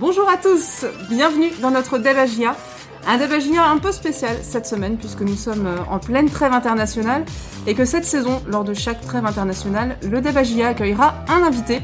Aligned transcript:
Bonjour 0.00 0.28
à 0.28 0.36
tous, 0.36 0.84
bienvenue 1.10 1.50
dans 1.60 1.72
notre 1.72 1.98
Debagia. 1.98 2.54
Un 3.08 3.18
Debagia 3.18 3.64
un 3.64 3.78
peu 3.78 3.90
spécial 3.90 4.36
cette 4.42 4.64
semaine 4.64 4.96
puisque 4.96 5.22
nous 5.22 5.34
sommes 5.34 5.66
euh, 5.66 5.78
en 5.90 5.98
pleine 5.98 6.30
trêve 6.30 6.52
internationale 6.52 7.24
et 7.66 7.74
que 7.74 7.84
cette 7.84 8.04
saison, 8.04 8.40
lors 8.46 8.62
de 8.62 8.74
chaque 8.74 9.00
trêve 9.00 9.26
internationale, 9.26 9.96
le 10.08 10.20
Debagia 10.20 10.68
accueillera 10.68 11.16
un 11.26 11.42
invité. 11.42 11.80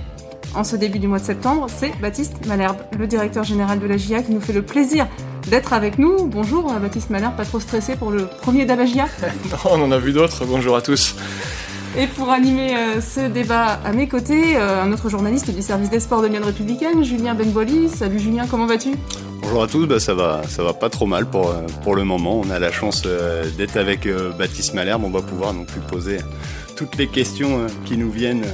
En 0.55 0.63
ce 0.63 0.77
début 0.77 1.01
du 1.01 1.09
mois 1.09 1.19
de 1.19 1.25
septembre, 1.25 1.67
c'est 1.69 1.91
Baptiste 2.01 2.47
Malherbe, 2.47 2.77
le 2.97 3.09
directeur 3.09 3.43
général 3.43 3.81
de 3.81 3.87
la 3.89 3.97
GIA, 3.97 4.23
qui 4.23 4.31
nous 4.31 4.41
fait 4.41 4.53
le 4.53 4.63
plaisir 4.63 5.09
d'être 5.51 5.73
avec 5.73 5.99
nous. 5.99 6.27
Bonjour 6.27 6.71
euh, 6.71 6.79
Baptiste 6.79 7.11
Malherbe, 7.11 7.35
pas 7.35 7.45
trop 7.45 7.59
stressé 7.59 7.97
pour 7.97 8.13
le 8.13 8.27
premier 8.27 8.65
Dabagia 8.65 9.09
Non, 9.51 9.59
on 9.73 9.83
en 9.83 9.91
a 9.91 9.99
vu 9.99 10.13
d'autres, 10.13 10.45
bonjour 10.45 10.77
à 10.77 10.83
tous. 10.83 11.17
Et 11.97 12.09
pour 12.09 12.31
animer 12.31 12.77
euh, 12.77 13.01
ce 13.01 13.29
débat 13.29 13.79
à 13.85 13.93
mes 13.93 14.09
côtés, 14.09 14.57
euh, 14.57 14.83
un 14.83 14.93
autre 14.93 15.09
journaliste 15.09 15.55
du 15.55 15.63
service 15.63 15.91
des 15.91 16.01
sports 16.01 16.23
de 16.23 16.27
l'Union 16.27 16.45
républicaine, 16.45 17.05
Julien 17.05 17.35
Benboili. 17.35 17.89
Salut 17.89 18.19
Julien, 18.19 18.47
comment 18.51 18.67
vas-tu? 18.67 18.97
Bonjour 19.43 19.63
à 19.63 19.69
tous, 19.69 19.87
bah 19.87 20.01
ça 20.01 20.13
va, 20.13 20.43
ça 20.49 20.65
va 20.65 20.73
pas 20.73 20.91
trop 20.91 21.07
mal 21.07 21.25
pour, 21.27 21.51
euh, 21.51 21.63
pour 21.85 21.95
le 21.95 22.03
moment. 22.03 22.41
On 22.45 22.51
a 22.51 22.59
la 22.59 22.73
chance 22.73 23.05
d'être 23.57 23.77
avec 23.77 24.09
Baptiste 24.37 24.75
Malherbe. 24.75 25.05
On 25.05 25.11
va 25.11 25.23
pouvoir 25.23 25.55
donc 25.55 25.73
lui 25.73 25.83
poser 25.89 26.19
toutes 26.77 26.97
les 26.97 27.07
questions 27.07 27.67
qui 27.85 27.97
nous 27.97 28.11
viennent 28.11 28.45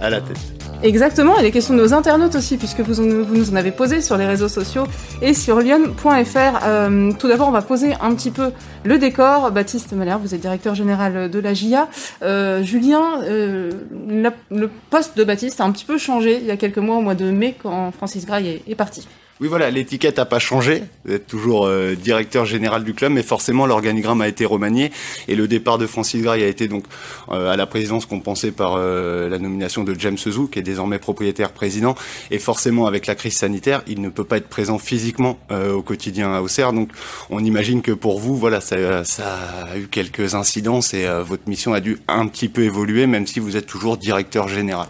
à 0.00 0.08
la 0.08 0.20
tête. 0.20 0.55
Exactement, 0.82 1.38
et 1.38 1.42
les 1.42 1.50
questions 1.50 1.74
de 1.74 1.80
nos 1.80 1.94
internautes 1.94 2.34
aussi, 2.34 2.58
puisque 2.58 2.80
vous, 2.80 3.02
nous 3.02 3.50
en 3.50 3.56
avez 3.56 3.70
posé 3.70 4.02
sur 4.02 4.16
les 4.16 4.26
réseaux 4.26 4.48
sociaux 4.48 4.84
et 5.22 5.32
sur 5.32 5.60
lyon.fr. 5.60 6.60
Euh, 6.64 7.12
tout 7.18 7.28
d'abord, 7.28 7.48
on 7.48 7.52
va 7.52 7.62
poser 7.62 7.94
un 8.00 8.14
petit 8.14 8.30
peu 8.30 8.52
le 8.84 8.98
décor. 8.98 9.50
Baptiste 9.50 9.92
Malher, 9.92 10.18
vous 10.20 10.34
êtes 10.34 10.40
directeur 10.40 10.74
général 10.74 11.30
de 11.30 11.38
la 11.38 11.54
GIA. 11.54 11.88
Euh, 12.22 12.62
Julien, 12.62 13.22
euh, 13.22 13.70
le 13.90 14.70
poste 14.90 15.16
de 15.16 15.24
Baptiste 15.24 15.60
a 15.60 15.64
un 15.64 15.72
petit 15.72 15.86
peu 15.86 15.96
changé 15.96 16.38
il 16.40 16.46
y 16.46 16.50
a 16.50 16.56
quelques 16.56 16.78
mois, 16.78 16.96
au 16.96 17.00
mois 17.00 17.14
de 17.14 17.30
mai, 17.30 17.56
quand 17.60 17.90
Francis 17.92 18.26
Graille 18.26 18.62
est 18.68 18.74
parti. 18.74 19.08
Oui, 19.38 19.48
voilà, 19.48 19.70
l'étiquette 19.70 20.16
n'a 20.16 20.24
pas 20.24 20.38
changé. 20.38 20.82
Vous 21.04 21.12
êtes 21.12 21.26
toujours 21.26 21.66
euh, 21.66 21.94
directeur 21.94 22.46
général 22.46 22.84
du 22.84 22.94
club, 22.94 23.12
mais 23.12 23.22
forcément 23.22 23.66
l'organigramme 23.66 24.22
a 24.22 24.28
été 24.28 24.46
remanié 24.46 24.90
et 25.28 25.34
le 25.34 25.46
départ 25.46 25.76
de 25.76 25.86
Francis 25.86 26.22
Gray 26.22 26.42
a 26.42 26.46
été 26.46 26.68
donc 26.68 26.84
euh, 27.28 27.52
à 27.52 27.56
la 27.56 27.66
présidence 27.66 28.06
compensé 28.06 28.50
par 28.50 28.76
euh, 28.76 29.28
la 29.28 29.38
nomination 29.38 29.84
de 29.84 29.94
James 29.98 30.16
Zou, 30.16 30.46
qui 30.46 30.58
est 30.58 30.62
désormais 30.62 30.98
propriétaire 30.98 31.52
président. 31.52 31.96
Et 32.30 32.38
forcément, 32.38 32.86
avec 32.86 33.06
la 33.06 33.14
crise 33.14 33.36
sanitaire, 33.36 33.82
il 33.86 34.00
ne 34.00 34.08
peut 34.08 34.24
pas 34.24 34.38
être 34.38 34.48
présent 34.48 34.78
physiquement 34.78 35.38
au 35.50 35.82
quotidien 35.82 36.32
à 36.32 36.40
Auxerre. 36.40 36.72
Donc, 36.72 36.88
on 37.28 37.44
imagine 37.44 37.82
que 37.82 37.92
pour 37.92 38.18
vous, 38.18 38.36
voilà, 38.36 38.62
ça, 38.62 39.04
ça 39.04 39.36
a 39.70 39.76
eu 39.76 39.88
quelques 39.88 40.34
incidences 40.34 40.94
et 40.94 41.06
votre 41.24 41.46
mission 41.46 41.74
a 41.74 41.80
dû 41.80 41.98
un 42.08 42.26
petit 42.26 42.48
peu 42.48 42.62
évoluer, 42.62 43.06
même 43.06 43.26
si 43.26 43.40
vous 43.40 43.56
êtes 43.56 43.66
toujours 43.66 43.98
directeur 43.98 44.48
général. 44.48 44.88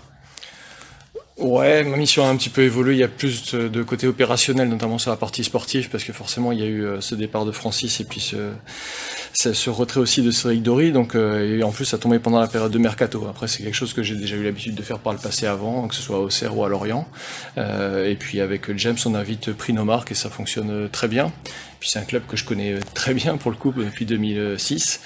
Ouais, 1.39 1.84
ma 1.84 1.98
mission 1.98 2.25
a 2.25 2.29
un 2.29 2.37
petit 2.37 2.48
peu 2.48 2.62
évolué. 2.62 2.95
Il 2.95 2.98
y 2.98 3.03
a 3.03 3.09
plus 3.09 3.55
de 3.55 3.83
côté 3.83 4.06
opérationnel, 4.06 4.70
notamment 4.70 4.97
sur 4.97 5.11
la 5.11 5.19
partie 5.19 5.45
sportive, 5.45 5.91
parce 5.91 6.03
que 6.03 6.15
forcément 6.15 6.51
il 6.51 6.61
y 6.61 6.62
a 6.62 6.67
eu 6.67 6.83
euh, 6.87 7.03
ce 7.03 7.15
départ 7.15 7.45
de 7.45 7.53
Francis 7.53 8.01
et 8.01 8.05
puis 8.05 8.20
ce, 8.20 8.53
ce 9.34 9.69
retrait 9.69 10.01
aussi 10.01 10.23
de 10.23 10.31
Cédric 10.31 10.62
Dory. 10.62 10.93
Donc, 10.93 11.15
euh, 11.15 11.59
et 11.59 11.62
en 11.62 11.73
plus, 11.73 11.84
ça 11.84 11.98
tombait 11.98 12.20
pendant 12.20 12.41
la 12.41 12.48
période 12.48 12.73
de 12.73 12.78
mercato. 12.78 13.27
Après, 13.28 13.48
c'est 13.48 13.62
quelque 13.62 13.75
chose 13.75 13.93
que 13.93 14.03
j'ai 14.03 14.15
déjà 14.15 14.34
eu 14.34 14.45
l'habitude 14.45 14.75
de 14.75 14.83
faire 14.83 14.98
par 14.98 15.12
le 15.12 15.19
passé 15.19 15.47
avant, 15.47 15.87
que 15.89 15.95
ce 15.95 16.01
soit 16.01 16.19
au 16.19 16.25
Auxerre 16.25 16.56
ou 16.56 16.65
à 16.65 16.70
Lorient. 16.70 17.06
Euh, 17.59 18.09
et 18.09 18.15
puis 18.15 18.41
avec 18.41 18.75
James, 18.78 18.97
on 19.05 19.15
a 19.15 19.23
vite 19.23 19.53
pris 19.53 19.75
nos 19.75 19.84
marques 19.84 20.12
et 20.12 20.15
ça 20.15 20.31
fonctionne 20.31 20.89
très 20.89 21.06
bien. 21.06 21.31
Puis 21.81 21.91
c'est 21.91 21.98
un 21.98 22.05
club 22.05 22.23
que 22.27 22.39
je 22.39 22.47
connais 22.47 22.77
très 22.95 23.12
bien 23.12 23.37
pour 23.37 23.50
le 23.50 23.59
coup 23.59 23.73
depuis 23.77 24.06
2006. 24.06 25.00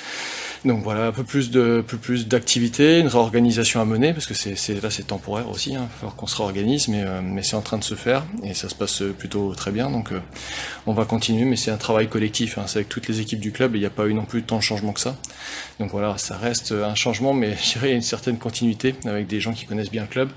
Donc 0.66 0.82
voilà, 0.82 1.06
un 1.06 1.12
peu 1.12 1.24
plus 1.24 1.50
de 1.50 1.82
peu 1.86 1.96
plus 1.96 2.28
d'activité, 2.28 3.00
une 3.00 3.06
réorganisation 3.06 3.80
à 3.80 3.86
mener 3.86 4.12
parce 4.12 4.26
que 4.26 4.34
c'est 4.34 4.82
là 4.82 4.90
c'est 4.90 5.06
temporaire 5.06 5.48
aussi. 5.48 5.74
Hein, 5.74 5.80
il 5.80 5.84
va 5.84 5.88
falloir 5.88 6.16
qu'on 6.16 6.26
se 6.26 6.36
réorganise, 6.36 6.88
mais 6.88 7.02
euh, 7.02 7.22
mais 7.22 7.42
c'est 7.42 7.56
en 7.56 7.62
train 7.62 7.78
de 7.78 7.84
se 7.84 7.94
faire 7.94 8.24
et 8.44 8.52
ça 8.52 8.68
se 8.68 8.74
passe 8.74 9.02
plutôt 9.18 9.54
très 9.54 9.70
bien. 9.70 9.90
Donc 9.90 10.12
euh, 10.12 10.20
on 10.86 10.92
va 10.92 11.06
continuer, 11.06 11.46
mais 11.46 11.56
c'est 11.56 11.70
un 11.70 11.78
travail 11.78 12.08
collectif. 12.08 12.58
Hein, 12.58 12.64
c'est 12.66 12.80
avec 12.80 12.90
toutes 12.90 13.08
les 13.08 13.20
équipes 13.20 13.40
du 13.40 13.52
club 13.52 13.74
il 13.74 13.80
n'y 13.80 13.86
a 13.86 13.90
pas 13.90 14.06
eu 14.06 14.12
non 14.12 14.26
plus 14.26 14.42
tant 14.42 14.58
de 14.58 14.62
changement 14.62 14.92
que 14.92 15.00
ça. 15.00 15.16
Donc 15.78 15.92
voilà, 15.92 16.18
ça 16.18 16.36
reste 16.36 16.72
un 16.72 16.94
changement, 16.94 17.32
mais 17.32 17.56
je 17.62 17.78
dirais 17.78 17.94
une 17.94 18.02
certaine 18.02 18.36
continuité 18.36 18.94
avec 19.06 19.28
des 19.28 19.40
gens 19.40 19.54
qui 19.54 19.64
connaissent 19.64 19.90
bien 19.90 20.02
le 20.02 20.08
club 20.08 20.28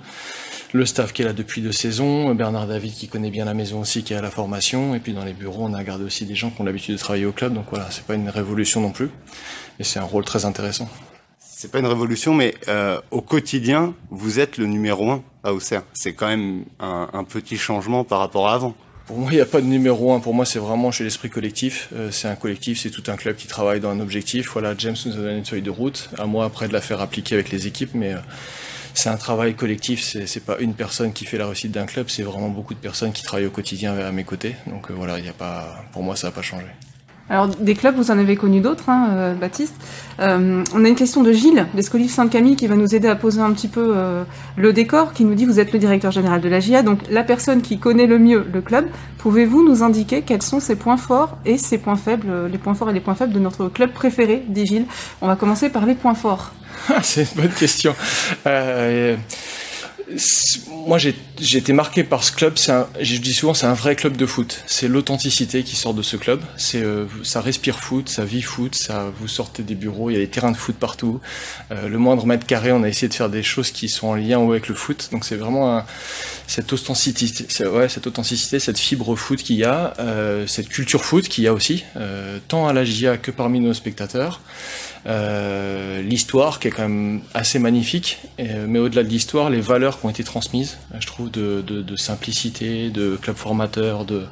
le 0.73 0.87
staff 0.87 1.13
qui 1.13 1.21
est 1.21 1.25
là 1.25 1.33
depuis 1.33 1.61
deux 1.61 1.71
saisons, 1.71 2.33
Bernard 2.33 2.65
David 2.65 2.93
qui 2.93 3.07
connaît 3.07 3.29
bien 3.29 3.45
la 3.45 3.53
maison 3.53 3.81
aussi, 3.81 4.03
qui 4.03 4.13
est 4.13 4.15
à 4.15 4.21
la 4.21 4.31
formation, 4.31 4.95
et 4.95 4.99
puis 4.99 5.13
dans 5.13 5.23
les 5.23 5.33
bureaux, 5.33 5.65
on 5.65 5.73
a 5.73 5.83
gardé 5.83 6.03
aussi 6.03 6.25
des 6.25 6.33
gens 6.33 6.49
qui 6.49 6.61
ont 6.61 6.63
l'habitude 6.63 6.95
de 6.95 6.99
travailler 6.99 7.25
au 7.25 7.31
club, 7.31 7.53
donc 7.53 7.65
voilà, 7.69 7.87
c'est 7.91 8.03
pas 8.03 8.15
une 8.15 8.27
révolution 8.27 8.81
non 8.81 8.89
plus, 8.89 9.11
et 9.79 9.83
c'est 9.83 9.99
un 9.99 10.03
rôle 10.03 10.25
très 10.25 10.45
intéressant. 10.45 10.89
C'est 11.39 11.71
pas 11.71 11.79
une 11.79 11.87
révolution, 11.87 12.33
mais 12.33 12.55
euh, 12.67 12.99
au 13.11 13.21
quotidien, 13.21 13.93
vous 14.09 14.39
êtes 14.39 14.57
le 14.57 14.65
numéro 14.65 15.09
un 15.11 15.23
à 15.43 15.53
Auxerre. 15.53 15.83
C'est 15.93 16.13
quand 16.13 16.27
même 16.27 16.65
un, 16.79 17.23
petit 17.23 17.57
changement 17.57 18.03
par 18.03 18.19
rapport 18.19 18.49
à 18.49 18.55
avant. 18.55 18.75
Pour 19.05 19.17
moi, 19.17 19.31
il 19.31 19.35
n'y 19.35 19.41
a 19.41 19.45
pas 19.45 19.61
de 19.61 19.65
numéro 19.65 20.13
un. 20.13 20.19
Pour 20.19 20.33
moi, 20.33 20.45
c'est 20.45 20.59
vraiment 20.59 20.91
chez 20.91 21.03
l'esprit 21.03 21.29
collectif. 21.29 21.89
Euh, 21.93 22.11
c'est 22.11 22.27
un 22.27 22.35
collectif, 22.35 22.79
c'est 22.81 22.89
tout 22.89 23.03
un 23.07 23.15
club 23.15 23.35
qui 23.35 23.47
travaille 23.47 23.79
dans 23.79 23.89
un 23.89 23.99
objectif. 23.99 24.49
Voilà, 24.53 24.73
James 24.77 24.95
nous 25.05 25.13
a 25.13 25.15
donné 25.15 25.37
une 25.37 25.45
feuille 25.45 25.61
de 25.61 25.69
route. 25.69 26.09
À 26.17 26.25
moi 26.25 26.45
après 26.45 26.67
de 26.67 26.73
la 26.73 26.81
faire 26.81 27.01
appliquer 27.01 27.35
avec 27.35 27.49
les 27.49 27.67
équipes, 27.67 27.91
mais 27.93 28.13
euh, 28.13 28.19
c'est 28.93 29.09
un 29.09 29.17
travail 29.17 29.55
collectif. 29.55 30.01
C'est, 30.01 30.27
c'est 30.27 30.39
pas 30.45 30.57
une 30.59 30.73
personne 30.73 31.13
qui 31.13 31.25
fait 31.25 31.37
la 31.37 31.47
réussite 31.47 31.71
d'un 31.71 31.85
club, 31.85 32.09
c'est 32.09 32.23
vraiment 32.23 32.49
beaucoup 32.49 32.73
de 32.73 32.79
personnes 32.79 33.11
qui 33.11 33.23
travaillent 33.23 33.47
au 33.47 33.51
quotidien 33.51 33.97
à 33.97 34.11
mes 34.11 34.23
côtés. 34.23 34.55
Donc 34.67 34.89
euh, 34.89 34.93
voilà, 34.93 35.19
il 35.19 35.27
a 35.27 35.33
pas, 35.33 35.83
pour 35.91 36.03
moi, 36.03 36.15
ça 36.15 36.27
n'a 36.27 36.31
pas 36.31 36.41
changé. 36.41 36.67
Alors, 37.29 37.47
des 37.47 37.73
clubs, 37.73 37.95
vous 37.95 38.11
en 38.11 38.19
avez 38.19 38.35
connu 38.35 38.59
d'autres, 38.59 38.89
hein, 38.89 39.07
euh, 39.11 39.33
Baptiste. 39.33 39.73
Euh, 40.19 40.63
on 40.73 40.85
a 40.85 40.87
une 40.87 40.95
question 40.95 41.23
de 41.23 41.31
Gilles, 41.31 41.65
d'Escolive 41.73 42.11
Sainte-Camille, 42.11 42.55
qui 42.55 42.67
va 42.67 42.75
nous 42.75 42.93
aider 42.93 43.07
à 43.07 43.15
poser 43.15 43.41
un 43.41 43.51
petit 43.53 43.67
peu 43.67 43.95
le 44.57 44.73
décor, 44.73 45.13
qui 45.13 45.25
nous 45.25 45.33
dit, 45.33 45.45
vous 45.45 45.59
êtes 45.59 45.71
le 45.71 45.79
directeur 45.79 46.11
général 46.11 46.41
de 46.41 46.49
la 46.49 46.59
GIA, 46.59 46.83
donc 46.83 46.99
la 47.09 47.23
personne 47.23 47.61
qui 47.61 47.79
connaît 47.79 48.07
le 48.07 48.19
mieux 48.19 48.45
le 48.53 48.61
club. 48.61 48.87
Pouvez-vous 49.17 49.67
nous 49.67 49.83
indiquer 49.83 50.21
quels 50.21 50.41
sont 50.41 50.59
ses 50.59 50.75
points 50.75 50.97
forts 50.97 51.37
et 51.45 51.57
ses 51.57 51.77
points 51.77 51.95
faibles, 51.95 52.27
les 52.51 52.57
points 52.57 52.73
forts 52.73 52.89
et 52.89 52.93
les 52.93 52.99
points 52.99 53.15
faibles 53.15 53.33
de 53.33 53.39
notre 53.39 53.69
club 53.69 53.91
préféré, 53.91 54.43
dit 54.47 54.65
Gilles 54.65 54.85
On 55.21 55.27
va 55.27 55.35
commencer 55.35 55.69
par 55.69 55.85
les 55.85 55.95
points 55.95 56.15
forts. 56.15 56.51
c'est 57.01 57.23
une 57.23 57.41
bonne 57.41 57.53
question. 57.53 57.95
Euh, 58.45 59.15
moi, 60.87 60.97
j'ai 60.97 61.57
été 61.57 61.73
marqué 61.73 62.03
par 62.03 62.23
ce 62.23 62.31
club. 62.31 62.55
Un, 62.67 62.87
je 62.99 63.17
dis 63.17 63.33
souvent, 63.33 63.53
c'est 63.53 63.65
un 63.65 63.73
vrai 63.73 63.95
club 63.95 64.17
de 64.17 64.25
foot. 64.25 64.63
C'est 64.65 64.87
l'authenticité 64.87 65.63
qui 65.63 65.75
sort 65.75 65.93
de 65.93 66.01
ce 66.01 66.17
club. 66.17 66.41
Euh, 66.75 67.05
ça 67.23 67.41
respire 67.41 67.79
foot, 67.79 68.09
ça 68.09 68.25
vit 68.25 68.41
foot. 68.41 68.75
Ça, 68.75 69.11
vous 69.17 69.27
sortez 69.27 69.63
des 69.63 69.75
bureaux, 69.75 70.09
il 70.09 70.13
y 70.13 70.17
a 70.17 70.19
des 70.19 70.27
terrains 70.27 70.51
de 70.51 70.57
foot 70.57 70.75
partout. 70.75 71.21
Euh, 71.71 71.87
le 71.87 71.97
moindre 71.97 72.25
mètre 72.25 72.45
carré, 72.45 72.71
on 72.71 72.83
a 72.83 72.89
essayé 72.89 73.07
de 73.07 73.13
faire 73.13 73.29
des 73.29 73.43
choses 73.43 73.71
qui 73.71 73.89
sont 73.89 74.07
en 74.07 74.15
lien 74.15 74.45
avec 74.45 74.67
le 74.67 74.75
foot. 74.75 75.09
Donc, 75.11 75.25
c'est 75.25 75.37
vraiment 75.37 75.83
cette 76.47 76.71
authenticité, 76.73 77.45
cette 77.49 78.07
authenticité, 78.07 78.59
cette 78.59 78.77
fibre 78.77 79.15
foot 79.15 79.41
qu'il 79.41 79.55
y 79.55 79.63
a, 79.63 79.93
euh, 79.99 80.45
cette 80.47 80.69
culture 80.69 81.03
foot 81.03 81.27
qu'il 81.27 81.43
y 81.43 81.47
a 81.47 81.53
aussi, 81.53 81.83
euh, 81.95 82.39
tant 82.47 82.67
à 82.67 82.73
la 82.73 82.83
GIA 82.83 83.17
que 83.17 83.31
parmi 83.31 83.59
nos 83.59 83.73
spectateurs. 83.73 84.41
Euh, 85.05 86.01
l'histoire 86.01 86.59
qui 86.59 86.69
est 86.69 86.71
quand 86.71 86.87
même 86.87 87.21
assez 87.33 87.59
magnifique, 87.59 88.19
mais 88.39 88.79
au-delà 88.79 89.03
de 89.03 89.09
l'histoire, 89.09 89.49
les 89.49 89.59
valeurs 89.59 89.97
ont 90.05 90.09
été 90.09 90.23
transmises, 90.23 90.77
je 90.99 91.07
trouve, 91.07 91.31
de, 91.31 91.95
simplicité, 91.95 92.89
de 92.89 93.15
club 93.15 93.35
formateur, 93.35 94.05
de 94.05 94.25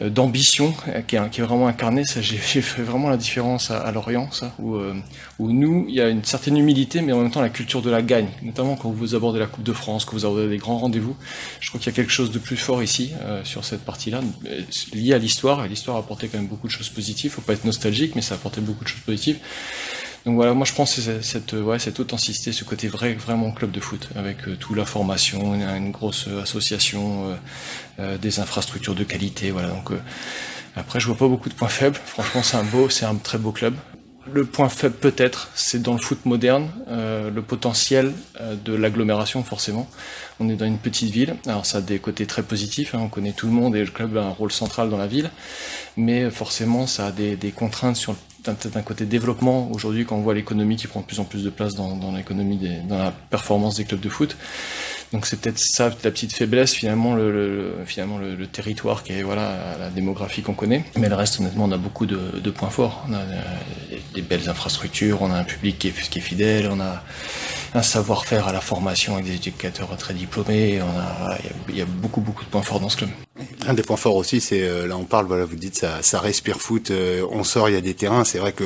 euh, 0.00 0.10
d'ambition 0.10 0.74
euh, 0.88 1.02
qui 1.02 1.16
est, 1.16 1.40
vraiment 1.40 1.66
incarné. 1.66 2.04
Ça, 2.04 2.20
j'ai, 2.20 2.36
fait 2.38 2.82
vraiment 2.82 3.08
la 3.08 3.16
différence 3.16 3.70
à, 3.70 3.90
Lorient, 3.90 4.28
euh, 4.42 4.94
où 5.38 5.52
nous, 5.52 5.86
il 5.88 5.94
y 5.94 6.00
a 6.00 6.08
une 6.08 6.24
certaine 6.24 6.56
humilité, 6.56 7.00
mais 7.02 7.12
en 7.12 7.20
même 7.20 7.30
temps 7.30 7.40
la 7.40 7.48
culture 7.48 7.82
de 7.82 7.90
la 7.90 8.02
gagne, 8.02 8.28
notamment 8.42 8.76
quand 8.76 8.90
vous 8.90 9.14
abordez 9.14 9.40
la 9.40 9.46
Coupe 9.46 9.64
de 9.64 9.72
France, 9.72 10.04
quand 10.04 10.12
vous 10.12 10.24
abordez 10.24 10.48
des 10.48 10.58
grands 10.58 10.78
rendez-vous. 10.78 11.16
Je 11.60 11.68
crois 11.68 11.80
qu'il 11.80 11.90
y 11.90 11.94
a 11.94 11.96
quelque 11.96 12.12
chose 12.12 12.30
de 12.30 12.38
plus 12.38 12.56
fort 12.56 12.82
ici 12.82 13.12
sur 13.44 13.64
cette 13.64 13.84
partie-là, 13.84 14.20
lié 14.92 15.14
à 15.14 15.18
l'histoire. 15.18 15.64
Et 15.64 15.68
l'histoire 15.68 15.96
a 15.96 16.00
apporté 16.00 16.28
quand 16.28 16.38
même 16.38 16.46
beaucoup 16.46 16.66
de 16.66 16.72
choses 16.72 16.88
positives. 16.88 17.32
Faut 17.32 17.40
pas 17.40 17.54
être 17.54 17.64
nostalgique, 17.64 18.14
mais 18.14 18.22
ça 18.22 18.34
a 18.34 18.38
apporté 18.38 18.60
beaucoup 18.60 18.84
de 18.84 18.88
choses 18.88 19.00
positives. 19.00 19.38
Donc 20.28 20.36
voilà, 20.36 20.52
moi 20.52 20.66
je 20.66 20.74
pense 20.74 20.94
que 20.94 21.00
c'est 21.00 21.22
cette, 21.22 21.54
ouais, 21.54 21.78
cette 21.78 21.98
authenticité, 22.00 22.52
ce 22.52 22.62
côté 22.62 22.86
vrai, 22.86 23.14
vraiment 23.14 23.50
club 23.50 23.70
de 23.70 23.80
foot, 23.80 24.10
avec 24.14 24.46
euh, 24.46 24.56
toute 24.56 24.76
la 24.76 24.84
formation, 24.84 25.54
une, 25.54 25.90
grosse 25.90 26.28
association, 26.42 27.30
euh, 27.30 27.34
euh, 27.98 28.18
des 28.18 28.38
infrastructures 28.38 28.94
de 28.94 29.04
qualité, 29.04 29.50
voilà. 29.50 29.68
Donc 29.68 29.90
après, 30.76 31.00
je 31.00 31.06
vois 31.06 31.16
pas 31.16 31.28
beaucoup 31.28 31.48
de 31.48 31.54
points 31.54 31.68
faibles. 31.68 31.98
Franchement, 32.04 32.42
c'est 32.42 32.58
un 32.58 32.62
beau, 32.62 32.90
c'est 32.90 33.06
un 33.06 33.14
très 33.14 33.38
beau 33.38 33.52
club. 33.52 33.74
Le 34.30 34.44
point 34.44 34.68
faible 34.68 34.96
peut-être, 34.96 35.48
c'est 35.54 35.80
dans 35.80 35.94
le 35.94 36.00
foot 36.00 36.26
moderne, 36.26 36.68
euh, 36.88 37.30
le 37.30 37.40
potentiel 37.40 38.12
euh, 38.40 38.56
de 38.62 38.74
l'agglomération 38.74 39.42
forcément. 39.42 39.88
On 40.38 40.50
est 40.50 40.56
dans 40.56 40.66
une 40.66 40.78
petite 40.78 41.10
ville, 41.10 41.36
alors 41.46 41.64
ça 41.64 41.78
a 41.78 41.80
des 41.80 41.98
côtés 41.98 42.26
très 42.26 42.42
positifs, 42.42 42.94
hein, 42.94 43.00
on 43.02 43.08
connaît 43.08 43.32
tout 43.32 43.46
le 43.46 43.52
monde 43.52 43.74
et 43.74 43.80
le 43.80 43.90
club 43.90 44.18
a 44.18 44.24
un 44.24 44.30
rôle 44.30 44.52
central 44.52 44.90
dans 44.90 44.98
la 44.98 45.06
ville, 45.06 45.30
mais 45.96 46.30
forcément 46.30 46.86
ça 46.86 47.06
a 47.06 47.10
des, 47.10 47.36
des 47.36 47.52
contraintes 47.52 47.96
sur 47.96 48.14
d'un 48.52 48.82
côté 48.82 49.04
développement 49.04 49.70
aujourd'hui 49.72 50.04
quand 50.04 50.16
on 50.16 50.22
voit 50.22 50.34
l'économie 50.34 50.76
qui 50.76 50.86
prend 50.86 51.00
de 51.00 51.06
plus 51.06 51.20
en 51.20 51.24
plus 51.24 51.44
de 51.44 51.50
place 51.50 51.74
dans, 51.74 52.12
l'économie, 52.14 52.58
dans 52.88 52.98
la 52.98 53.10
performance 53.10 53.76
des 53.76 53.84
clubs 53.84 54.00
de 54.00 54.08
foot. 54.08 54.36
Donc 55.12 55.24
c'est 55.24 55.40
peut-être 55.40 55.58
ça 55.58 55.88
la 55.88 56.10
petite 56.10 56.34
faiblesse 56.34 56.74
finalement 56.74 57.14
le, 57.14 57.76
finalement 57.86 58.18
le, 58.18 58.46
territoire 58.46 59.02
qui 59.02 59.12
est 59.12 59.22
voilà 59.22 59.76
la 59.78 59.90
démographie 59.90 60.42
qu'on 60.42 60.54
connaît. 60.54 60.84
Mais 60.98 61.08
le 61.08 61.14
reste 61.14 61.40
honnêtement 61.40 61.64
on 61.64 61.72
a 61.72 61.78
beaucoup 61.78 62.06
de, 62.06 62.18
de 62.42 62.50
points 62.50 62.70
forts. 62.70 63.04
On 63.08 63.14
a 63.14 63.18
euh, 63.18 63.96
des 64.14 64.22
belles 64.22 64.48
infrastructures, 64.48 65.22
on 65.22 65.30
a 65.30 65.36
un 65.38 65.44
public 65.44 65.78
qui 65.78 65.88
est, 65.88 66.10
qui 66.10 66.18
est 66.18 66.22
fidèle, 66.22 66.68
on 66.70 66.80
a 66.80 67.02
un 67.74 67.82
savoir-faire 67.82 68.48
à 68.48 68.52
la 68.52 68.60
formation 68.60 69.14
avec 69.14 69.26
des 69.26 69.34
éducateurs 69.34 69.96
très 69.96 70.14
diplômés. 70.14 70.80
Il 71.68 71.76
y 71.76 71.82
a 71.82 71.86
beaucoup 71.86 72.20
beaucoup 72.20 72.44
de 72.44 72.50
points 72.50 72.62
forts 72.62 72.80
dans 72.80 72.88
ce 72.88 72.98
club. 72.98 73.10
Un 73.66 73.74
des 73.74 73.82
points 73.82 73.96
forts 73.96 74.16
aussi, 74.16 74.40
c'est 74.40 74.62
euh, 74.62 74.88
là 74.88 74.96
on 74.96 75.04
parle, 75.04 75.26
voilà, 75.26 75.44
vous 75.44 75.56
dites 75.56 75.76
ça, 75.76 76.02
ça 76.02 76.18
respire 76.18 76.60
foot. 76.60 76.90
Euh, 76.90 77.24
on 77.30 77.44
sort, 77.44 77.68
il 77.68 77.74
y 77.74 77.76
a 77.76 77.80
des 77.80 77.94
terrains. 77.94 78.24
C'est 78.24 78.38
vrai 78.38 78.52
que 78.52 78.64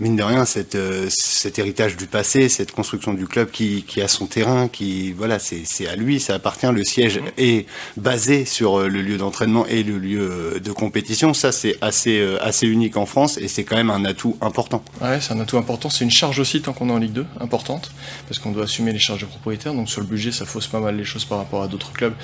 mine 0.00 0.16
de 0.16 0.22
rien, 0.22 0.46
cette, 0.46 0.76
euh, 0.76 1.08
cet 1.10 1.58
héritage 1.58 1.96
du 1.96 2.06
passé, 2.06 2.48
cette 2.48 2.72
construction 2.72 3.12
du 3.12 3.26
club 3.26 3.50
qui, 3.50 3.82
qui 3.82 4.00
a 4.00 4.08
son 4.08 4.26
terrain, 4.26 4.68
qui 4.68 5.12
voilà, 5.12 5.38
c'est 5.38 5.86
à 5.86 5.96
lui, 5.96 6.20
ça 6.20 6.34
appartient. 6.34 6.70
Le 6.72 6.84
siège 6.84 7.20
est 7.36 7.66
basé 7.98 8.46
sur 8.46 8.80
le 8.80 9.02
lieu 9.02 9.18
d'entraînement 9.18 9.66
et 9.66 9.82
le 9.82 9.98
lieu 9.98 10.60
de 10.62 10.72
compétition. 10.72 11.34
Ça, 11.34 11.52
c'est 11.52 11.76
assez 11.82 12.24
assez 12.40 12.66
unique 12.66 12.96
en 12.96 13.06
France 13.06 13.36
et 13.36 13.48
c'est 13.48 13.64
quand 13.64 13.76
même 13.76 13.90
un 13.90 14.04
atout 14.04 14.36
important. 14.40 14.82
Ouais, 15.02 15.20
c'est 15.20 15.32
un 15.32 15.40
atout 15.40 15.58
important. 15.58 15.90
C'est 15.90 16.04
une 16.04 16.10
charge 16.10 16.38
aussi 16.38 16.62
tant 16.62 16.72
qu'on 16.72 16.88
est 16.88 16.92
en 16.92 16.98
Ligue 16.98 17.12
2, 17.12 17.26
importante, 17.40 17.92
parce 18.28 18.40
qu'on 18.44 18.52
doit 18.52 18.64
assumer 18.64 18.92
les 18.92 18.98
charges 18.98 19.22
de 19.22 19.26
propriétaire. 19.26 19.74
Donc 19.74 19.88
sur 19.88 20.00
le 20.00 20.06
budget, 20.06 20.30
ça 20.30 20.44
fausse 20.44 20.68
pas 20.68 20.80
mal 20.80 20.96
les 20.96 21.04
choses 21.04 21.24
par 21.24 21.38
rapport 21.38 21.62
à 21.62 21.68
d'autres 21.68 21.92
clubs 21.92 22.14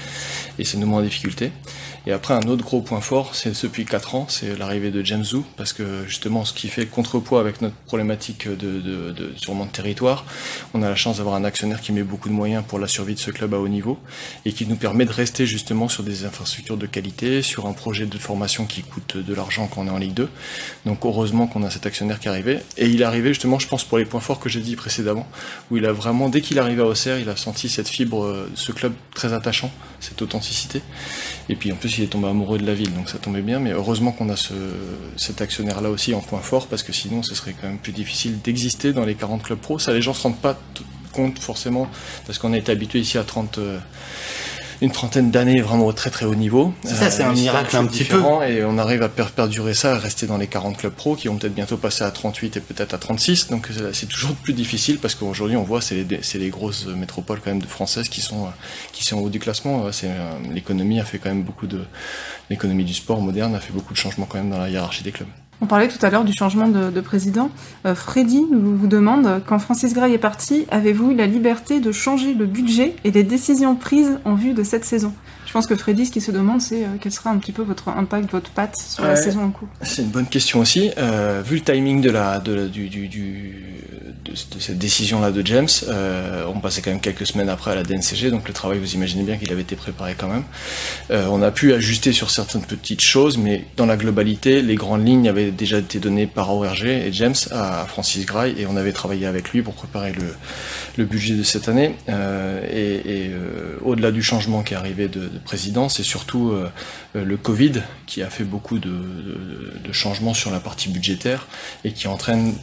et 0.58 0.64
c'est 0.64 0.76
nous 0.76 0.86
moins 0.86 1.00
en 1.00 1.04
difficulté. 1.04 1.50
Et 2.06 2.12
après, 2.12 2.34
un 2.34 2.42
autre 2.48 2.64
gros 2.64 2.80
point 2.80 3.00
fort, 3.00 3.34
c'est 3.34 3.62
depuis 3.62 3.84
4 3.84 4.14
ans, 4.14 4.26
c'est 4.28 4.58
l'arrivée 4.58 4.90
de 4.90 5.04
James 5.04 5.24
Zou, 5.24 5.44
parce 5.56 5.72
que 5.72 6.04
justement, 6.06 6.44
ce 6.44 6.52
qui 6.54 6.68
fait 6.68 6.86
contrepoids 6.86 7.40
avec 7.40 7.60
notre 7.60 7.74
problématique 7.74 8.48
de, 8.48 8.80
de, 8.80 9.10
de 9.12 9.32
sûrement 9.36 9.66
de 9.66 9.70
territoire, 9.70 10.24
on 10.72 10.82
a 10.82 10.88
la 10.88 10.96
chance 10.96 11.18
d'avoir 11.18 11.34
un 11.34 11.44
actionnaire 11.44 11.80
qui 11.80 11.92
met 11.92 12.02
beaucoup 12.02 12.28
de 12.28 12.34
moyens 12.34 12.64
pour 12.66 12.78
la 12.78 12.88
survie 12.88 13.14
de 13.14 13.18
ce 13.18 13.30
club 13.30 13.52
à 13.54 13.58
haut 13.58 13.68
niveau, 13.68 13.98
et 14.44 14.52
qui 14.52 14.66
nous 14.66 14.76
permet 14.76 15.04
de 15.04 15.12
rester 15.12 15.46
justement 15.46 15.88
sur 15.88 16.02
des 16.02 16.24
infrastructures 16.24 16.76
de 16.76 16.86
qualité, 16.86 17.42
sur 17.42 17.66
un 17.66 17.72
projet 17.72 18.06
de 18.06 18.18
formation 18.18 18.64
qui 18.64 18.82
coûte 18.82 19.16
de 19.16 19.34
l'argent 19.34 19.66
quand 19.66 19.82
on 19.82 19.86
est 19.86 19.90
en 19.90 19.98
Ligue 19.98 20.14
2. 20.14 20.28
Donc 20.86 21.04
heureusement 21.04 21.46
qu'on 21.46 21.62
a 21.62 21.70
cet 21.70 21.86
actionnaire 21.86 22.18
qui 22.18 22.28
est 22.28 22.30
arrivé. 22.30 22.60
Et 22.78 22.86
il 22.86 23.02
est 23.02 23.04
arrivé 23.04 23.28
justement, 23.28 23.58
je 23.58 23.68
pense, 23.68 23.84
pour 23.84 23.98
les 23.98 24.04
points 24.04 24.20
forts 24.20 24.40
que 24.40 24.48
j'ai 24.48 24.60
dit 24.60 24.76
précédemment, 24.76 25.28
où 25.70 25.76
il 25.76 25.86
a 25.86 25.92
vraiment, 25.92 26.28
dès 26.28 26.40
qu'il 26.40 26.56
est 26.56 26.60
arrivé 26.60 26.82
à 26.82 26.86
Auxerre, 26.86 27.18
il 27.18 27.28
a 27.28 27.36
senti 27.36 27.68
cette 27.68 27.88
fibre, 27.88 28.24
euh, 28.24 28.50
ce 28.54 28.72
club 28.72 28.92
très 29.14 29.32
attachant, 29.32 29.70
cette 30.00 30.20
authenticité. 30.22 30.82
Et 31.48 31.56
puis 31.56 31.72
en 31.72 31.76
plus, 31.76 31.98
il 31.98 32.04
est 32.04 32.08
tombé 32.08 32.28
amoureux 32.28 32.58
de 32.58 32.66
la 32.66 32.74
ville, 32.74 32.92
donc 32.94 33.08
ça 33.08 33.18
tombait 33.18 33.42
bien. 33.42 33.58
Mais 33.58 33.72
heureusement 33.72 34.12
qu'on 34.12 34.28
a 34.28 34.36
ce, 34.36 34.54
cet 35.16 35.40
actionnaire-là 35.40 35.90
aussi 35.90 36.14
en 36.14 36.20
point 36.20 36.40
fort, 36.40 36.66
parce 36.66 36.82
que 36.82 36.92
sinon, 36.92 37.22
ce 37.22 37.34
serait 37.34 37.54
quand 37.60 37.68
même 37.68 37.78
plus 37.78 37.92
difficile 37.92 38.40
d'exister 38.40 38.92
dans 38.92 39.04
les 39.04 39.14
40 39.14 39.42
clubs 39.42 39.58
pro. 39.58 39.78
Ça, 39.78 39.92
les 39.92 40.02
gens 40.02 40.14
se 40.14 40.22
rendent 40.22 40.40
pas 40.40 40.58
compte 41.12 41.38
forcément, 41.38 41.88
parce 42.26 42.38
qu'on 42.38 42.52
a 42.52 42.58
été 42.58 42.70
habitué 42.72 43.00
ici 43.00 43.18
à 43.18 43.24
30 43.24 43.58
une 44.80 44.90
trentaine 44.90 45.30
d'années 45.30 45.60
vraiment 45.60 45.86
au 45.86 45.92
très 45.92 46.10
très 46.10 46.26
haut 46.26 46.34
niveau. 46.34 46.72
Ça, 46.84 47.10
c'est 47.10 47.22
un 47.22 47.30
euh, 47.30 47.34
miracle 47.34 47.76
un 47.76 47.86
petit 47.86 48.04
peu. 48.04 48.22
Et 48.48 48.64
on 48.64 48.78
arrive 48.78 49.02
à 49.02 49.08
perdurer 49.08 49.74
ça, 49.74 49.94
à 49.94 49.98
rester 49.98 50.26
dans 50.26 50.38
les 50.38 50.46
40 50.46 50.76
clubs 50.78 50.92
pro 50.92 51.16
qui 51.16 51.28
vont 51.28 51.36
peut-être 51.36 51.54
bientôt 51.54 51.76
passer 51.76 52.04
à 52.04 52.10
38 52.10 52.56
et 52.56 52.60
peut-être 52.60 52.94
à 52.94 52.98
36. 52.98 53.48
Donc 53.48 53.68
c'est 53.92 54.08
toujours 54.08 54.34
plus 54.34 54.52
difficile 54.52 54.98
parce 54.98 55.14
qu'aujourd'hui 55.14 55.56
on 55.56 55.64
voit 55.64 55.80
c'est 55.80 56.04
les, 56.04 56.20
les, 56.38 56.50
grosses 56.50 56.86
métropoles 56.86 57.40
quand 57.44 57.50
même 57.50 57.62
de 57.62 57.66
françaises 57.66 58.08
qui 58.08 58.20
sont 58.20 58.48
qui 58.92 59.04
sont 59.04 59.18
au 59.18 59.26
haut 59.26 59.30
du 59.30 59.38
classement. 59.38 59.92
C'est 59.92 60.08
euh, 60.08 60.32
l'économie 60.52 61.00
a 61.00 61.04
fait 61.04 61.18
quand 61.18 61.28
même 61.28 61.42
beaucoup 61.42 61.66
de 61.66 61.84
l'économie 62.48 62.84
du 62.84 62.94
sport 62.94 63.20
moderne 63.20 63.54
a 63.54 63.60
fait 63.60 63.72
beaucoup 63.72 63.92
de 63.92 63.98
changements 63.98 64.26
quand 64.26 64.38
même 64.38 64.50
dans 64.50 64.58
la 64.58 64.70
hiérarchie 64.70 65.02
des 65.02 65.12
clubs. 65.12 65.28
On 65.62 65.66
parlait 65.66 65.88
tout 65.88 66.04
à 66.04 66.10
l'heure 66.10 66.24
du 66.24 66.32
changement 66.32 66.68
de, 66.68 67.00
président. 67.00 67.50
Euh, 67.86 67.94
Freddy 67.94 68.46
vous 68.50 68.86
demande, 68.86 69.42
quand 69.46 69.58
Francis 69.58 69.92
Gray 69.94 70.14
est 70.14 70.18
parti, 70.18 70.66
avez-vous 70.70 71.12
eu 71.12 71.14
la 71.14 71.26
liberté 71.26 71.80
de 71.80 71.92
changer 71.92 72.34
le 72.34 72.46
budget 72.46 72.94
et 73.04 73.10
les 73.10 73.24
décisions 73.24 73.74
prises 73.76 74.18
en 74.24 74.34
vue 74.34 74.54
de 74.54 74.62
cette 74.62 74.84
saison? 74.84 75.12
Je 75.46 75.52
pense 75.52 75.66
que 75.66 75.74
Freddy, 75.74 76.06
ce 76.06 76.12
qui 76.12 76.20
se 76.20 76.30
demande, 76.30 76.60
c'est 76.60 76.84
euh, 76.84 76.88
quel 77.00 77.10
sera 77.10 77.30
un 77.30 77.38
petit 77.38 77.50
peu 77.50 77.62
votre 77.62 77.88
impact, 77.88 78.30
votre 78.30 78.50
patte 78.50 78.76
sur 78.76 79.04
la 79.04 79.16
saison 79.16 79.42
en 79.42 79.50
cours. 79.50 79.68
C'est 79.82 80.02
une 80.02 80.08
bonne 80.08 80.26
question 80.26 80.60
aussi. 80.60 80.92
Euh, 80.96 81.42
vu 81.44 81.56
le 81.56 81.62
timing 81.62 82.00
de 82.00 82.10
la, 82.10 82.38
de 82.38 82.68
du, 82.68 82.88
du, 82.88 83.08
du, 83.08 83.56
de, 84.24 84.34
cette 84.34 84.78
décision-là 84.78 85.30
de 85.30 85.46
James, 85.46 85.68
euh, 85.88 86.44
on 86.52 86.60
passait 86.60 86.82
quand 86.82 86.90
même 86.90 87.00
quelques 87.00 87.26
semaines 87.26 87.48
après 87.48 87.72
à 87.72 87.74
la 87.74 87.82
DNCG, 87.82 88.30
donc 88.30 88.46
le 88.46 88.54
travail, 88.54 88.78
vous 88.78 88.94
imaginez 88.94 89.22
bien 89.22 89.36
qu'il 89.36 89.50
avait 89.52 89.62
été 89.62 89.76
préparé 89.76 90.14
quand 90.16 90.28
même. 90.28 90.44
Euh, 91.10 91.26
on 91.30 91.42
a 91.42 91.50
pu 91.50 91.72
ajuster 91.72 92.12
sur 92.12 92.30
certaines 92.30 92.62
petites 92.62 93.00
choses, 93.00 93.38
mais 93.38 93.64
dans 93.76 93.86
la 93.86 93.96
globalité, 93.96 94.62
les 94.62 94.74
grandes 94.74 95.06
lignes 95.06 95.28
avaient 95.28 95.50
déjà 95.50 95.78
été 95.78 95.98
données 95.98 96.26
par 96.26 96.54
ORG 96.54 96.84
et 96.84 97.12
James 97.12 97.34
à 97.50 97.86
Francis 97.86 98.26
Gray, 98.26 98.54
et 98.58 98.66
on 98.66 98.76
avait 98.76 98.92
travaillé 98.92 99.26
avec 99.26 99.50
lui 99.50 99.62
pour 99.62 99.74
préparer 99.74 100.12
le, 100.12 100.34
le 100.96 101.04
budget 101.04 101.34
de 101.34 101.42
cette 101.42 101.68
année. 101.68 101.94
Euh, 102.08 102.62
et, 102.70 103.24
et 103.24 103.30
euh, 103.30 103.76
au-delà 103.82 104.10
du 104.10 104.22
changement 104.22 104.62
qui 104.62 104.74
est 104.74 104.76
arrivé 104.76 105.08
de, 105.08 105.20
de 105.20 105.38
président, 105.44 105.88
c'est 105.88 106.02
surtout 106.02 106.50
euh, 106.50 106.70
le 107.14 107.36
Covid 107.36 107.82
qui 108.06 108.22
a 108.22 108.30
fait 108.30 108.44
beaucoup 108.44 108.78
de, 108.78 108.90
de, 108.90 109.78
de 109.84 109.92
changements 109.92 110.34
sur 110.34 110.50
la 110.50 110.60
partie 110.60 110.88
budgétaire 110.88 111.46
et 111.84 111.92
qui 111.92 112.08
entraîne 112.08 112.54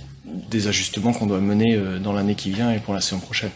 des 0.49 0.67
ajustements 0.67 1.13
qu'on 1.13 1.25
doit 1.25 1.39
mener 1.39 1.75
euh, 1.75 1.99
dans 1.99 2.13
l'année 2.13 2.35
qui 2.35 2.51
vient 2.51 2.71
et 2.71 2.79
pour 2.79 2.93
la 2.93 3.01
saison 3.01 3.19
prochaine. 3.19 3.51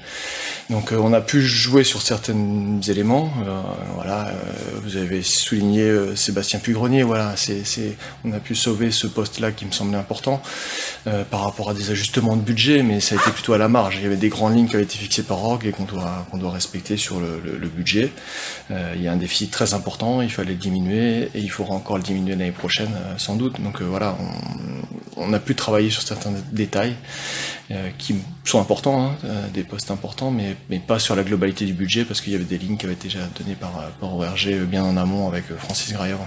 Donc 0.69 0.91
euh, 0.91 0.97
on 0.97 1.13
a 1.13 1.21
pu 1.21 1.41
jouer 1.41 1.83
sur 1.83 2.01
certains 2.01 2.79
éléments. 2.87 3.31
Euh, 3.45 3.61
voilà, 3.95 4.31
vous 4.83 4.97
avez 4.97 5.21
souligné 5.21 6.15
Sébastien 6.15 6.59
Pugrenier. 6.59 7.03
Voilà, 7.03 7.35
c'est, 7.35 7.97
on 8.23 8.31
a 8.31 8.39
pu 8.39 8.55
sauver 8.55 8.91
ce 8.91 9.07
poste-là 9.07 9.51
qui 9.51 9.65
me 9.65 9.71
semblait 9.71 9.97
important 9.97 10.41
par 11.29 11.43
rapport 11.43 11.69
à 11.69 11.73
des 11.73 11.91
ajustements 11.91 12.35
de 12.35 12.41
budget, 12.41 12.83
mais 12.83 12.99
ça 12.99 13.15
a 13.15 13.21
été 13.21 13.31
plutôt 13.31 13.53
à 13.53 13.57
la 13.57 13.67
marge. 13.67 13.97
Il 13.97 14.03
y 14.03 14.05
avait 14.05 14.15
des 14.15 14.29
grandes 14.29 14.55
lignes 14.55 14.67
qui 14.67 14.75
avaient 14.75 14.83
été 14.83 14.97
fixées 14.97 15.23
par 15.23 15.43
org 15.43 15.65
et 15.65 15.71
qu'on 15.71 15.83
doit 15.83 16.25
qu'on 16.31 16.37
doit 16.37 16.51
respecter 16.51 16.97
sur 16.97 17.19
le, 17.19 17.67
budget. 17.67 18.11
il 18.69 19.01
y 19.01 19.07
a 19.07 19.11
un 19.11 19.17
déficit 19.17 19.51
très 19.51 19.73
important, 19.73 20.21
il 20.21 20.29
fallait 20.29 20.51
le 20.51 20.57
diminuer 20.57 21.29
et 21.33 21.39
il 21.39 21.49
faudra 21.49 21.73
encore 21.75 21.97
le 21.97 22.03
diminuer 22.03 22.35
l'année 22.35 22.51
prochaine 22.51 22.91
sans 23.17 23.35
doute. 23.35 23.61
Donc 23.61 23.81
voilà, 23.81 24.15
on, 25.17 25.23
on, 25.23 25.33
a 25.33 25.39
pu 25.39 25.55
travailler 25.55 25.89
sur 25.89 26.01
certains 26.01 26.31
euh, 27.71 27.89
qui 27.97 28.15
sont 28.43 28.59
importants, 28.59 29.05
hein, 29.05 29.15
euh, 29.25 29.47
des 29.49 29.63
postes 29.63 29.91
importants, 29.91 30.31
mais, 30.31 30.55
mais 30.69 30.79
pas 30.79 30.99
sur 30.99 31.15
la 31.15 31.23
globalité 31.23 31.65
du 31.65 31.73
budget 31.73 32.05
parce 32.05 32.21
qu'il 32.21 32.33
y 32.33 32.35
avait 32.35 32.43
des 32.45 32.57
lignes 32.57 32.77
qui 32.77 32.85
avaient 32.85 32.95
été 32.95 33.07
déjà 33.07 33.27
données 33.37 33.55
par, 33.55 33.71
par 33.99 34.15
ORG 34.15 34.49
bien 34.67 34.83
en 34.83 34.97
amont 34.97 35.27
avec 35.27 35.45
Francis 35.57 35.93
Graillard. 35.93 36.19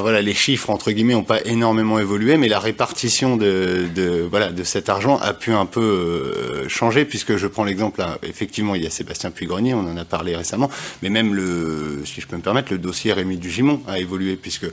Voilà, 0.00 0.22
les 0.22 0.32
chiffres 0.32 0.70
entre 0.70 0.90
guillemets 0.90 1.14
ont 1.14 1.24
pas 1.24 1.44
énormément 1.44 1.98
évolué, 1.98 2.38
mais 2.38 2.48
la 2.48 2.58
répartition 2.58 3.36
de, 3.36 3.86
de 3.94 4.26
voilà 4.28 4.50
de 4.50 4.64
cet 4.64 4.88
argent 4.88 5.18
a 5.18 5.34
pu 5.34 5.52
un 5.52 5.66
peu 5.66 5.82
euh, 5.82 6.68
changer 6.68 7.04
puisque 7.04 7.36
je 7.36 7.46
prends 7.46 7.64
l'exemple 7.64 8.02
effectivement 8.22 8.74
il 8.74 8.82
y 8.82 8.86
a 8.86 8.90
Sébastien 8.90 9.30
Puigrenier, 9.30 9.74
on 9.74 9.80
en 9.80 9.96
a 9.98 10.04
parlé 10.06 10.34
récemment, 10.34 10.70
mais 11.02 11.10
même 11.10 11.34
le 11.34 12.02
si 12.06 12.22
je 12.22 12.26
peux 12.26 12.36
me 12.36 12.42
permettre 12.42 12.72
le 12.72 12.78
dossier 12.78 13.12
Rémi 13.12 13.36
Dugimon 13.36 13.82
a 13.86 13.98
évolué 13.98 14.36
puisque 14.36 14.66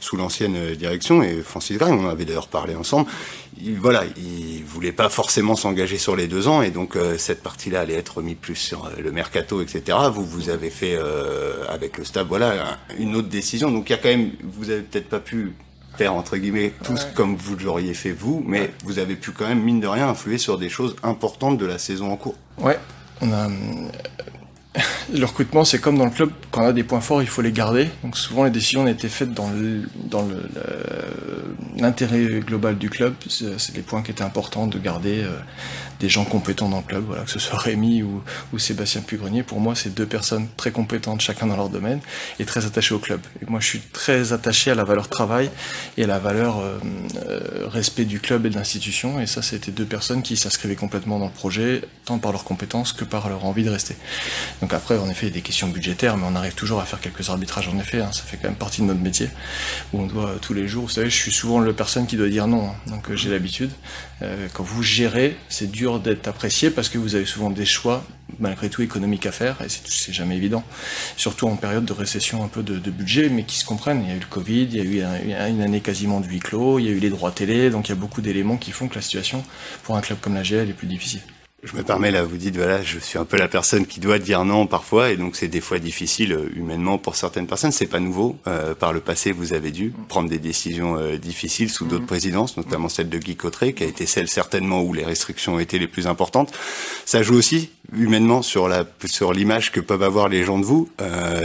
sous 0.00 0.16
l'ancienne 0.16 0.74
direction 0.74 1.22
et 1.22 1.40
Francis 1.42 1.78
Gray, 1.78 1.92
on 1.92 2.04
en 2.04 2.08
avait 2.08 2.26
d'ailleurs 2.26 2.48
parlé 2.48 2.74
ensemble, 2.74 3.08
il, 3.58 3.78
voilà, 3.78 4.04
il 4.16 4.62
voulait 4.64 4.92
pas 4.92 5.08
forcément 5.08 5.56
s'engager 5.56 5.98
sur 5.98 6.16
les 6.16 6.28
deux 6.28 6.48
ans 6.48 6.62
et 6.62 6.70
donc 6.70 6.96
euh, 6.96 7.18
cette 7.18 7.42
partie-là 7.42 7.80
allait 7.80 7.94
être 7.94 8.22
mise 8.22 8.36
plus 8.40 8.56
sur 8.56 8.86
euh, 8.86 8.90
le 9.02 9.12
mercato, 9.12 9.60
etc. 9.62 9.96
Vous 10.12 10.24
vous 10.24 10.50
avez 10.50 10.70
fait 10.70 10.98
avec 11.68 11.98
le 11.98 12.04
staff, 12.04 12.26
voilà, 12.26 12.78
une 12.98 13.16
autre 13.16 13.28
décision. 13.28 13.70
Donc 13.70 13.90
il 13.90 13.92
y 13.92 13.96
a 13.96 13.98
quand 13.98 14.08
même 14.08 14.32
vous 14.44 14.70
avez 14.70 14.82
peut-être 14.82 15.08
pas 15.08 15.20
pu 15.20 15.52
faire 15.96 16.14
entre 16.14 16.36
guillemets 16.36 16.72
tous 16.84 17.06
comme 17.14 17.36
vous 17.36 17.56
l'auriez 17.56 17.94
fait 17.94 18.12
vous, 18.12 18.42
mais 18.46 18.70
vous 18.84 18.98
avez 18.98 19.16
pu 19.16 19.32
quand 19.32 19.48
même 19.48 19.62
mine 19.62 19.80
de 19.80 19.88
rien 19.88 20.08
influer 20.08 20.38
sur 20.38 20.58
des 20.58 20.68
choses 20.68 20.96
importantes 21.02 21.58
de 21.58 21.66
la 21.66 21.78
saison 21.78 22.12
en 22.12 22.16
cours. 22.16 22.36
Ouais, 22.58 22.78
on 23.20 23.32
a 23.32 23.48
le 25.12 25.24
recrutement, 25.24 25.64
c'est 25.64 25.80
comme 25.80 25.98
dans 25.98 26.04
le 26.04 26.10
club, 26.10 26.30
quand 26.50 26.62
on 26.62 26.66
a 26.66 26.72
des 26.72 26.84
points 26.84 27.00
forts, 27.00 27.22
il 27.22 27.28
faut 27.28 27.42
les 27.42 27.52
garder. 27.52 27.88
Donc 28.02 28.16
souvent, 28.16 28.44
les 28.44 28.50
décisions 28.50 28.82
ont 28.82 28.86
été 28.86 29.08
faites 29.08 29.32
dans 29.32 29.50
le, 29.50 29.82
dans 29.96 30.22
l'intérêt 31.80 32.40
global 32.40 32.78
du 32.78 32.90
club. 32.90 33.14
C'est 33.28 33.74
les 33.74 33.82
points 33.82 34.02
qui 34.02 34.10
étaient 34.10 34.22
importants 34.22 34.66
de 34.66 34.78
garder 34.78 35.22
euh, 35.22 35.38
des 36.00 36.08
gens 36.08 36.24
compétents 36.24 36.68
dans 36.68 36.78
le 36.78 36.82
club. 36.82 37.04
Voilà, 37.06 37.22
que 37.22 37.30
ce 37.30 37.38
soit 37.38 37.58
Rémi 37.58 38.02
ou, 38.02 38.22
ou 38.52 38.58
Sébastien 38.58 39.02
Pugrenier. 39.02 39.42
Pour 39.42 39.60
moi, 39.60 39.74
c'est 39.74 39.94
deux 39.94 40.06
personnes 40.06 40.48
très 40.56 40.72
compétentes, 40.72 41.20
chacun 41.20 41.46
dans 41.46 41.56
leur 41.56 41.68
domaine, 41.68 42.00
et 42.38 42.44
très 42.44 42.66
attachées 42.66 42.94
au 42.94 42.98
club. 42.98 43.20
Et 43.42 43.46
moi, 43.48 43.60
je 43.60 43.66
suis 43.66 43.80
très 43.80 44.32
attaché 44.32 44.70
à 44.70 44.74
la 44.74 44.84
valeur 44.84 45.08
travail 45.08 45.50
et 45.96 46.04
à 46.04 46.06
la 46.06 46.18
valeur 46.18 46.58
euh, 46.58 46.78
euh, 47.28 47.68
respect 47.68 48.04
du 48.04 48.20
club 48.20 48.46
et 48.46 48.50
de 48.50 48.54
l'institution. 48.56 49.20
Et 49.20 49.26
ça, 49.26 49.42
c'était 49.42 49.70
deux 49.70 49.84
personnes 49.84 50.22
qui 50.22 50.36
s'inscrivaient 50.36 50.76
complètement 50.76 51.18
dans 51.18 51.26
le 51.26 51.32
projet, 51.32 51.82
tant 52.04 52.18
par 52.18 52.32
leurs 52.32 52.44
compétences 52.44 52.92
que 52.92 53.04
par 53.04 53.28
leur 53.28 53.44
envie 53.44 53.64
de 53.64 53.70
rester. 53.70 53.96
Donc 54.62 54.72
après, 54.72 54.96
en 54.96 55.08
effet, 55.08 55.26
il 55.26 55.30
y 55.30 55.32
a 55.32 55.34
des 55.34 55.42
questions 55.42 55.68
budgétaires, 55.68 56.16
mais 56.16 56.26
on 56.26 56.34
arrive 56.34 56.54
toujours 56.54 56.80
à 56.80 56.84
faire 56.84 57.00
quelques 57.00 57.28
arbitrages 57.28 57.68
en 57.68 57.78
effet. 57.78 58.00
Hein. 58.00 58.12
ça 58.12 58.22
fait 58.22 58.36
quand 58.36 58.48
même 58.48 58.56
partie 58.56 58.80
de 58.80 58.86
notre 58.86 59.00
métier, 59.00 59.28
où 59.92 60.00
on 60.00 60.06
doit 60.06 60.34
tous 60.40 60.54
les 60.54 60.66
jours, 60.66 60.84
vous 60.84 60.90
savez, 60.90 61.10
je 61.10 61.16
suis 61.16 61.32
souvent 61.32 61.60
la 61.60 61.72
personne 61.72 62.06
qui 62.06 62.16
doit 62.16 62.28
dire 62.28 62.46
non, 62.46 62.70
hein. 62.70 62.74
donc 62.86 63.10
euh, 63.10 63.16
j'ai 63.16 63.30
l'habitude. 63.30 63.70
Quand 64.52 64.64
vous 64.64 64.82
gérez, 64.82 65.38
c'est 65.48 65.70
dur 65.70 65.89
d'être 65.98 66.28
apprécié 66.28 66.70
parce 66.70 66.88
que 66.88 66.98
vous 66.98 67.14
avez 67.14 67.26
souvent 67.26 67.50
des 67.50 67.64
choix, 67.64 68.04
malgré 68.38 68.68
tout, 68.70 68.82
économiques 68.82 69.26
à 69.26 69.32
faire, 69.32 69.60
et 69.62 69.68
c'est 69.68 70.12
jamais 70.12 70.36
évident. 70.36 70.62
Surtout 71.16 71.48
en 71.48 71.56
période 71.56 71.84
de 71.84 71.92
récession 71.92 72.44
un 72.44 72.48
peu 72.48 72.62
de, 72.62 72.90
budget, 72.90 73.28
mais 73.28 73.44
qui 73.44 73.58
se 73.58 73.64
comprennent. 73.64 74.02
Il 74.02 74.08
y 74.08 74.12
a 74.12 74.16
eu 74.16 74.20
le 74.20 74.26
Covid, 74.26 74.68
il 74.72 74.94
y 74.94 75.02
a 75.02 75.18
eu 75.48 75.50
une 75.50 75.62
année 75.62 75.80
quasiment 75.80 76.20
de 76.20 76.26
huis 76.26 76.40
clos, 76.40 76.78
il 76.78 76.86
y 76.86 76.88
a 76.88 76.92
eu 76.92 76.98
les 76.98 77.10
droits 77.10 77.32
télé, 77.32 77.70
donc 77.70 77.88
il 77.88 77.92
y 77.92 77.94
a 77.94 77.98
beaucoup 77.98 78.20
d'éléments 78.20 78.56
qui 78.56 78.70
font 78.70 78.88
que 78.88 78.94
la 78.94 79.02
situation, 79.02 79.42
pour 79.82 79.96
un 79.96 80.00
club 80.00 80.18
comme 80.20 80.34
la 80.34 80.42
GL, 80.42 80.68
est 80.68 80.74
plus 80.74 80.86
difficile. 80.86 81.22
Je 81.62 81.76
me 81.76 81.82
permets 81.82 82.10
là, 82.10 82.22
vous 82.22 82.38
dites 82.38 82.56
voilà, 82.56 82.80
je 82.80 82.98
suis 82.98 83.18
un 83.18 83.26
peu 83.26 83.36
la 83.36 83.46
personne 83.46 83.84
qui 83.84 84.00
doit 84.00 84.18
dire 84.18 84.46
non 84.46 84.66
parfois, 84.66 85.10
et 85.10 85.16
donc 85.16 85.36
c'est 85.36 85.48
des 85.48 85.60
fois 85.60 85.78
difficile 85.78 86.32
euh, 86.32 86.48
humainement 86.56 86.96
pour 86.96 87.16
certaines 87.16 87.46
personnes. 87.46 87.70
C'est 87.70 87.86
pas 87.86 88.00
nouveau. 88.00 88.38
Euh, 88.46 88.74
par 88.74 88.94
le 88.94 89.00
passé, 89.00 89.30
vous 89.32 89.52
avez 89.52 89.70
dû 89.70 89.92
prendre 90.08 90.30
des 90.30 90.38
décisions 90.38 90.96
euh, 90.96 91.18
difficiles 91.18 91.68
sous 91.68 91.84
d'autres 91.84 92.04
mm-hmm. 92.04 92.06
présidences, 92.06 92.56
notamment 92.56 92.88
celle 92.88 93.10
de 93.10 93.18
Guy 93.18 93.36
Cotteret, 93.36 93.74
qui 93.74 93.84
a 93.84 93.86
été 93.86 94.06
celle 94.06 94.28
certainement 94.28 94.82
où 94.82 94.94
les 94.94 95.04
restrictions 95.04 95.56
ont 95.56 95.58
été 95.58 95.78
les 95.78 95.86
plus 95.86 96.06
importantes. 96.06 96.50
Ça 97.04 97.22
joue 97.22 97.34
aussi 97.34 97.68
humainement 97.94 98.40
sur 98.40 98.66
la 98.68 98.84
sur 99.04 99.32
l'image 99.34 99.70
que 99.70 99.80
peuvent 99.80 100.02
avoir 100.02 100.28
les 100.28 100.44
gens 100.44 100.58
de 100.58 100.64
vous. 100.64 100.88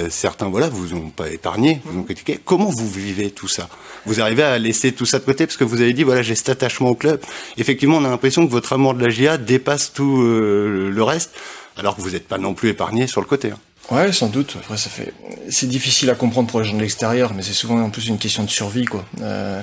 certains 0.10 0.48
voilà, 0.48 0.69
vous 0.69 0.93
ont 0.93 1.10
pas 1.10 1.29
épargné, 1.29 1.81
vous 1.86 2.00
ont 2.00 2.03
critiqué. 2.03 2.39
Comment 2.43 2.69
vous 2.69 2.88
vivez 2.88 3.31
tout 3.31 3.48
ça? 3.48 3.67
Vous 4.05 4.22
arrivez 4.22 4.43
à 4.43 4.60
laisser 4.60 4.91
tout 4.91 5.07
ça 5.07 5.17
de 5.17 5.25
côté 5.25 5.48
parce 5.48 5.57
que 5.57 5.63
vous 5.63 5.81
avez 5.81 5.93
dit 5.93 6.03
voilà, 6.03 6.22
j'ai 6.22 6.36
cet 6.36 6.50
attachement 6.50 6.89
au 6.89 6.95
club. 6.95 7.19
Effectivement, 7.57 7.98
on 7.98 8.05
a 8.05 8.10
l'impression 8.10 8.45
que 8.45 8.51
votre 8.51 8.74
amour 8.74 8.93
de 8.93 9.03
la 9.03 9.10
GIA 9.10 9.38
dépasse 9.38 9.91
tout 9.91 10.04
euh, 10.21 10.89
le 10.89 11.03
reste, 11.03 11.31
alors 11.77 11.95
que 11.95 12.01
vous 12.01 12.12
n'êtes 12.12 12.27
pas 12.27 12.38
non 12.38 12.53
plus 12.53 12.69
épargné 12.69 13.07
sur 13.07 13.21
le 13.21 13.27
côté. 13.27 13.51
Hein. 13.51 13.59
Ouais, 13.91 14.12
sans 14.12 14.29
doute. 14.29 14.55
Après, 14.57 14.77
ça 14.77 14.89
fait, 14.89 15.13
c'est 15.50 15.67
difficile 15.67 16.09
à 16.09 16.15
comprendre 16.15 16.50
pour 16.50 16.59
les 16.59 16.65
gens 16.65 16.75
de 16.75 16.81
l'extérieur, 16.81 17.35
mais 17.35 17.43
c'est 17.43 17.53
souvent 17.53 17.79
en 17.79 17.91
plus 17.91 18.07
une 18.07 18.17
question 18.17 18.43
de 18.43 18.50
survie, 18.50 18.85
quoi. 18.85 19.05
Euh, 19.21 19.62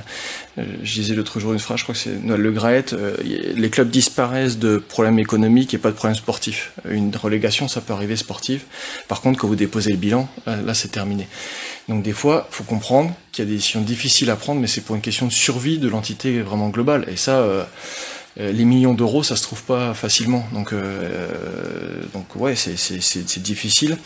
je 0.57 0.93
disais 0.93 1.15
l'autre 1.15 1.41
jour 1.41 1.53
une 1.53 1.59
phrase, 1.59 1.79
je 1.79 1.83
crois 1.83 1.95
que 1.95 2.01
c'est 2.01 2.23
Noël 2.23 2.41
Le 2.41 2.53
Graët, 2.53 2.93
euh, 2.93 3.17
les 3.25 3.71
clubs 3.71 3.91
disparaissent 3.91 4.59
de 4.59 4.79
problèmes 4.79 5.19
économiques 5.19 5.75
et 5.75 5.79
pas 5.79 5.91
de 5.91 5.97
problèmes 5.97 6.15
sportifs. 6.15 6.73
Une 6.89 7.15
relégation, 7.17 7.67
ça 7.67 7.81
peut 7.81 7.93
arriver 7.95 8.15
sportive. 8.15 8.63
Par 9.09 9.23
contre, 9.23 9.41
quand 9.41 9.49
vous 9.49 9.57
déposez 9.57 9.91
le 9.91 9.97
bilan, 9.97 10.29
là, 10.47 10.75
c'est 10.75 10.93
terminé. 10.93 11.27
Donc 11.89 12.03
des 12.03 12.13
fois, 12.13 12.47
faut 12.51 12.65
comprendre 12.65 13.13
qu'il 13.33 13.45
y 13.45 13.49
a 13.49 13.51
des 13.51 13.57
décisions 13.57 13.81
difficiles 13.81 14.31
à 14.31 14.37
prendre, 14.37 14.61
mais 14.61 14.67
c'est 14.67 14.83
pour 14.83 14.95
une 14.95 15.03
question 15.03 15.27
de 15.27 15.33
survie 15.33 15.79
de 15.79 15.89
l'entité 15.89 16.41
vraiment 16.41 16.69
globale. 16.69 17.07
Et 17.09 17.17
ça, 17.17 17.39
euh, 17.41 17.65
les 18.37 18.65
millions 18.65 18.95
d'euros, 18.95 19.23
ça 19.23 19.37
se 19.37 19.43
trouve 19.43 19.63
pas 19.63 19.95
facilement. 19.95 20.47
Donc, 20.53 20.73
euh, 20.73 22.03
donc 22.15 22.35
ouais, 22.37 22.55
c'est 22.57 23.43
difficile. 23.43 23.99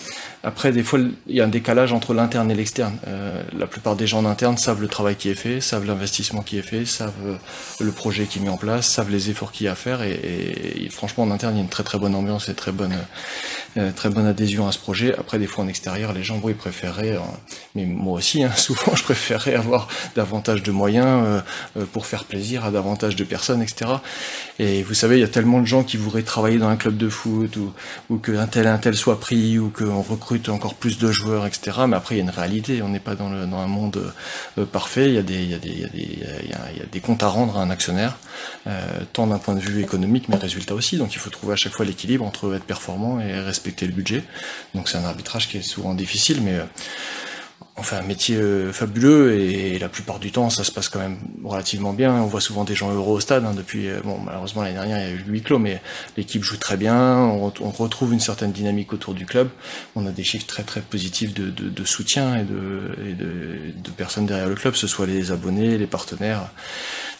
Après, 0.47 0.71
des 0.71 0.85
fois, 0.85 1.00
il 1.26 1.35
y 1.35 1.41
a 1.41 1.45
un 1.45 1.49
décalage 1.49 1.93
entre 1.93 2.15
l'interne 2.15 2.49
et 2.53 2.55
l'externe. 2.55 2.97
Euh, 3.09 3.43
la 3.59 3.67
plupart 3.67 3.97
des 3.97 4.07
gens 4.07 4.21
en 4.21 4.26
interne 4.26 4.57
savent 4.57 4.81
le 4.81 4.87
travail 4.87 5.17
qui 5.17 5.29
est 5.29 5.35
fait, 5.35 5.61
savent 5.61 5.85
l'investissement 5.85 6.41
qui 6.41 6.57
est 6.57 6.62
fait, 6.62 6.85
savent 6.85 7.12
euh, 7.26 7.35
le 7.81 7.91
projet 7.91 8.26
qui 8.26 8.38
est 8.38 8.43
mis 8.43 8.49
en 8.49 8.57
place, 8.57 8.87
savent 8.87 9.11
les 9.11 9.29
efforts 9.29 9.50
qu'il 9.50 9.67
y 9.67 9.69
a 9.69 9.73
à 9.73 9.75
faire. 9.75 10.05
Et, 10.05 10.88
franchement, 10.93 11.25
en 11.25 11.33
interne, 11.33 11.55
il 11.55 11.57
y 11.57 11.61
a 11.61 11.65
une 11.65 11.69
très 11.69 11.83
très 11.83 11.99
bonne 11.99 12.15
ambiance 12.15 12.49
et 12.49 12.55
très 12.55 12.71
bonne, 12.71 12.95
euh, 13.76 13.91
très 13.91 14.09
bonne 14.09 14.25
adhésion 14.25 14.69
à 14.69 14.73
ce 14.73 14.79
projet. 14.79 15.17
Après, 15.19 15.41
des 15.41 15.49
fois, 15.49 15.65
en 15.65 15.69
extérieur, 15.69 16.12
les 16.12 16.23
gens, 16.23 16.38
oui, 16.41 16.55
préféraient, 16.55 17.19
mais 17.75 17.85
moi 17.85 18.15
aussi, 18.15 18.45
hein, 18.45 18.53
souvent, 18.57 18.95
je 18.95 19.03
préférais 19.03 19.57
avoir 19.57 19.88
davantage 20.15 20.62
de 20.62 20.71
moyens 20.71 21.43
pour 21.93 22.07
faire 22.07 22.23
plaisir 22.23 22.65
à 22.65 22.71
davantage 22.71 23.17
de 23.17 23.25
personnes, 23.25 23.62
etc. 23.62 23.91
Et 24.61 24.85
vous 24.85 24.95
savez, 24.95 25.17
il 25.17 25.23
y 25.23 25.25
a 25.25 25.29
tellement 25.29 25.61
de 25.61 25.67
gens 25.67 25.83
qui 25.83 25.97
voudraient 25.97 26.23
travailler 26.23 26.59
dans 26.59 26.69
un 26.69 26.76
club 26.76 26.97
de 26.97 27.09
foot 27.09 27.57
ou, 27.57 27.73
ou 28.11 28.19
qu'un 28.19 28.47
tel 28.47 28.69
un 28.69 28.79
tel 28.79 28.95
soit 28.95 29.19
pris 29.19 29.59
ou 29.59 29.71
qu'on 29.71 30.03
recrute 30.03 30.36
encore 30.49 30.75
plus 30.75 30.99
de 30.99 31.11
joueurs, 31.11 31.47
etc. 31.47 31.78
Mais 31.88 31.97
après, 31.97 32.14
il 32.14 32.19
y 32.19 32.21
a 32.21 32.25
une 32.25 32.31
réalité. 32.31 32.83
On 32.83 32.88
n'est 32.88 33.00
pas 33.00 33.14
dans, 33.14 33.31
le, 33.31 33.47
dans 33.47 33.59
un 33.59 33.66
monde 33.66 34.12
euh, 34.59 34.64
parfait. 34.64 35.09
Il 35.09 35.14
y, 35.14 35.19
a 35.19 35.23
des, 35.23 35.43
il, 35.43 35.59
des, 35.61 35.88
il, 35.95 36.88
des 36.90 37.00
comptes 37.00 37.23
à 37.23 37.28
rendre 37.28 37.59
à 37.59 37.62
un 37.62 37.71
actionnaire, 37.71 38.19
euh, 38.66 39.00
tant 39.12 39.26
d'un 39.26 39.38
point 39.38 39.55
de 39.55 39.61
vue 39.61 39.83
économique, 39.83 40.28
mais 40.28 40.37
résultat 40.37 40.75
aussi. 40.75 40.97
Donc 40.97 41.14
il 41.14 41.19
faut 41.19 41.31
trouver 41.31 41.55
à 41.55 41.57
chaque 41.57 41.73
fois 41.73 41.85
l'équilibre 41.85 42.25
entre 42.25 42.55
être 42.55 42.64
performant 42.64 43.21
et 43.21 43.38
respecter 43.40 43.87
le 43.87 43.93
budget. 43.93 44.25
Donc 44.75 44.88
c'est 44.88 44.99
un 44.99 45.05
arbitrage 45.05 45.49
qui 45.49 45.59
est 45.59 45.62
souvent 45.62 45.95
difficile, 45.95 46.40
mais 46.43 46.55
euh, 46.55 46.64
enfin 47.77 47.99
un 47.99 48.03
métier 48.03 48.37
euh, 48.37 48.73
fabuleux 48.73 49.39
et, 49.39 49.79
la 49.79 49.89
plupart 49.89 50.19
du 50.19 50.33
temps 50.33 50.49
ça 50.49 50.65
se 50.65 50.73
passe 50.73 50.89
quand 50.89 50.99
même 50.99 51.19
relativement 51.45 51.93
bien. 51.93 52.13
On 52.15 52.27
voit 52.27 52.41
souvent 52.41 52.65
des 52.65 52.75
gens 52.75 52.91
heureux 52.93 53.17
au 53.17 53.21
stade. 53.21 53.45
Hein, 53.45 53.53
depuis 53.55 53.89
euh, 53.89 54.01
bon 54.03 54.19
malheureusement 54.19 54.63
l'année 54.63 54.75
dernière 54.75 54.99
il 54.99 55.05
y 55.05 55.07
a 55.07 55.11
eu 55.11 55.19
le 55.19 55.33
huis 55.33 55.43
clos, 55.43 55.59
mais 55.59 55.81
l'équipe 56.17 56.43
joue 56.43 56.57
très 56.57 56.77
bien. 56.77 57.19
On, 57.19 57.51
retrouve 57.77 58.15
une 58.15 58.21
certaine 58.21 58.53
dynamique 58.53 58.93
autour 58.93 59.13
du 59.13 59.27
club. 59.27 59.51
On 59.95 60.07
a 60.07 60.11
des 60.11 60.25
chiffres 60.25 60.47
très 60.47 60.63
très 60.63 60.81
positifs 60.81 61.35
de, 61.35 61.51
de, 61.51 61.69
de 61.69 61.85
soutien 61.85 62.37
et, 62.37 62.45
de, 62.45 62.97
et 63.07 63.13
de, 63.13 63.91
personnes 63.97 64.27
derrière 64.27 64.49
le 64.49 64.55
club, 64.55 64.75
ce 64.75 64.87
soit 64.87 65.07
les 65.07 65.31
abonnés, 65.31 65.79
les 65.79 65.87
partenaires. 65.87 66.49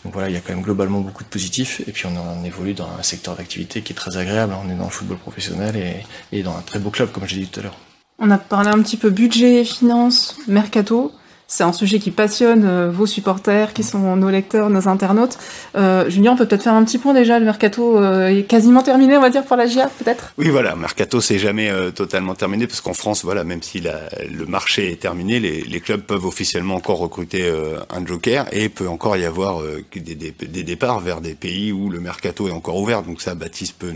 Donc 0.05 0.15
voilà, 0.15 0.29
il 0.29 0.35
y 0.35 0.37
a 0.37 0.41
quand 0.41 0.55
même 0.55 0.63
globalement 0.63 1.01
beaucoup 1.01 1.25
de 1.25 1.29
positifs. 1.29 1.83
Et 1.87 1.93
puis 1.93 2.07
on, 2.07 2.17
on 2.17 2.45
évolue 2.45 2.75
dans 2.75 2.89
un 2.99 3.03
secteur 3.03 3.37
d'activité 3.37 3.83
qui 3.83 3.93
est 3.93 3.97
très 3.97 4.17
agréable. 4.17 4.55
On 4.65 4.71
est 4.71 4.77
dans 4.77 4.85
le 4.85 4.91
football 4.91 5.19
professionnel 5.19 5.77
et, 5.77 6.07
et 6.37 6.43
dans 6.43 6.57
un 6.57 6.63
très 6.63 6.79
beau 6.79 6.91
club, 6.91 7.13
comme 7.13 7.27
j'ai 7.27 7.37
dit 7.37 7.49
tout 7.49 7.61
à 7.61 7.65
l'heure. 7.65 7.86
On 8.19 8.31
a 8.31 8.39
parlé 8.39 8.71
un 8.71 8.81
petit 8.81 8.97
peu 8.97 9.11
budget, 9.11 9.65
finance, 9.65 10.37
mercato. 10.49 11.13
C'est 11.49 11.63
un 11.63 11.73
sujet 11.73 12.01
qui 12.01 12.11
passionne 12.11 12.65
euh, 12.65 12.91
vos 12.91 13.07
supporters, 13.07 13.73
qui 13.73 13.85
sont 13.85 14.17
nos 14.17 14.31
lecteurs, 14.31 14.69
nos 14.69 14.89
internautes. 14.89 15.39
Euh, 15.77 16.11
Julien, 16.11 16.33
on 16.33 16.37
peut 16.37 16.45
peut-être 16.45 16.65
faire 16.65 16.75
un 16.75 16.85
petit 16.85 16.99
point 16.99 17.15
déjà. 17.15 17.39
Le 17.39 17.45
mercato 17.45 17.99
euh, 17.99 18.27
est 18.27 18.43
quasiment 18.43 18.83
terminé, 18.83 19.17
on 19.17 19.21
va 19.21 19.31
dire, 19.31 19.45
pour 19.45 19.57
la 19.57 19.67
GIA, 19.67 19.89
peut-être? 19.97 20.33
Oui, 20.39 20.49
voilà. 20.49 20.75
Mercato, 20.75 21.21
c'est 21.21 21.39
jamais 21.39 21.71
totalement 21.95 22.35
terminé, 22.35 22.67
parce 22.67 22.81
qu'en 22.81 22.95
France, 22.95 23.25
voilà, 23.25 23.45
même 23.45 23.63
si 23.63 23.81
le 23.81 24.47
marché 24.47 24.91
est 24.91 25.01
terminé, 25.01 25.39
les, 25.39 25.81
clubs 25.81 26.01
peuvent 26.01 26.25
officiellement 26.25 26.75
encore 26.75 26.99
recruter 26.99 27.49
un 27.91 28.05
joker, 28.05 28.47
et 28.51 28.69
peut 28.69 28.89
encore 28.89 29.17
y 29.17 29.25
avoir 29.25 29.63
des, 29.95 30.63
départs 30.65 30.99
vers 30.99 31.21
des 31.21 31.35
pays 31.35 31.71
où 31.71 31.91
le 31.91 32.01
mercato 32.01 32.49
est 32.49 32.53
encore 32.53 32.77
ouvert. 32.77 33.03
Donc 33.03 33.21
ça, 33.21 33.35
Baptiste 33.37 33.77
peut 33.79 33.93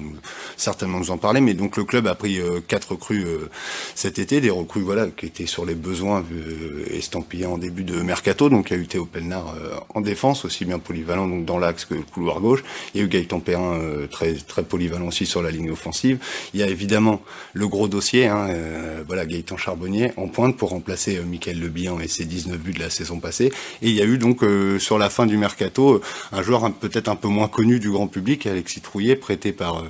certainement 0.56 0.98
nous 0.98 1.10
en 1.10 1.18
parler. 1.18 1.40
Mais 1.40 1.54
donc 1.54 1.76
le 1.76 1.84
club 1.84 2.06
a 2.06 2.14
pris 2.14 2.38
quatre 2.68 2.92
recrues 2.92 3.26
cet 3.96 4.20
été, 4.20 4.40
des 4.40 4.50
recrues 4.50 4.82
voilà, 4.82 5.08
qui 5.08 5.26
étaient 5.26 5.46
sur 5.46 5.66
les 5.66 5.74
besoins 5.74 6.24
estampillés 6.92 7.39
en 7.46 7.58
début 7.58 7.84
de 7.84 8.00
mercato. 8.00 8.48
Donc 8.48 8.70
il 8.70 8.76
y 8.76 8.80
a 8.80 8.82
eu 8.82 8.86
Théo 8.86 9.04
Pelnard 9.04 9.54
euh, 9.56 9.76
en 9.94 10.00
défense, 10.00 10.44
aussi 10.44 10.64
bien 10.64 10.78
polyvalent 10.78 11.26
donc 11.26 11.44
dans 11.44 11.58
l'axe 11.58 11.84
que 11.84 11.94
le 11.94 12.02
couloir 12.02 12.40
gauche. 12.40 12.64
Il 12.94 13.00
y 13.00 13.02
a 13.02 13.06
eu 13.06 13.08
Gaëtan 13.08 13.40
Perrin 13.40 13.74
euh, 13.74 14.06
très 14.06 14.34
très 14.34 14.62
polyvalent 14.62 15.08
aussi 15.08 15.26
sur 15.26 15.42
la 15.42 15.50
ligne 15.50 15.70
offensive. 15.70 16.18
Il 16.54 16.60
y 16.60 16.62
a 16.62 16.66
évidemment 16.66 17.22
le 17.52 17.68
gros 17.68 17.88
dossier, 17.88 18.26
hein, 18.26 18.48
euh, 18.50 19.02
voilà 19.06 19.26
Gaëtan 19.26 19.56
Charbonnier 19.56 20.12
en 20.16 20.28
pointe 20.28 20.56
pour 20.56 20.70
remplacer 20.70 21.16
euh, 21.16 21.22
Michael 21.22 21.60
Lebihan 21.60 22.00
et 22.00 22.08
ses 22.08 22.24
19 22.24 22.58
buts 22.58 22.72
de 22.72 22.80
la 22.80 22.90
saison 22.90 23.20
passée. 23.20 23.52
Et 23.82 23.88
il 23.88 23.94
y 23.94 24.00
a 24.00 24.04
eu 24.04 24.18
donc 24.18 24.44
sur 24.78 24.98
la 24.98 25.10
fin 25.10 25.26
du 25.26 25.36
mercato 25.36 26.00
un 26.32 26.42
joueur 26.42 26.70
peut-être 26.72 27.08
un 27.08 27.16
peu 27.16 27.28
moins 27.28 27.48
connu 27.48 27.78
du 27.78 27.90
grand 27.90 28.06
public, 28.06 28.46
Alexis 28.46 28.80
Trouillet, 28.80 29.16
prêté 29.16 29.52
par 29.52 29.84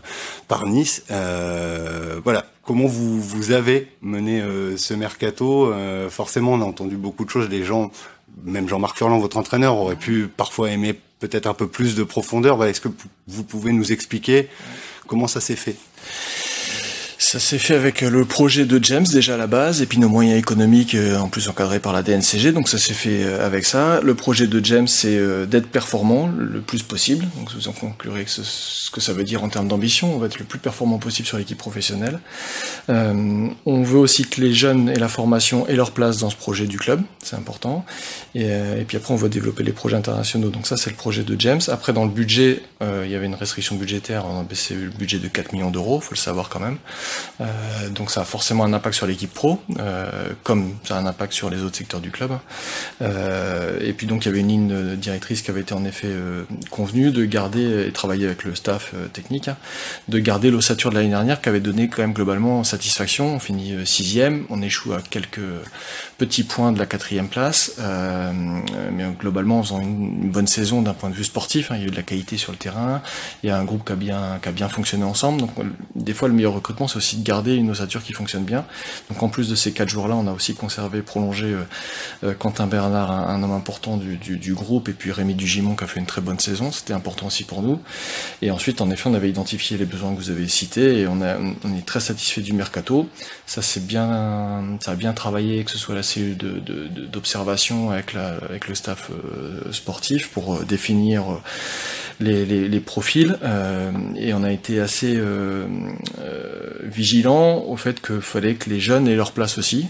par 0.49 0.67
Nice. 0.67 1.05
voilà 1.09 2.47
Comment 2.63 2.87
vous, 2.87 3.21
vous 3.21 3.53
avez 3.53 3.89
mené 4.03 4.41
euh, 4.41 4.77
ce 4.77 4.95
mercato 4.95 5.73
euh, 5.73 6.11
Forcément, 6.11 6.53
on 6.53 6.61
a 6.61 6.65
entendu 6.65 6.97
beaucoup 6.97 7.25
de 7.25 7.31
choses. 7.31 7.49
Les 7.49 7.65
gens, 7.65 7.91
même 8.45 8.69
Jean-Marc 8.69 8.97
Furlan, 8.97 9.19
votre 9.19 9.39
entraîneur, 9.39 9.77
aurait 9.77 9.97
pu 9.97 10.29
parfois 10.29 10.71
aimer 10.71 10.95
peut-être 11.21 11.47
un 11.47 11.55
peu 11.55 11.67
plus 11.67 11.95
de 11.95 12.03
profondeur. 12.03 12.63
Est-ce 12.65 12.81
que 12.81 12.89
vous 13.29 13.45
pouvez 13.45 13.73
nous 13.73 13.93
expliquer 13.93 14.49
comment 15.07 15.27
ça 15.27 15.41
s'est 15.41 15.57
fait? 15.57 15.77
Ça 17.31 17.39
s'est 17.39 17.59
fait 17.59 17.77
avec 17.77 18.01
le 18.01 18.25
projet 18.25 18.65
de 18.65 18.83
James 18.83 19.07
déjà 19.07 19.35
à 19.35 19.37
la 19.37 19.47
base, 19.47 19.83
et 19.83 19.87
puis 19.87 19.99
nos 19.99 20.09
moyens 20.09 20.37
économiques 20.37 20.97
euh, 20.97 21.17
en 21.17 21.29
plus 21.29 21.49
encadrés 21.49 21.79
par 21.79 21.93
la 21.93 22.03
DNCG, 22.03 22.51
donc 22.51 22.69
ça 22.69 22.77
s'est 22.77 22.93
fait 22.93 23.23
euh, 23.23 23.47
avec 23.47 23.67
ça. 23.67 24.01
Le 24.01 24.17
projet 24.17 24.49
de 24.49 24.65
James, 24.65 24.89
c'est 24.89 25.17
euh, 25.17 25.47
d'être 25.47 25.69
performant 25.69 26.29
le 26.37 26.61
plus 26.61 26.83
possible, 26.83 27.29
donc 27.39 27.53
vous 27.53 27.69
en 27.69 27.73
conclurez 27.73 28.25
ce, 28.27 28.43
ce 28.43 28.91
que 28.91 29.01
ça 29.01 29.13
veut 29.13 29.23
dire 29.23 29.45
en 29.45 29.49
termes 29.49 29.69
d'ambition, 29.69 30.13
on 30.13 30.19
va 30.19 30.27
être 30.27 30.41
le 30.41 30.45
plus 30.45 30.59
performant 30.59 30.99
possible 30.99 31.29
sur 31.29 31.39
l'équipe 31.39 31.57
professionnelle. 31.57 32.19
Euh, 32.89 33.47
on 33.65 33.83
veut 33.85 33.99
aussi 33.99 34.25
que 34.25 34.41
les 34.41 34.53
jeunes 34.53 34.89
aient 34.89 34.99
la 34.99 35.07
formation 35.07 35.69
et 35.69 35.77
leur 35.77 35.93
place 35.93 36.19
dans 36.19 36.31
ce 36.31 36.37
projet 36.37 36.67
du 36.67 36.79
club, 36.79 37.01
c'est 37.23 37.37
important. 37.37 37.85
Et, 38.35 38.49
et, 38.49 38.85
puis 38.89 38.97
après, 38.97 39.15
on 39.15 39.17
va 39.17 39.29
développer 39.29 39.63
les 39.63 39.73
projets 39.73 39.97
internationaux, 39.97 40.49
donc 40.49 40.67
ça 40.67 40.77
c'est 40.77 40.91
le 40.91 40.97
projet 40.97 41.23
de 41.23 41.41
James. 41.41 41.61
Après, 41.69 41.93
dans 41.93 42.05
le 42.05 42.11
budget, 42.11 42.61
euh, 42.83 43.05
il 43.05 43.13
y 43.13 43.15
avait 43.15 43.27
une 43.27 43.35
restriction 43.35 43.77
budgétaire, 43.77 44.25
on 44.27 44.41
a 44.41 44.43
baissé 44.43 44.75
le 44.75 44.89
budget 44.89 45.19
de 45.19 45.29
4 45.29 45.53
millions 45.53 45.71
d'euros, 45.71 46.01
faut 46.01 46.15
le 46.15 46.19
savoir 46.19 46.49
quand 46.49 46.61
même. 46.61 46.79
Euh, 47.41 47.89
donc 47.91 48.11
ça 48.11 48.23
a 48.23 48.25
forcément 48.25 48.65
un 48.65 48.73
impact 48.73 48.97
sur 48.97 49.07
l'équipe 49.07 49.33
pro, 49.33 49.61
euh, 49.79 50.31
comme 50.43 50.75
ça 50.85 50.97
a 50.97 51.01
un 51.01 51.07
impact 51.07 51.33
sur 51.33 51.51
les 51.51 51.63
autres 51.63 51.77
secteurs 51.77 52.01
du 52.01 52.11
club. 52.11 52.33
Euh, 53.03 53.79
et 53.81 53.93
puis 53.93 54.07
donc 54.07 54.25
il 54.25 54.29
y 54.29 54.31
avait 54.31 54.41
une 54.41 54.49
ligne 54.49 54.97
directrice 54.97 55.43
qui 55.43 55.51
avait 55.51 55.63
été 55.63 55.75
en 55.75 55.85
effet 55.85 56.11
convenue 56.71 57.11
de 57.11 57.25
garder 57.25 57.87
et 57.87 57.93
travailler 57.93 58.27
avec 58.27 58.45
le 58.45 58.55
staff 58.55 58.95
technique, 59.13 59.49
hein, 59.49 59.57
de 60.09 60.19
garder 60.19 60.51
l'ossature 60.51 60.91
de 60.91 60.97
l'année 60.97 61.11
dernière 61.11 61.41
qui 61.41 61.49
avait 61.49 61.61
donné 61.61 61.89
quand 61.89 62.03
même 62.03 62.13
globalement 62.13 62.65
satisfaction. 62.65 63.35
On 63.35 63.39
finit 63.39 63.75
sixième, 63.87 64.45
on 64.51 64.63
échoue 64.63 64.93
à 64.93 65.01
quelques 65.01 65.41
petits 66.19 66.45
points 66.45 66.73
de 66.73 66.79
la 66.79 66.87
quatrième 66.87 67.29
place, 67.29 67.73
mais 68.93 69.05
globalement 69.19 69.61
en 69.61 69.63
faisant 69.63 69.81
une, 69.81 70.31
bonne 70.31 70.47
saison 70.47 70.83
d'un 70.83 70.95
point 70.95 71.11
de 71.11 71.15
vue 71.15 71.25
sportif. 71.25 71.71
Hein, 71.71 71.77
il 71.77 71.83
y 71.83 71.85
a 71.85 71.89
eu 71.89 71.91
de 71.91 71.97
la 71.97 72.03
qualité 72.03 72.37
sur 72.37 72.53
le 72.53 72.59
terrain, 72.59 73.03
il 73.43 73.49
y 73.49 73.51
a 73.51 73.59
un 73.59 73.65
groupe 73.65 73.85
qui 73.85 73.93
a 73.93 73.97
bien, 73.97 74.39
qui 74.43 74.49
a 74.49 74.53
bien 74.53 74.69
fonctionné 74.69 75.05
ensemble. 75.05 75.41
Donc 75.41 75.51
des 75.95 76.15
fois 76.15 76.29
le 76.29 76.35
meilleur 76.35 76.53
recrutement 76.53 76.89
c'est 76.89 76.97
aussi 76.97 77.10
de 77.17 77.25
garder 77.25 77.55
une 77.55 77.71
ossature 77.71 78.03
qui 78.03 78.13
fonctionne 78.13 78.45
bien. 78.45 78.65
Donc 79.09 79.23
en 79.23 79.29
plus 79.29 79.49
de 79.49 79.55
ces 79.55 79.73
quatre 79.73 79.89
joueurs-là, 79.89 80.17
on 80.17 80.27
a 80.27 80.33
aussi 80.33 80.55
conservé, 80.55 81.03
prolongé 81.03 81.55
Quentin 82.39 82.67
Bernard, 82.67 83.11
un, 83.11 83.43
homme 83.43 83.53
important 83.53 83.97
du, 83.97 84.17
du, 84.17 84.55
groupe, 84.55 84.89
et 84.89 84.93
puis 84.93 85.13
Rémi 85.13 85.35
Dugimon 85.35 85.77
qui 85.77 85.85
a 85.85 85.87
fait 85.87 86.01
une 86.01 86.07
très 86.07 86.21
bonne 86.21 86.39
saison. 86.39 86.71
C'était 86.73 86.93
important 86.93 87.27
aussi 87.27 87.45
pour 87.45 87.63
nous. 87.63 87.81
Et 88.43 88.51
ensuite, 88.51 88.81
en 88.81 88.91
effet, 88.91 89.09
on 89.09 89.15
avait 89.15 89.31
identifié 89.31 89.77
les 89.77 89.87
besoins 89.87 90.15
que 90.15 90.19
vous 90.19 90.31
avez 90.31 90.49
cités 90.49 91.01
et 91.01 91.07
on, 91.07 91.23
a, 91.23 91.37
on 91.39 91.77
est 91.77 91.87
très 91.87 92.01
satisfait 92.01 92.41
du 92.41 92.53
mercato. 92.53 93.09
Ça 93.47 93.63
c'est 93.63 93.87
bien, 93.87 94.79
ça 94.81 94.93
a 94.93 94.95
bien 94.95 95.13
travaillé, 95.13 95.65
que 95.65 95.71
ce 95.71 95.79
soit 95.79 95.95
la 95.95 96.03
cellule 96.03 96.37
d'observation 96.37 97.89
de, 97.89 97.93
avec, 97.93 98.15
avec 98.15 98.69
le 98.69 98.75
staff 98.75 99.11
sportif 99.73 100.29
pour 100.29 100.65
définir 100.65 101.41
les, 102.21 102.45
les, 102.45 102.81
profils 102.81 103.37
euh, 103.43 103.91
et 104.17 104.35
on 104.35 104.43
a 104.43 104.53
été 104.53 104.81
assez 104.81 105.17
euh, 105.17 105.67
euh, 106.21 106.75
vigilant 107.01 107.65
au 107.67 107.77
fait 107.77 108.01
qu'il 108.05 108.21
fallait 108.21 108.55
que 108.55 108.69
les 108.69 108.81
jeunes 108.81 109.09
aient 109.09 109.17
leur 109.17 109.33
place 109.33 109.59
aussi. 109.59 109.87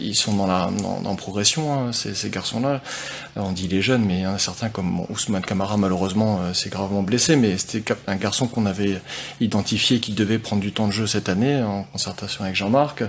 ils 0.00 0.16
sont 0.16 0.34
dans 0.34 0.46
la 0.46 0.70
dans, 1.04 1.16
progression 1.16 1.72
hein, 1.72 1.92
ces, 1.92 2.14
ces 2.14 2.30
garçons-là. 2.30 2.80
On 3.36 3.52
dit 3.52 3.68
les 3.68 3.82
jeunes, 3.82 4.04
mais 4.04 4.18
il 4.18 4.22
y 4.22 4.26
en 4.26 4.34
a 4.34 4.38
certains 4.38 4.68
comme 4.68 5.06
Ousmane 5.08 5.42
Kamara 5.42 5.76
malheureusement 5.76 6.40
s'est 6.52 6.70
gravement 6.70 7.02
blessé, 7.02 7.36
mais 7.36 7.56
c'était 7.58 7.94
un 8.06 8.16
garçon 8.16 8.46
qu'on 8.46 8.66
avait 8.66 9.00
identifié 9.40 10.00
qui 10.00 10.12
devait 10.12 10.38
prendre 10.38 10.62
du 10.62 10.72
temps 10.72 10.86
de 10.86 10.92
jeu 10.92 11.06
cette 11.06 11.28
année 11.28 11.62
en 11.62 11.84
concertation 11.84 12.44
avec 12.44 12.56
Jean-Marc. 12.56 13.04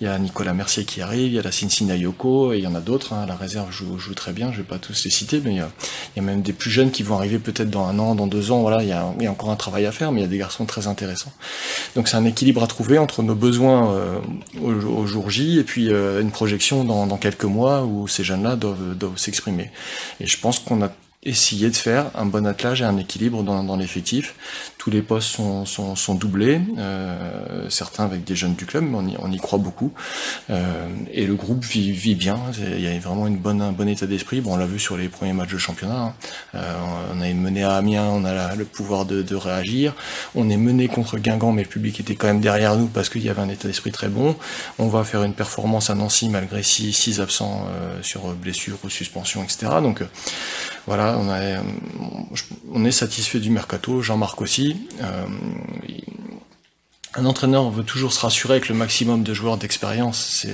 Il 0.00 0.04
y 0.04 0.10
a 0.10 0.18
Nicolas 0.18 0.54
Mercier 0.54 0.84
qui 0.84 1.00
arrive, 1.02 1.26
il 1.26 1.34
y 1.34 1.38
a 1.38 1.42
la 1.42 1.52
Cincinnati 1.52 2.00
Yoko 2.00 2.52
et 2.52 2.58
il 2.58 2.64
y 2.64 2.66
en 2.66 2.74
a 2.74 2.80
d'autres. 2.80 3.12
Hein. 3.12 3.26
La 3.26 3.36
réserve 3.36 3.70
joue, 3.70 3.96
très 4.14 4.32
bien, 4.32 4.52
je 4.52 4.58
vais 4.58 4.62
pas 4.62 4.78
tous 4.78 5.04
les 5.04 5.10
citer, 5.10 5.40
mais 5.44 5.52
il 5.52 5.56
y 5.56 5.60
a, 5.60 6.22
même 6.22 6.42
des 6.42 6.52
plus 6.52 6.70
jeunes 6.70 6.90
qui 6.90 7.02
vont 7.02 7.16
arriver 7.16 7.38
peut-être 7.38 7.70
dans 7.70 7.86
un 7.86 7.98
an, 7.98 8.14
dans 8.14 8.26
deux 8.26 8.50
ans. 8.50 8.60
Voilà, 8.60 8.82
il 8.82 8.88
y, 8.88 8.92
a, 8.92 9.30
encore 9.30 9.50
un 9.50 9.56
travail 9.56 9.86
à 9.86 9.92
faire, 9.92 10.12
mais 10.12 10.20
il 10.20 10.24
y 10.24 10.26
a 10.26 10.30
des 10.30 10.38
garçons 10.38 10.64
très 10.64 10.86
intéressants. 10.86 11.13
Donc 11.94 12.08
c'est 12.08 12.16
un 12.16 12.24
équilibre 12.24 12.62
à 12.62 12.66
trouver 12.66 12.98
entre 12.98 13.22
nos 13.22 13.34
besoins 13.34 13.92
euh, 13.92 14.18
au, 14.60 15.06
jour 15.06 15.30
J 15.30 15.58
et 15.58 15.64
puis 15.64 15.92
euh, 15.92 16.20
une 16.20 16.30
projection 16.30 16.84
dans, 16.84 17.16
quelques 17.16 17.44
mois 17.44 17.84
où 17.84 18.08
ces 18.08 18.24
jeunes-là 18.24 18.56
doivent, 18.56 19.16
s'exprimer. 19.16 19.70
Et 20.20 20.26
je 20.26 20.38
pense 20.38 20.58
qu'on 20.58 20.82
a 20.82 20.90
essayé 21.22 21.70
de 21.70 21.76
faire 21.76 22.10
un 22.14 22.26
bon 22.26 22.46
attelage 22.46 22.82
et 22.82 22.84
un 22.84 22.98
équilibre 22.98 23.42
dans 23.42 23.76
l'effectif 23.76 24.34
tous 24.84 24.90
les 24.90 25.00
postes 25.00 25.30
sont, 25.30 25.64
sont, 25.64 25.96
sont 25.96 26.14
doublés, 26.14 26.60
euh, 26.76 27.70
certains 27.70 28.04
avec 28.04 28.22
des 28.22 28.36
jeunes 28.36 28.54
du 28.54 28.66
club, 28.66 28.84
mais 28.84 28.98
on 28.98 29.06
y, 29.08 29.16
on 29.18 29.32
y 29.32 29.38
croit 29.38 29.58
beaucoup. 29.58 29.94
Euh, 30.50 30.86
et 31.10 31.24
le 31.24 31.34
groupe 31.36 31.64
vit, 31.64 31.90
vit 31.90 32.14
bien. 32.14 32.38
Il 32.58 32.82
y 32.82 32.86
a 32.86 32.98
vraiment 32.98 33.26
une 33.26 33.38
bonne, 33.38 33.62
un 33.62 33.72
bon 33.72 33.88
état 33.88 34.04
d'esprit. 34.04 34.42
Bon, 34.42 34.52
on 34.52 34.56
l'a 34.58 34.66
vu 34.66 34.78
sur 34.78 34.98
les 34.98 35.08
premiers 35.08 35.32
matchs 35.32 35.52
de 35.52 35.56
championnat. 35.56 35.98
Hein. 35.98 36.14
Euh, 36.54 36.74
on 37.14 37.22
a 37.22 37.32
mené 37.32 37.64
à 37.64 37.76
Amiens, 37.76 38.10
on 38.12 38.26
a 38.26 38.54
le 38.56 38.66
pouvoir 38.66 39.06
de, 39.06 39.22
de, 39.22 39.34
réagir. 39.34 39.94
On 40.34 40.50
est 40.50 40.58
mené 40.58 40.86
contre 40.88 41.16
Guingamp, 41.16 41.52
mais 41.52 41.62
le 41.62 41.68
public 41.68 41.98
était 42.00 42.14
quand 42.14 42.26
même 42.26 42.42
derrière 42.42 42.76
nous 42.76 42.88
parce 42.88 43.08
qu'il 43.08 43.24
y 43.24 43.30
avait 43.30 43.40
un 43.40 43.48
état 43.48 43.66
d'esprit 43.68 43.90
très 43.90 44.08
bon. 44.08 44.36
On 44.78 44.88
va 44.88 45.02
faire 45.04 45.22
une 45.22 45.32
performance 45.32 45.88
à 45.88 45.94
Nancy 45.94 46.28
malgré 46.28 46.62
six, 46.62 46.92
six 46.92 47.22
absents 47.22 47.66
euh, 47.70 48.02
sur 48.02 48.34
blessures 48.34 48.76
ou 48.84 48.90
suspensions, 48.90 49.42
etc. 49.42 49.68
Donc 49.80 50.02
euh, 50.02 50.06
voilà, 50.86 51.16
on, 51.18 51.30
a, 51.30 51.62
on 52.70 52.84
est 52.84 52.92
satisfait 52.92 53.40
du 53.40 53.48
mercato. 53.48 54.02
Jean-Marc 54.02 54.42
aussi. 54.42 54.73
Euh, 55.00 55.26
un 57.16 57.26
entraîneur 57.26 57.70
veut 57.70 57.84
toujours 57.84 58.12
se 58.12 58.20
rassurer 58.20 58.54
avec 58.54 58.68
le 58.68 58.74
maximum 58.74 59.22
de 59.22 59.34
joueurs 59.34 59.56
d'expérience. 59.56 60.46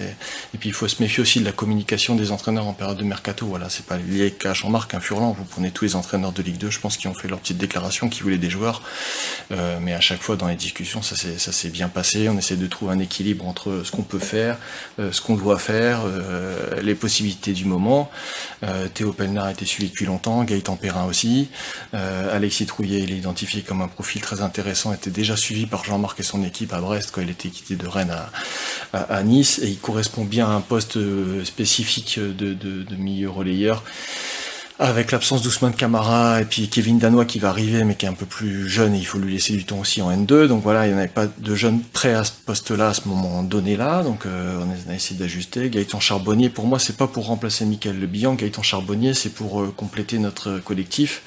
Et 0.55 0.59
puis 0.59 0.69
il 0.69 0.73
faut 0.73 0.88
se 0.88 1.02
méfier 1.02 1.23
aussi 1.23 1.40
de 1.40 1.45
la 1.45 1.52
communication 1.52 2.14
des 2.17 2.33
entraîneurs 2.33 2.67
en 2.67 2.75
période 2.75 2.99
de 2.99 3.05
mercato. 3.05 3.47
Voilà, 3.47 3.71
c'est 3.71 3.87
pas 3.87 3.97
lié 3.97 4.31
qu'à 4.31 4.52
Jean-Marc, 4.52 4.93
un 4.95 5.00
Furlan. 5.00 5.33
Vous 5.33 5.45
prenez 5.45 5.71
tous 5.71 5.85
les 5.85 5.97
entraîneurs 5.97 6.33
de 6.33 6.43
Ligue 6.43 6.59
2, 6.59 6.71
je 6.71 6.81
pense 6.81 6.97
qu'ils 6.97 7.09
ont 7.09 7.14
fait 7.14 7.29
leur 7.29 7.38
petite 7.38 7.59
déclaration, 7.59 8.09
qui 8.09 8.23
voulaient 8.23 8.38
des 8.38 8.50
joueurs. 8.50 8.83
Euh, 9.52 9.79
mais 9.81 9.95
à 9.95 10.00
chaque 10.00 10.21
fois 10.21 10.37
dans 10.37 10.49
les 10.49 10.57
discussions, 10.57 11.00
ça 11.02 11.17
s'est 11.17 11.69
bien 11.71 11.88
passé. 11.88 12.29
On 12.29 12.37
essaie 12.37 12.57
de 12.57 12.67
trouver 12.67 12.93
un 12.93 12.99
équilibre 12.99 13.47
entre 13.47 13.83
ce 13.85 13.90
qu'on 13.90 14.02
peut 14.02 14.19
faire, 14.19 14.59
euh, 14.99 15.12
ce 15.12 15.23
qu'on 15.23 15.37
doit 15.37 15.59
faire, 15.59 16.02
euh, 16.05 16.81
les 16.83 16.95
possibilités 16.95 17.52
du 17.52 17.64
moment. 17.64 18.11
Euh, 18.64 18.88
Théo 18.88 19.12
Pelnard 19.12 19.47
a 19.47 19.52
été 19.52 19.64
suivi 19.64 19.88
depuis 19.88 20.05
longtemps, 20.05 20.45
Gaëtan 20.45 20.76
Perrin 20.76 21.07
aussi. 21.07 21.49
Euh, 21.95 22.35
Alexis 22.35 22.67
Trouillet, 22.67 23.00
il 23.00 23.12
est 23.12 23.17
identifié 23.17 23.62
comme 23.62 23.81
un 23.81 23.88
profil 23.88 24.21
très 24.21 24.43
intéressant, 24.43 24.93
était 24.93 25.11
déjà 25.11 25.37
suivi 25.37 25.67
par 25.67 25.85
Jean-Marc 25.85 26.21
et 26.21 26.23
son 26.23 26.43
équipe 26.43 26.50
à 26.73 26.80
Brest 26.80 27.11
quand 27.12 27.21
il 27.21 27.30
était 27.30 27.49
quitté 27.49 27.76
de 27.76 27.87
Rennes 27.87 28.14
à, 28.92 29.23
Nice. 29.23 29.59
Et 29.62 29.69
il 29.69 29.78
correspond 29.78 30.25
bien 30.25 30.47
à 30.47 30.50
un 30.50 30.61
poste 30.61 30.97
euh, 30.97 31.45
spécifique 31.45 32.19
de 32.19 32.97
milieu 32.97 33.30
relayeur 33.30 33.83
avec 34.81 35.13
l'absence 35.13 35.43
d'Ousmane 35.43 35.75
Camara 35.75 36.41
et 36.41 36.47
puis 36.47 36.69
Kevin 36.71 36.99
Danois 36.99 37.27
qui 37.27 37.39
va 37.39 37.51
arriver 37.51 37.85
mais 37.85 37.97
qui 37.97 38.07
est 38.07 38.09
un 38.09 38.15
peu 38.15 38.25
plus 38.25 38.67
jeune 38.67 38.95
et 38.95 38.99
il 38.99 39.05
faut 39.05 39.19
lui 39.19 39.35
laisser 39.35 39.53
du 39.53 39.67
temps 39.67 39.79
aussi 39.79 40.01
en 40.01 40.11
N2 40.11 40.47
donc 40.47 40.63
voilà 40.63 40.87
il 40.87 40.95
n'y 40.95 40.99
avait 40.99 41.07
pas 41.07 41.27
de 41.27 41.55
jeunes 41.55 41.81
prêts 41.93 42.15
à 42.15 42.25
ce 42.25 42.33
poste 42.33 42.71
là 42.71 42.89
à 42.89 42.95
ce 42.95 43.07
moment 43.07 43.43
donné 43.43 43.77
là 43.77 44.03
donc 44.03 44.25
euh, 44.25 44.59
on 44.89 44.91
a 44.91 44.95
essayé 44.95 45.21
d'ajuster. 45.21 45.69
Gaëtan 45.69 46.01
Charbonnier 46.01 46.49
pour 46.49 46.67
moi 46.67 46.79
c'est 46.79 46.97
pas 46.97 47.07
pour 47.07 47.27
remplacer 47.27 47.67
Michael 47.67 48.01
Le 48.01 48.07
Bihan. 48.07 48.35
Gaëtan 48.35 48.63
Charbonnier 48.63 49.13
c'est 49.13 49.29
pour 49.29 49.61
euh, 49.61 49.71
compléter 49.77 50.19
notre 50.19 50.59
collectif. 50.61 51.23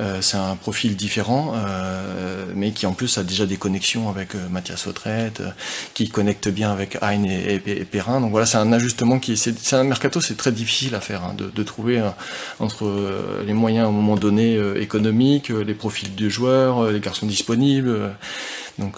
Euh, 0.00 0.20
c'est 0.20 0.36
un 0.36 0.56
profil 0.56 0.94
différent 0.94 1.54
euh, 1.56 2.44
mais 2.54 2.72
qui 2.72 2.84
en 2.84 2.92
plus 2.92 3.16
a 3.16 3.24
déjà 3.24 3.46
des 3.46 3.56
connexions 3.56 4.10
avec 4.10 4.34
euh, 4.34 4.48
Mathias 4.50 4.86
Autrette 4.86 5.42
qui 5.94 6.10
connecte 6.10 6.48
bien 6.48 6.70
avec 6.72 6.98
Hein 7.00 7.22
et, 7.24 7.58
Perrin. 7.90 8.20
Donc 8.20 8.32
voilà 8.32 8.44
c'est 8.44 8.58
un 8.58 8.70
ajustement 8.70 9.18
qui 9.18 9.38
c'est 9.38 9.72
un 9.72 9.84
mercato 9.84 10.20
c'est 10.20 10.36
très 10.36 10.52
difficile 10.52 10.94
à 10.94 11.00
faire 11.00 11.24
hein, 11.24 11.34
de, 11.34 11.48
de, 11.48 11.62
trouver 11.62 12.02
entre 12.60 12.97
euh, 12.97 12.97
les 13.46 13.52
moyens 13.52 13.86
à 13.86 13.88
un 13.88 13.92
moment 13.92 14.16
donné 14.16 14.56
euh, 14.56 14.80
économiques, 14.80 15.50
euh, 15.50 15.62
les 15.62 15.74
profils 15.74 16.14
de 16.14 16.28
joueurs, 16.28 16.90
les 16.90 17.00
garçons 17.00 17.26
disponibles. 17.26 18.14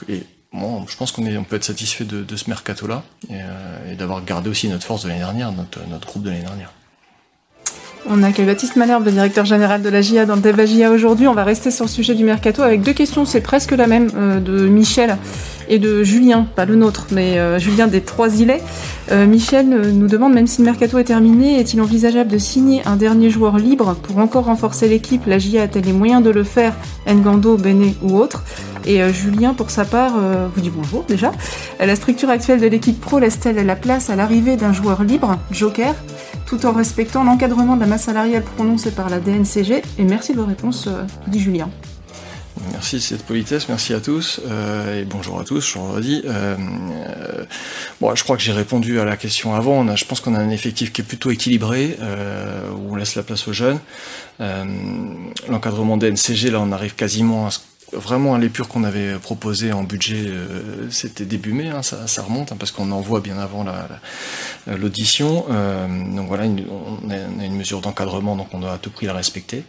et 0.09 0.23
je 0.53 0.97
pense 0.97 1.13
qu'on 1.13 1.25
on 1.25 1.45
peut 1.45 1.57
être 1.57 1.65
satisfait 1.65 2.05
de, 2.05 2.37
ce 2.37 2.49
mercato-là 2.49 3.05
et, 3.31 3.95
d'avoir 3.95 4.25
gardé 4.25 4.51
aussi 4.51 4.69
notre 4.69 4.85
force 4.85 5.05
de 5.05 5.09
l'année 5.09 5.21
dernière, 5.21 5.53
notre 5.53 6.07
groupe 6.07 6.25
de 6.25 6.31
l'année 6.31 6.43
dernière. 6.43 6.73
On 8.09 8.23
accueille 8.23 8.47
Baptiste 8.47 8.77
Malherbe, 8.77 9.09
directeur 9.09 9.45
général 9.45 9.83
de 9.83 9.89
la 9.89 10.01
GIA 10.01 10.25
dans 10.25 10.35
le 10.35 10.41
débat 10.41 10.65
aujourd'hui. 10.91 11.29
On 11.29 11.35
va 11.35 11.45
rester 11.45 11.71
sur 11.71 11.85
le 11.85 11.91
sujet 11.91 12.15
du 12.15 12.25
mercato 12.25 12.63
avec 12.63 12.81
deux 12.81 12.95
questions, 12.95 13.25
c'est 13.25 13.43
presque 13.43 13.73
la 13.73 13.87
même, 13.87 14.11
euh, 14.17 14.41
de 14.41 14.67
Michel 14.67 15.19
et 15.69 15.79
de 15.79 16.03
Julien, 16.03 16.47
pas 16.57 16.65
le 16.65 16.77
nôtre, 16.77 17.07
mais 17.13 17.39
euh, 17.39 17.59
Julien 17.59 17.87
des 17.87 18.01
Trois 18.01 18.41
Îlets. 18.41 18.63
Euh, 19.13 19.27
Michel 19.27 19.69
nous 19.69 20.09
demande, 20.09 20.33
même 20.33 20.47
si 20.47 20.63
le 20.63 20.65
mercato 20.65 20.99
est 20.99 21.05
terminé, 21.05 21.61
est-il 21.61 21.81
envisageable 21.81 22.31
de 22.31 22.39
signer 22.39 22.83
un 22.87 22.97
dernier 22.97 23.31
joueur 23.31 23.59
libre 23.59 23.95
pour 24.03 24.19
encore 24.19 24.47
renforcer 24.47 24.89
l'équipe? 24.89 25.27
La 25.27 25.39
GIA 25.39 25.63
a-t-elle 25.63 25.85
les 25.85 25.93
moyens 25.93 26.23
de 26.23 26.31
le 26.31 26.43
faire? 26.43 26.75
Ngando, 27.07 27.57
Bene 27.57 27.93
ou 28.03 28.17
autre? 28.17 28.45
Et 28.87 29.01
Julien, 29.13 29.53
pour 29.53 29.71
sa 29.71 29.85
part, 29.85 30.15
vous 30.55 30.61
dit 30.61 30.71
bonjour 30.71 31.05
déjà. 31.07 31.33
La 31.79 31.95
structure 31.95 32.31
actuelle 32.31 32.61
de 32.61 32.67
l'équipe 32.67 32.99
pro 32.99 33.19
laisse-t-elle 33.19 33.65
la 33.65 33.77
place 33.77 34.09
à 34.09 34.17
l'arrivée 34.17 34.57
d'un 34.57 34.73
joueur 34.73 35.05
libre, 35.05 35.39
Joker, 35.51 35.95
tout 36.51 36.67
en 36.67 36.73
respectant 36.73 37.23
l'encadrement 37.23 37.77
de 37.77 37.81
la 37.81 37.87
masse 37.87 38.05
salariale 38.05 38.43
prononcée 38.43 38.91
par 38.91 39.09
la 39.09 39.21
DNCG 39.21 39.83
Et 39.99 40.03
merci 40.03 40.33
de 40.33 40.39
vos 40.39 40.47
réponses, 40.47 40.89
euh, 40.89 41.05
dit 41.29 41.39
Julien. 41.39 41.71
Merci 42.73 42.97
de 42.97 43.01
cette 43.01 43.25
politesse, 43.25 43.69
merci 43.69 43.95
à 43.95 44.01
tous 44.01 44.41
euh, 44.47 45.01
et 45.01 45.05
bonjour 45.05 45.41
à 45.41 45.45
tous, 45.45 45.61
je 45.61 45.79
vous 45.79 45.93
redis. 45.93 46.23
Euh, 46.25 46.57
euh, 46.59 47.45
bon, 48.01 48.15
je 48.17 48.25
crois 48.25 48.37
que 48.37 48.43
j'ai 48.43 48.53
répondu 48.53 48.99
à 48.99 49.05
la 49.05 49.17
question 49.17 49.55
avant. 49.55 49.75
On 49.75 49.87
a, 49.87 49.95
je 49.95 50.05
pense 50.05 50.21
qu'on 50.21 50.35
a 50.35 50.41
un 50.41 50.51
effectif 50.51 50.93
qui 50.93 51.03
est 51.03 51.05
plutôt 51.05 51.31
équilibré, 51.31 51.97
où 52.75 52.93
on 52.93 52.97
laisse 52.97 53.15
la 53.15 53.23
place 53.23 53.47
aux 53.47 53.53
jeunes. 53.53 53.79
L'encadrement 55.49 55.97
DNCG, 55.97 56.51
là, 56.51 56.61
on 56.61 56.73
arrive 56.73 56.97
quasiment 56.97 57.47
à 57.47 57.51
ce 57.51 57.61
vraiment 57.93 58.37
l'épure 58.37 58.69
qu'on 58.69 58.85
avait 58.85 59.15
proposé 59.15 59.73
en 59.73 59.83
budget, 59.83 60.27
euh, 60.27 60.91
c'était 60.91 61.25
début 61.25 61.53
mai, 61.53 61.69
hein, 61.69 61.83
ça, 61.83 62.07
ça, 62.07 62.23
remonte, 62.23 62.53
hein, 62.53 62.57
parce 62.59 62.71
qu'on 62.71 62.91
envoie 62.91 63.21
bien 63.21 63.39
avant 63.39 63.65
l'audition. 64.67 65.47
Euh, 65.51 65.87
donc 66.15 66.29
voilà, 66.29 66.45
on, 66.45 67.11
a, 67.11 67.45
une 67.45 67.57
mesure 67.57 67.81
d'encadrement, 67.81 68.37
donc 68.37 68.49
on 68.53 68.61
doit 68.61 68.75
à 68.75 68.79
tout 68.79 68.91
prix 68.91 69.07
la 69.07 69.13
respecter. 69.13 69.65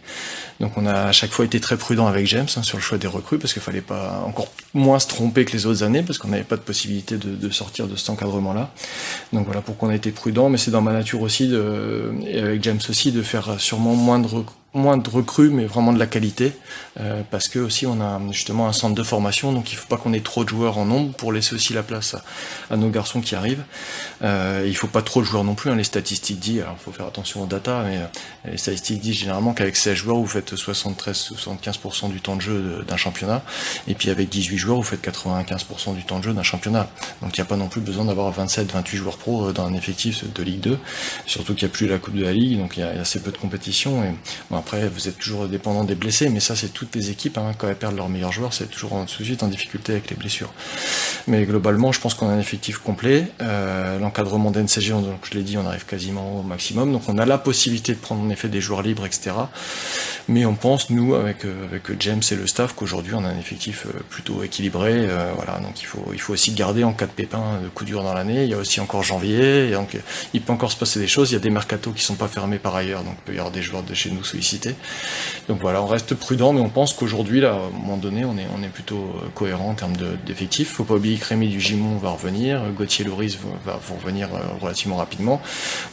Donc 0.60 0.76
on 0.76 0.86
a 0.86 0.94
à 0.94 1.12
chaque 1.12 1.30
fois 1.30 1.44
été 1.44 1.60
très 1.60 1.76
prudent 1.76 2.06
avec 2.06 2.26
James 2.26 2.46
hein, 2.56 2.62
sur 2.62 2.78
le 2.78 2.82
choix 2.82 2.98
des 2.98 3.06
recrues, 3.06 3.38
parce 3.38 3.52
qu'il 3.52 3.62
fallait 3.62 3.80
pas 3.80 4.22
encore 4.26 4.48
moins 4.74 4.98
se 4.98 5.08
tromper 5.08 5.44
que 5.44 5.52
les 5.52 5.66
autres 5.66 5.82
années, 5.82 6.02
parce 6.02 6.18
qu'on 6.18 6.28
n'avait 6.28 6.44
pas 6.44 6.56
de 6.56 6.62
possibilité 6.62 7.16
de, 7.16 7.34
de, 7.34 7.50
sortir 7.50 7.86
de 7.86 7.96
cet 7.96 8.10
encadrement-là. 8.10 8.70
Donc 9.32 9.46
voilà 9.46 9.60
pourquoi 9.60 9.88
on 9.88 9.90
a 9.90 9.96
été 9.96 10.10
prudent, 10.10 10.48
mais 10.48 10.58
c'est 10.58 10.70
dans 10.70 10.82
ma 10.82 10.92
nature 10.92 11.22
aussi, 11.22 11.48
de, 11.48 12.12
et 12.26 12.40
avec 12.40 12.62
James 12.62 12.80
aussi, 12.88 13.12
de 13.12 13.22
faire 13.22 13.60
sûrement 13.60 13.94
moins 13.94 14.18
de 14.18 14.26
recrues 14.26 14.56
moins 14.74 14.96
de 14.96 15.08
recrues, 15.08 15.50
mais 15.50 15.66
vraiment 15.66 15.92
de 15.92 15.98
la 15.98 16.06
qualité, 16.06 16.52
euh, 16.98 17.22
parce 17.30 17.48
que 17.48 17.58
aussi 17.58 17.86
on 17.86 18.00
a 18.00 18.20
justement 18.30 18.68
un 18.68 18.72
centre 18.72 18.94
de 18.94 19.02
formation, 19.02 19.52
donc 19.52 19.70
il 19.70 19.76
faut 19.76 19.86
pas 19.86 19.98
qu'on 19.98 20.12
ait 20.14 20.20
trop 20.20 20.44
de 20.44 20.48
joueurs 20.48 20.78
en 20.78 20.86
nombre 20.86 21.12
pour 21.12 21.32
laisser 21.32 21.54
aussi 21.54 21.74
la 21.74 21.82
place 21.82 22.14
à, 22.14 22.22
à 22.70 22.76
nos 22.76 22.88
garçons 22.88 23.20
qui 23.20 23.34
arrivent. 23.34 23.64
Euh, 24.22 24.64
il 24.66 24.74
faut 24.74 24.86
pas 24.86 25.02
trop 25.02 25.20
de 25.20 25.26
joueurs 25.26 25.44
non 25.44 25.54
plus, 25.54 25.70
hein, 25.70 25.76
les 25.76 25.84
statistiques 25.84 26.38
disent, 26.38 26.62
alors 26.62 26.76
faut 26.78 26.92
faire 26.92 27.06
attention 27.06 27.42
aux 27.42 27.46
data, 27.46 27.84
mais 27.86 27.98
euh, 27.98 28.50
les 28.52 28.56
statistiques 28.56 29.00
disent 29.00 29.18
généralement 29.18 29.52
qu'avec 29.52 29.76
16 29.76 29.94
joueurs 29.94 30.16
vous 30.16 30.26
faites 30.26 30.54
73-75% 30.54 32.10
du 32.10 32.20
temps 32.20 32.36
de 32.36 32.40
jeu 32.40 32.84
d'un 32.88 32.96
championnat, 32.96 33.42
et 33.88 33.94
puis 33.94 34.08
avec 34.08 34.30
18 34.30 34.56
joueurs 34.56 34.76
vous 34.78 34.82
faites 34.82 35.04
95% 35.04 35.94
du 35.94 36.04
temps 36.04 36.18
de 36.18 36.24
jeu 36.24 36.32
d'un 36.32 36.42
championnat. 36.42 36.88
Donc 37.20 37.36
il 37.36 37.40
n'y 37.40 37.44
a 37.44 37.48
pas 37.48 37.56
non 37.56 37.68
plus 37.68 37.82
besoin 37.82 38.06
d'avoir 38.06 38.32
27-28 38.32 38.96
joueurs 38.96 39.18
pro 39.18 39.48
euh, 39.48 39.52
dans 39.52 39.66
un 39.66 39.74
effectif 39.74 40.24
de 40.32 40.42
Ligue 40.42 40.60
2, 40.60 40.78
surtout 41.26 41.54
qu'il 41.54 41.66
n'y 41.66 41.72
a 41.72 41.74
plus 41.74 41.86
la 41.86 41.98
Coupe 41.98 42.14
de 42.14 42.24
la 42.24 42.32
Ligue, 42.32 42.58
donc 42.58 42.78
il 42.78 42.80
y, 42.80 42.82
a, 42.84 42.88
assez 43.02 43.20
peu 43.20 43.32
de 43.32 43.38
compétition. 43.38 44.02
Et, 44.04 44.14
bon, 44.50 44.61
après, 44.62 44.88
vous 44.88 45.08
êtes 45.08 45.18
toujours 45.18 45.48
dépendant 45.48 45.82
des 45.82 45.96
blessés, 45.96 46.28
mais 46.28 46.38
ça, 46.38 46.54
c'est 46.54 46.72
toutes 46.72 46.94
les 46.94 47.10
équipes. 47.10 47.36
Hein, 47.36 47.50
quand 47.58 47.68
elles 47.68 47.74
perdent 47.74 47.96
leurs 47.96 48.08
meilleurs 48.08 48.30
joueurs, 48.30 48.54
c'est 48.54 48.70
toujours 48.70 48.92
suite 49.08 49.42
en 49.42 49.48
difficulté 49.48 49.92
avec 49.92 50.08
les 50.08 50.14
blessures. 50.14 50.52
Mais 51.26 51.44
globalement, 51.44 51.90
je 51.90 52.00
pense 52.00 52.14
qu'on 52.14 52.28
a 52.28 52.32
un 52.32 52.38
effectif 52.38 52.78
complet. 52.78 53.26
Euh, 53.40 53.98
L'encadrement 53.98 54.52
d'NCG, 54.52 54.94
je 55.24 55.36
l'ai 55.36 55.42
dit, 55.42 55.58
on 55.58 55.66
arrive 55.66 55.84
quasiment 55.84 56.38
au 56.38 56.42
maximum. 56.42 56.92
Donc 56.92 57.08
on 57.08 57.18
a 57.18 57.26
la 57.26 57.38
possibilité 57.38 57.92
de 57.92 57.98
prendre 57.98 58.22
en 58.22 58.30
effet 58.30 58.48
des 58.48 58.60
joueurs 58.60 58.82
libres, 58.82 59.04
etc. 59.04 59.32
Mais 60.28 60.46
on 60.46 60.54
pense, 60.54 60.90
nous, 60.90 61.14
avec, 61.14 61.44
euh, 61.44 61.64
avec 61.64 62.00
James 62.00 62.22
et 62.30 62.34
le 62.36 62.46
staff, 62.46 62.74
qu'aujourd'hui 62.74 63.14
on 63.14 63.24
a 63.24 63.28
un 63.28 63.38
effectif 63.38 63.86
euh, 63.86 64.00
plutôt 64.08 64.42
équilibré. 64.44 65.08
Voilà, 65.36 65.58
donc 65.58 65.80
il 65.80 65.86
faut, 65.86 66.10
il 66.12 66.20
faut 66.20 66.32
aussi 66.32 66.52
garder 66.52 66.84
en 66.84 66.92
cas 66.92 67.06
de 67.06 67.12
pépin 67.12 67.60
de 67.62 67.68
coup 67.68 67.84
dur 67.84 68.02
dans 68.02 68.14
l'année. 68.14 68.44
Il 68.44 68.50
y 68.50 68.54
a 68.54 68.58
aussi 68.58 68.80
encore 68.80 69.02
janvier, 69.02 69.72
donc 69.72 69.96
il 70.32 70.40
peut 70.40 70.52
encore 70.52 70.70
se 70.70 70.76
passer 70.76 71.00
des 71.00 71.08
choses. 71.08 71.30
Il 71.30 71.34
y 71.34 71.36
a 71.36 71.40
des 71.40 71.50
mercatos 71.50 71.92
qui 71.94 72.02
sont 72.02 72.14
pas 72.14 72.28
fermés 72.28 72.58
par 72.58 72.76
ailleurs, 72.76 73.02
donc 73.02 73.14
il 73.18 73.24
peut 73.24 73.34
y 73.34 73.38
avoir 73.38 73.52
des 73.52 73.62
joueurs 73.62 73.82
de 73.82 73.94
chez 73.94 74.10
nous 74.10 74.24
Donc 75.48 75.60
voilà, 75.60 75.82
on 75.82 75.86
reste 75.86 76.14
prudent, 76.14 76.52
mais 76.52 76.60
on 76.60 76.68
pense 76.68 76.92
qu'aujourd'hui, 76.94 77.40
là, 77.40 77.52
à 77.52 77.56
un 77.56 77.70
moment 77.70 77.96
donné, 77.96 78.24
on 78.24 78.36
est, 78.36 78.68
plutôt 78.68 79.14
cohérent 79.34 79.70
en 79.70 79.74
termes 79.74 79.96
d'effectifs. 80.24 80.70
faut 80.72 80.84
pas 80.84 80.94
oublier 80.94 81.18
que 81.18 81.26
Rémi 81.26 81.48
du 81.48 81.60
Gimon 81.60 81.96
va 81.98 82.10
revenir, 82.10 82.62
Gauthier 82.76 83.04
Loris 83.04 83.38
va, 83.64 83.78
revenir 84.02 84.28
relativement 84.60 84.96
rapidement. 84.96 85.42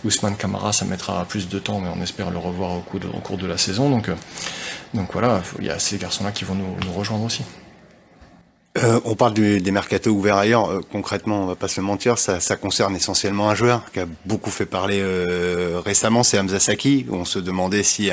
Ousmane 0.06 0.38
Camara, 0.38 0.72
ça 0.72 0.86
mettra 0.86 1.26
plus 1.26 1.50
de 1.50 1.60
temps, 1.60 1.80
mais 1.80 1.90
on 1.94 2.02
espère 2.02 2.32
le 2.32 2.38
revoir 2.38 2.78
au, 2.78 2.82
cours 2.82 3.38
de 3.38 3.48
la 3.48 3.58
saison. 3.58 3.90
Donc 3.90 5.12
voilà, 5.12 5.42
il 5.60 5.66
y 5.66 5.70
a 5.70 5.80
ces 5.80 5.98
garçons-là 5.98 6.32
qui 6.32 6.46
vont 6.46 6.56
nous 6.56 6.94
rejoindre 6.94 7.26
aussi. 7.26 7.44
Euh, 8.78 9.00
on 9.04 9.16
parle 9.16 9.34
des 9.34 9.72
mercatos 9.72 10.12
ouverts 10.12 10.38
ailleurs. 10.38 10.70
Euh, 10.70 10.82
concrètement, 10.92 11.44
on 11.44 11.48
va 11.48 11.56
pas 11.56 11.68
se 11.68 11.82
mentir, 11.82 12.20
ça, 12.20 12.40
concerne 12.56 12.96
essentiellement 12.96 13.50
un 13.50 13.56
joueur 13.56 13.92
qui 13.92 14.00
a 14.00 14.06
beaucoup 14.26 14.52
fait 14.52 14.68
parler 14.68 15.00
euh, 15.02 15.82
récemment, 15.84 16.22
c'est 16.22 16.38
Hamza 16.38 16.60
Saki. 16.60 17.08
On 17.10 17.26
se 17.26 17.40
demandait 17.40 17.82
si 17.82 18.12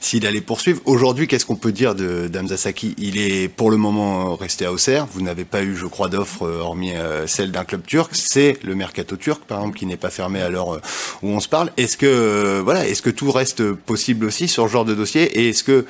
s'il 0.00 0.26
allait 0.26 0.40
poursuivre. 0.40 0.80
Aujourd'hui, 0.86 1.28
qu'est-ce 1.28 1.44
qu'on 1.44 1.56
peut 1.56 1.72
dire 1.72 1.94
de 1.94 2.26
d'Hamza 2.26 2.56
Saki 2.56 2.94
Il 2.96 3.18
est 3.18 3.48
pour 3.48 3.70
le 3.70 3.76
moment 3.76 4.34
resté 4.34 4.64
à 4.64 4.72
Auxerre. 4.72 5.06
Vous 5.12 5.20
n'avez 5.20 5.44
pas 5.44 5.62
eu, 5.62 5.76
je 5.76 5.86
crois, 5.86 6.08
d'offre 6.08 6.46
hormis 6.46 6.92
celle 7.26 7.52
d'un 7.52 7.64
club 7.64 7.84
turc. 7.84 8.10
C'est 8.14 8.56
le 8.62 8.74
mercato 8.74 9.16
turc, 9.16 9.42
par 9.42 9.58
exemple, 9.58 9.78
qui 9.78 9.84
n'est 9.84 9.98
pas 9.98 10.10
fermé 10.10 10.40
à 10.40 10.48
l'heure 10.48 10.80
où 11.22 11.28
on 11.28 11.40
se 11.40 11.48
parle. 11.48 11.70
Est-ce 11.76 11.98
que 11.98 12.60
voilà, 12.64 12.88
est-ce 12.88 13.02
que 13.02 13.10
tout 13.10 13.30
reste 13.30 13.72
possible 13.72 14.24
aussi 14.24 14.48
sur 14.48 14.66
ce 14.66 14.72
genre 14.72 14.84
de 14.86 14.94
dossier? 14.94 15.24
Et 15.38 15.50
est-ce 15.50 15.64
que 15.64 15.84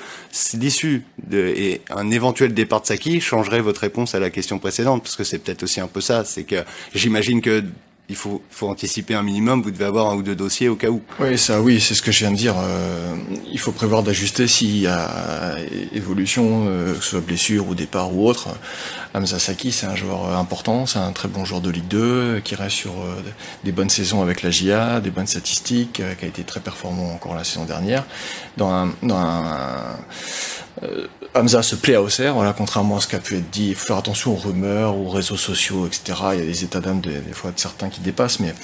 l'issue 0.54 1.04
et 1.32 1.82
un 1.90 2.10
éventuel 2.10 2.52
départ 2.52 2.80
de 2.80 2.86
Saki 2.86 3.20
changerait 3.20 3.60
votre 3.60 3.82
réponse 3.82 4.07
à 4.14 4.20
la 4.20 4.30
question 4.30 4.58
précédente, 4.58 5.02
parce 5.02 5.16
que 5.16 5.24
c'est 5.24 5.38
peut-être 5.38 5.62
aussi 5.62 5.80
un 5.80 5.88
peu 5.88 6.00
ça, 6.00 6.24
c'est 6.24 6.44
que 6.44 6.64
j'imagine 6.94 7.40
que 7.40 7.64
il 8.08 8.16
faut, 8.16 8.42
faut 8.50 8.68
anticiper 8.68 9.14
un 9.14 9.22
minimum, 9.22 9.62
vous 9.62 9.70
devez 9.70 9.84
avoir 9.84 10.10
un 10.10 10.16
ou 10.16 10.22
deux 10.22 10.34
dossiers 10.34 10.68
au 10.68 10.76
cas 10.76 10.88
où. 10.88 11.02
Oui, 11.20 11.36
ça, 11.36 11.60
oui, 11.60 11.78
c'est 11.78 11.94
ce 11.94 12.00
que 12.00 12.10
je 12.10 12.20
viens 12.20 12.30
de 12.30 12.36
dire. 12.36 12.54
Euh, 12.58 13.14
il 13.52 13.58
faut 13.58 13.72
prévoir 13.72 14.02
d'ajuster 14.02 14.46
s'il 14.46 14.78
y 14.78 14.86
a 14.86 15.56
évolution, 15.92 16.64
euh, 16.68 16.94
que 16.94 17.04
ce 17.04 17.10
soit 17.10 17.20
blessure 17.20 17.68
ou 17.68 17.74
départ 17.74 18.14
ou 18.14 18.26
autre. 18.26 18.48
Hamza 19.14 19.38
Saki, 19.38 19.72
c'est 19.72 19.86
un 19.86 19.96
joueur 19.96 20.36
important, 20.36 20.86
c'est 20.86 20.98
un 20.98 21.12
très 21.12 21.28
bon 21.28 21.44
joueur 21.44 21.60
de 21.60 21.70
Ligue 21.70 21.88
2, 21.88 22.40
qui 22.42 22.54
reste 22.54 22.76
sur 22.76 22.92
euh, 22.92 23.14
des 23.64 23.72
bonnes 23.72 23.90
saisons 23.90 24.22
avec 24.22 24.42
la 24.42 24.50
GIA, 24.50 25.00
des 25.00 25.10
bonnes 25.10 25.26
statistiques, 25.26 26.02
qui 26.18 26.24
a 26.24 26.28
été 26.28 26.44
très 26.44 26.60
performant 26.60 27.12
encore 27.12 27.34
la 27.34 27.44
saison 27.44 27.66
dernière. 27.66 28.06
Dans 28.56 28.88
dans 29.02 29.16
un 29.16 29.96
Hamza 31.34 31.62
se 31.62 31.76
plaît 31.76 31.94
à 31.94 32.02
Auxerre, 32.02 32.34
voilà, 32.34 32.52
contrairement 32.52 32.96
à 32.96 33.00
ce 33.00 33.06
qui 33.06 33.16
a 33.16 33.18
pu 33.18 33.36
être 33.36 33.50
dit. 33.50 33.68
Il 33.68 33.74
faut 33.74 33.86
faire 33.86 33.96
attention 33.96 34.32
aux 34.32 34.36
rumeurs, 34.36 34.96
aux 34.96 35.08
réseaux 35.08 35.36
sociaux, 35.36 35.86
etc. 35.86 36.18
Il 36.32 36.40
y 36.40 36.42
a 36.42 36.46
des 36.46 36.64
états 36.64 36.80
d'âme 36.80 37.00
des, 37.00 37.20
fois 37.32 37.50
de 37.50 37.58
certains 37.58 37.88
qui 37.88 38.00
dépassent, 38.00 38.40
mais, 38.40 38.54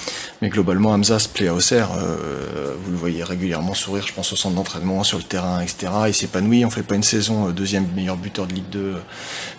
mais 0.41 0.49
globalement, 0.49 0.91
Hamza 0.91 1.19
se 1.19 1.29
plaît 1.29 1.49
à 1.49 1.55
Auxerre. 1.55 1.91
Euh, 1.97 2.75
vous 2.83 2.91
le 2.91 2.97
voyez 2.97 3.23
régulièrement 3.23 3.75
sourire, 3.75 4.07
je 4.07 4.13
pense, 4.13 4.33
au 4.33 4.37
centre 4.37 4.55
d'entraînement, 4.55 5.05
sur 5.05 5.19
le 5.19 5.25
terrain, 5.25 5.61
etc. 5.61 5.93
Il 6.09 6.15
s'épanouit. 6.15 6.65
On 6.65 6.71
fait 6.71 6.83
pas 6.83 6.95
une 6.95 7.03
saison 7.03 7.49
euh, 7.49 7.53
deuxième 7.53 7.87
meilleur 7.95 8.17
buteur 8.17 8.47
de 8.47 8.55
Ligue 8.55 8.71
2 8.71 8.97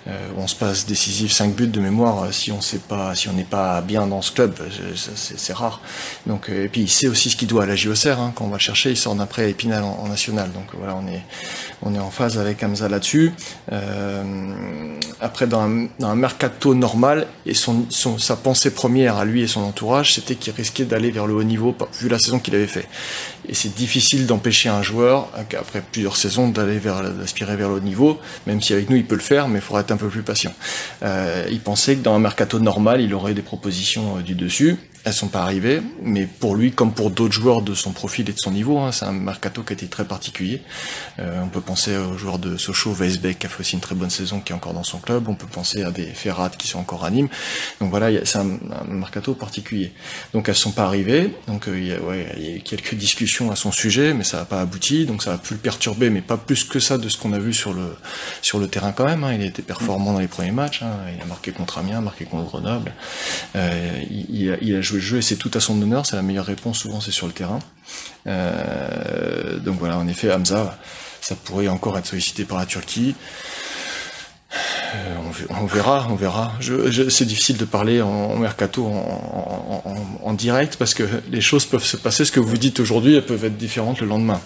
euh, 0.08 0.12
on 0.38 0.46
se 0.46 0.56
passe 0.56 0.86
décisif 0.86 1.32
5 1.32 1.56
buts 1.56 1.65
de 1.65 1.80
mémoire 1.80 2.32
si 2.32 2.52
on 2.52 2.62
sait 2.62 2.78
pas, 2.78 3.15
si 3.15 3.28
on 3.28 3.34
n'est 3.34 3.44
pas 3.44 3.82
bien 3.82 4.06
dans 4.06 4.22
ce 4.22 4.32
club. 4.32 4.54
C'est 4.96 5.54
rare. 5.54 5.82
Donc, 6.28 6.50
et 6.50 6.68
puis 6.68 6.82
il 6.82 6.89
sait 6.89 7.08
aussi 7.08 7.32
ce 7.32 7.36
qu'il 7.36 7.48
doit 7.48 7.63
à 7.63 7.65
la 7.65 7.76
JOCR. 7.76 8.20
Hein, 8.20 8.32
quand 8.36 8.46
on 8.46 8.50
va 8.50 8.58
le 8.58 8.62
chercher, 8.62 8.91
il 8.91 8.98
sort 8.98 9.15
d'après 9.15 9.50
Épinal 9.50 9.84
en, 9.84 10.00
en, 10.04 10.08
national. 10.08 10.52
Donc 10.52 10.68
voilà, 10.78 10.96
on 10.96 11.08
est, 11.08 11.24
on 11.82 11.96
est 11.96 12.00
en 12.00 12.12
phase 12.12 12.38
avec 12.46 12.64
Hamza 12.64 12.88
là 12.88 13.00
dessus 13.00 13.32
euh, 13.72 14.24
après, 15.22 15.48
dans 15.48 15.62
un, 15.62 16.16
mercato 16.16 16.76
normal, 16.76 17.28
et 17.46 17.54
son, 17.54 17.88
sa 17.90 18.36
pensée 18.36 18.72
première 18.72 19.18
à 19.18 19.26
lui 19.26 19.42
et 19.42 19.48
son 19.48 19.62
entourage, 19.62 20.14
c'était 20.14 20.36
qu'il 20.36 20.54
risquait 20.54 20.86
d'aller 20.86 21.10
vers 21.10 21.26
le 21.26 21.34
haut 21.34 21.44
niveau, 21.44 21.76
vu 22.00 22.10
la 22.10 22.20
saison 22.20 22.40
qu'il 22.40 22.54
avait 22.56 22.68
fait. 22.68 22.88
Et 23.48 23.54
c'est 23.54 23.74
difficile 23.74 24.28
d'empêcher 24.28 24.70
un 24.70 24.82
joueur, 24.82 25.30
après 25.58 25.82
plusieurs 25.92 26.18
saisons, 26.18 26.50
d'aller 26.50 26.80
vers, 26.80 27.02
d'aspirer 27.12 27.56
vers 27.56 27.70
le 27.70 27.76
haut 27.76 27.80
niveau, 27.80 28.20
même 28.46 28.62
si 28.62 28.74
avec 28.74 28.90
nous 28.90 28.98
il 28.98 29.06
peut 29.06 29.16
le 29.16 29.22
faire, 29.22 29.48
mais 29.48 29.60
il 29.60 29.62
faudra 29.62 29.82
être 29.82 29.92
un 29.92 29.98
peu 29.98 30.10
plus 30.10 30.22
patient. 30.22 30.54
Euh, 31.04 31.46
il 31.50 31.60
pensait 31.60 31.96
que 31.96 32.02
dans 32.02 32.14
un 32.14 32.20
mercato 32.20 32.60
normal, 32.60 33.02
il 33.02 33.14
aurait 33.14 33.34
des 33.34 33.42
propositions 33.42 34.18
euh, 34.18 34.22
du 34.22 34.36
dessus. 34.36 34.78
Elles 35.06 35.13
sont 35.13 35.28
pas 35.28 35.44
arrivées, 35.44 35.82
mais 36.02 36.26
pour 36.26 36.56
lui, 36.56 36.72
comme 36.72 36.91
pour 36.91 37.12
d'autres 37.12 37.34
joueurs 37.34 37.62
de 37.62 37.76
son 37.76 37.91
profil 37.91 38.28
et 38.28 38.34
de 38.34 38.39
son 38.39 38.50
niveau, 38.50 38.80
hein, 38.80 38.91
c'est 38.91 39.06
un 39.06 39.12
mercato 39.12 39.62
qui 39.62 39.74
a 39.74 39.76
été 39.76 39.86
très 39.86 40.06
particulier. 40.06 40.62
Euh, 41.20 41.41
on 41.44 41.48
peut 41.48 41.62
penser 41.62 41.96
aux 41.96 42.18
joueurs 42.18 42.39
de 42.39 42.58
Sochaux, 42.58 42.94
Weisbeck 42.94 43.38
qui 43.38 43.46
a 43.46 43.50
fait 43.50 43.60
aussi 43.60 43.76
une 43.76 43.82
très 43.82 43.94
bonne 43.94 44.10
saison, 44.10 44.39
qui 44.39 44.52
est 44.52 44.56
encore 44.56 44.74
dans 44.74 44.84
son 44.84 44.98
club. 44.98 45.30
On 45.30 45.36
peut 45.36 45.46
penser 45.46 45.84
à 45.84 45.91
des 45.91 46.08
Ferrat 46.08 46.50
qui 46.50 46.68
sont 46.68 46.80
encore 46.80 47.06
à 47.06 47.12
Nîmes. 47.12 47.30
Donc 47.80 47.91
voilà, 47.91 48.26
c'est 48.26 48.39
un, 48.39 48.58
un, 48.82 48.94
mercato 48.94 49.36
particulier. 49.36 49.94
Donc 50.34 50.50
elles 50.50 50.56
sont 50.56 50.72
pas 50.72 50.86
arrivées. 50.86 51.30
Donc 51.48 51.68
euh, 51.68 51.80
il, 51.80 51.86
y 51.86 51.94
a, 51.94 52.02
ouais, 52.02 52.28
y 52.39 52.58
a, 52.58 52.60
quelques 52.62 52.96
discussions 52.96 53.52
à 53.52 53.56
son 53.56 53.72
sujet, 53.72 54.15
mais 54.15 54.24
ça 54.24 54.38
n'a 54.38 54.46
pas 54.46 54.60
abouti. 54.60 55.06
Donc 55.06 55.22
ça 55.22 55.34
a 55.34 55.38
pu 55.38 55.54
le 55.54 55.60
perturber, 55.60 56.10
mais 56.10 56.22
pas 56.22 56.38
plus 56.38 56.63
que 56.63 56.80
ça 56.80 56.98
de 56.98 57.10
ce 57.10 57.18
qu'on 57.20 57.34
a 57.34 57.39
vu 57.39 57.54
sur 57.54 57.74
le 57.74 57.96
sur 58.41 58.58
le 58.58 58.68
terrain 58.68 58.91
quand 58.91 59.06
même. 59.06 59.24
Hein. 59.24 59.36
Il 59.36 59.41
a 59.44 59.46
été 59.46 59.62
performant 59.62 60.13
dans 60.13 60.20
les 60.20 60.28
premiers 60.28 60.52
matchs. 60.52 60.82
Hein. 60.82 60.98
Il 61.15 61.22
a 61.22 61.26
marqué 61.26 61.52
contre 61.52 61.78
Amiens, 61.78 62.02
marqué 62.02 62.26
contre 62.26 62.46
Grenoble. 62.46 62.94
Euh, 63.56 64.02
il, 64.10 64.52
a, 64.52 64.58
il 64.62 64.76
a 64.76 64.82
joué 64.82 64.95
le 64.96 65.02
jeu 65.02 65.18
et 65.18 65.22
c'est 65.22 65.36
tout 65.36 65.52
à 65.54 65.60
son 65.60 65.82
honneur, 65.82 66.06
c'est 66.06 66.16
la 66.16 66.22
meilleure 66.22 66.46
réponse, 66.46 66.80
souvent 66.80 67.02
c'est 67.02 67.12
sur 67.12 67.28
le 67.28 67.34
terrain. 67.34 67.60
Euh, 68.28 69.60
donc 69.60 69.78
voilà, 69.80 69.98
en 69.98 70.08
effet, 70.08 70.32
Hamza, 70.32 70.78
ça 71.22 71.36
pourrait 71.36 71.68
encore 71.68 71.98
être 71.98 72.08
sollicité 72.08 72.46
par 72.46 72.58
la 72.58 72.66
Turquie. 72.66 73.16
Euh, 74.96 75.16
on, 75.50 75.66
verra, 75.66 76.08
on 76.10 76.16
verra. 76.16 76.54
c'est 77.10 77.26
difficile 77.26 77.58
de 77.58 77.66
parler 77.66 78.02
en, 78.02 78.38
mercato 78.38 78.86
en, 78.86 80.34
direct 80.34 80.78
parce 80.78 80.94
que 80.94 81.04
les 81.30 81.42
choses 81.42 81.66
peuvent 81.66 81.84
se 81.84 81.98
passer. 81.98 82.24
Ce 82.24 82.32
que 82.32 82.40
vous 82.40 82.58
dites 82.58 82.80
aujourd'hui, 82.80 83.16
elles 83.16 83.26
peuvent 83.26 83.44
être 83.44 83.58
différentes 83.58 84.00
le 84.00 84.08
lendemain. 84.08 84.40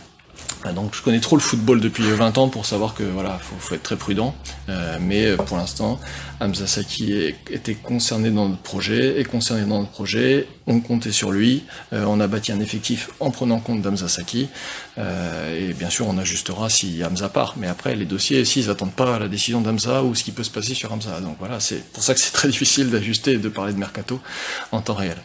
Ah, 0.65 0.74
donc 0.74 0.93
je 0.93 1.02
connais 1.02 1.22
trop 1.22 1.38
le 1.38 1.41
football 1.41 1.80
depuis 1.80 2.04
20 2.04 2.38
ans 2.38 2.50
pour 2.50 2.65
savoir 2.65 2.93
que 2.93 3.04
voilà, 3.04 3.39
faut, 3.39 3.74
être 3.74 3.84
très 3.84 3.95
prudent. 3.95 4.36
Euh, 4.67 4.98
mais 5.00 5.26
euh, 5.26 5.38
pour 5.38 5.56
l'instant, 5.56 6.00
Hamza 6.41 6.67
Saki 6.67 7.34
était 7.50 7.76
concerné 7.76 8.30
dans 8.30 8.50
notre 8.50 8.62
projet, 8.62 9.22
est 9.22 9.24
concerné 9.24 9.63
dans 9.63 9.80
notre 9.80 9.91
projet. 9.91 10.48
On 10.67 10.82
comptait 10.82 11.13
sur 11.13 11.32
lui. 11.32 11.63
Euh, 11.93 12.04
on 12.06 12.19
a 12.19 12.28
bâti 12.28 12.52
un 12.52 12.60
effectif 12.60 13.10
en 13.22 13.32
prenant 13.32 13.62
compte 13.62 13.82
d'Hamza 13.82 14.10
Saki. 14.10 14.50
et 14.98 15.74
bien 15.74 15.89
sûr, 15.89 16.08
on 16.10 16.17
ajustera 16.17 16.69
si 16.69 17.04
Hamza 17.06 17.30
part. 17.30 17.56
Mais 17.58 17.67
après, 17.67 17.95
les 17.95 18.06
dossiers, 18.06 18.43
s'ils 18.43 18.67
n'attendent 18.67 18.93
pas 18.93 19.17
la 19.17 19.30
décision 19.30 19.62
d'Hamza 19.62 20.04
ou 20.04 20.13
ce 20.13 20.26
qui 20.26 20.32
peut 20.32 20.43
se 20.43 20.52
passer 20.52 20.74
sur 20.74 20.91
Hamza. 20.91 21.22
Donc 21.22 21.38
voilà, 21.39 21.62
c'est 21.62 21.84
pour 21.93 22.04
ça 22.04 22.13
que 22.13 22.19
c'est 22.19 22.34
très 22.34 22.50
difficile 22.50 22.89
d'ajuster 22.89 23.34
et 23.34 23.38
de 23.38 23.50
parler 23.50 23.72
de 23.72 23.80
mercato 23.80 24.19
en 24.74 24.82
temps 24.82 24.95
réel. 24.95 25.17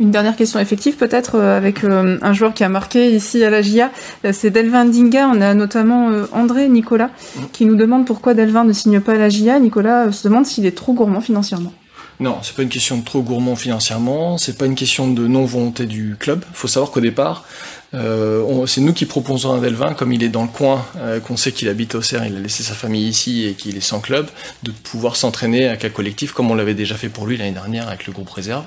Une 0.00 0.10
dernière 0.10 0.34
question 0.34 0.58
effective 0.58 0.96
peut-être 0.96 1.36
euh, 1.36 1.56
avec 1.56 1.84
euh, 1.84 2.18
un 2.20 2.32
joueur 2.32 2.52
qui 2.52 2.64
a 2.64 2.68
marqué 2.68 3.12
ici 3.12 3.44
à 3.44 3.50
la 3.50 3.62
GIA, 3.62 3.92
euh, 4.24 4.32
c'est 4.32 4.50
Delvin 4.50 4.86
Dinga. 4.86 5.28
On 5.32 5.40
a 5.40 5.54
notamment 5.54 6.10
André 6.32 6.68
Nicolas 6.68 7.10
qui 7.52 7.64
nous 7.64 7.76
demande 7.76 8.04
pourquoi 8.04 8.34
Delvin 8.34 8.64
ne 8.64 8.72
signe 8.72 8.98
pas 8.98 9.12
à 9.12 9.18
la 9.18 9.28
GIA. 9.28 9.60
Nicolas 9.60 10.10
se 10.10 10.26
demande 10.26 10.46
s'il 10.46 10.66
est 10.66 10.76
trop 10.76 10.94
gourmand 10.94 11.20
financièrement. 11.20 11.72
Non, 12.18 12.38
c'est 12.42 12.56
pas 12.56 12.62
une 12.62 12.68
question 12.68 12.98
de 12.98 13.04
trop 13.04 13.22
gourmand 13.22 13.56
financièrement, 13.56 14.38
c'est 14.38 14.56
pas 14.56 14.66
une 14.66 14.76
question 14.76 15.10
de 15.10 15.26
non 15.26 15.44
volonté 15.44 15.86
du 15.86 16.16
club. 16.18 16.44
Il 16.50 16.56
faut 16.56 16.68
savoir 16.68 16.92
qu'au 16.92 17.00
départ, 17.00 17.44
c'est 17.92 18.80
nous 18.80 18.92
qui 18.92 19.04
proposons 19.04 19.52
à 19.52 19.58
Delvin, 19.58 19.94
comme 19.94 20.12
il 20.12 20.22
est 20.22 20.28
dans 20.28 20.42
le 20.42 20.48
coin, 20.48 20.84
qu'on 21.26 21.36
sait 21.36 21.50
qu'il 21.50 21.68
habite 21.68 21.96
au 21.96 22.02
Cerf, 22.02 22.24
il 22.24 22.36
a 22.36 22.38
laissé 22.38 22.62
sa 22.62 22.74
famille 22.74 23.08
ici 23.08 23.46
et 23.46 23.54
qu'il 23.54 23.76
est 23.76 23.80
sans 23.80 23.98
club, 23.98 24.28
de 24.62 24.70
pouvoir 24.70 25.16
s'entraîner 25.16 25.66
avec 25.66 25.84
un 25.84 25.90
collectif 25.90 26.32
comme 26.32 26.52
on 26.52 26.54
l'avait 26.54 26.74
déjà 26.74 26.94
fait 26.94 27.08
pour 27.08 27.26
lui 27.26 27.36
l'année 27.36 27.50
dernière 27.50 27.88
avec 27.88 28.06
le 28.06 28.12
groupe 28.12 28.30
réserve. 28.30 28.64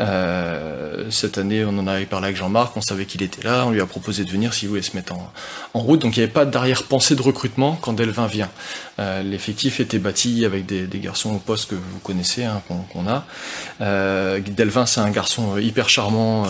Euh, 0.00 1.10
cette 1.10 1.38
année, 1.38 1.64
on 1.64 1.76
en 1.78 1.86
avait 1.86 2.06
parlé 2.06 2.26
avec 2.26 2.36
Jean-Marc, 2.36 2.76
on 2.76 2.80
savait 2.80 3.04
qu'il 3.04 3.22
était 3.22 3.42
là, 3.42 3.64
on 3.66 3.70
lui 3.70 3.80
a 3.80 3.86
proposé 3.86 4.24
de 4.24 4.30
venir 4.30 4.54
s'il 4.54 4.68
voulait 4.68 4.82
se 4.82 4.96
mettre 4.96 5.14
en, 5.14 5.32
en 5.74 5.80
route. 5.80 6.00
Donc 6.00 6.16
il 6.16 6.20
n'y 6.20 6.24
avait 6.24 6.32
pas 6.32 6.44
d'arrière-pensée 6.44 7.16
de 7.16 7.22
recrutement 7.22 7.78
quand 7.80 7.92
Delvin 7.92 8.26
vient. 8.26 8.50
Euh, 8.98 9.22
l'effectif 9.22 9.80
était 9.80 9.98
bâti 9.98 10.44
avec 10.44 10.66
des, 10.66 10.86
des, 10.86 10.98
garçons 10.98 11.34
au 11.34 11.38
poste 11.38 11.70
que 11.70 11.74
vous 11.76 11.98
connaissez, 12.02 12.44
hein, 12.44 12.62
qu'on 12.92 13.06
a. 13.06 13.24
Euh, 13.80 14.40
Delvin, 14.40 14.86
c'est 14.86 15.00
un 15.00 15.10
garçon 15.10 15.56
hyper 15.58 15.88
charmant, 15.88 16.46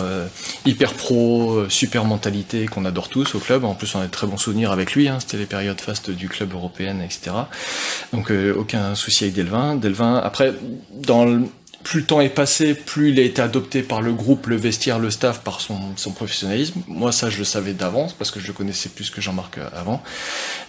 hyper 0.65 0.93
pro, 0.93 1.69
super 1.69 2.05
mentalité 2.05 2.65
qu'on 2.65 2.85
adore 2.85 3.09
tous 3.09 3.35
au 3.35 3.39
club. 3.39 3.63
En 3.63 3.75
plus, 3.75 3.93
on 3.95 4.01
a 4.01 4.05
de 4.05 4.11
très 4.11 4.27
bons 4.27 4.37
souvenirs 4.37 4.71
avec 4.71 4.93
lui. 4.93 5.07
Hein. 5.07 5.19
C'était 5.19 5.37
les 5.37 5.45
périodes 5.45 5.79
fastes 5.81 6.09
du 6.09 6.29
club 6.29 6.53
européen, 6.53 6.99
etc. 6.99 7.31
Donc, 8.13 8.31
euh, 8.31 8.53
aucun 8.55 8.95
souci 8.95 9.25
avec 9.25 9.35
Delvin. 9.35 9.75
Delvin, 9.75 10.15
après, 10.17 10.53
dans 10.91 11.25
plus 11.83 12.01
le 12.01 12.05
temps 12.05 12.21
est 12.21 12.29
passé, 12.29 12.73
plus 12.73 13.11
il 13.11 13.19
a 13.19 13.23
été 13.23 13.41
adopté 13.41 13.81
par 13.83 14.01
le 14.01 14.13
groupe, 14.13 14.47
le 14.47 14.55
vestiaire, 14.55 14.99
le 14.99 15.09
staff, 15.09 15.41
par 15.41 15.61
son, 15.61 15.79
son 15.95 16.11
professionnalisme. 16.11 16.81
Moi, 16.87 17.11
ça, 17.11 17.29
je 17.29 17.37
le 17.37 17.45
savais 17.45 17.73
d'avance 17.73 18.13
parce 18.13 18.31
que 18.31 18.39
je 18.39 18.47
le 18.47 18.53
connaissais 18.53 18.89
plus 18.89 19.09
que 19.09 19.21
Jean-Marc 19.21 19.57
euh, 19.57 19.69
avant. 19.73 20.01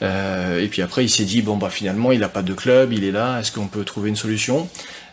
Euh, 0.02 0.62
et 0.62 0.68
puis 0.68 0.82
après, 0.82 1.04
il 1.04 1.10
s'est 1.10 1.24
dit 1.24 1.42
bon 1.42 1.56
bah 1.56 1.70
finalement, 1.70 2.12
il 2.12 2.20
n'a 2.20 2.28
pas 2.28 2.42
de 2.42 2.54
club, 2.54 2.92
il 2.92 3.04
est 3.04 3.12
là. 3.12 3.40
Est-ce 3.40 3.52
qu'on 3.52 3.66
peut 3.66 3.84
trouver 3.84 4.08
une 4.10 4.16
solution? 4.16 4.68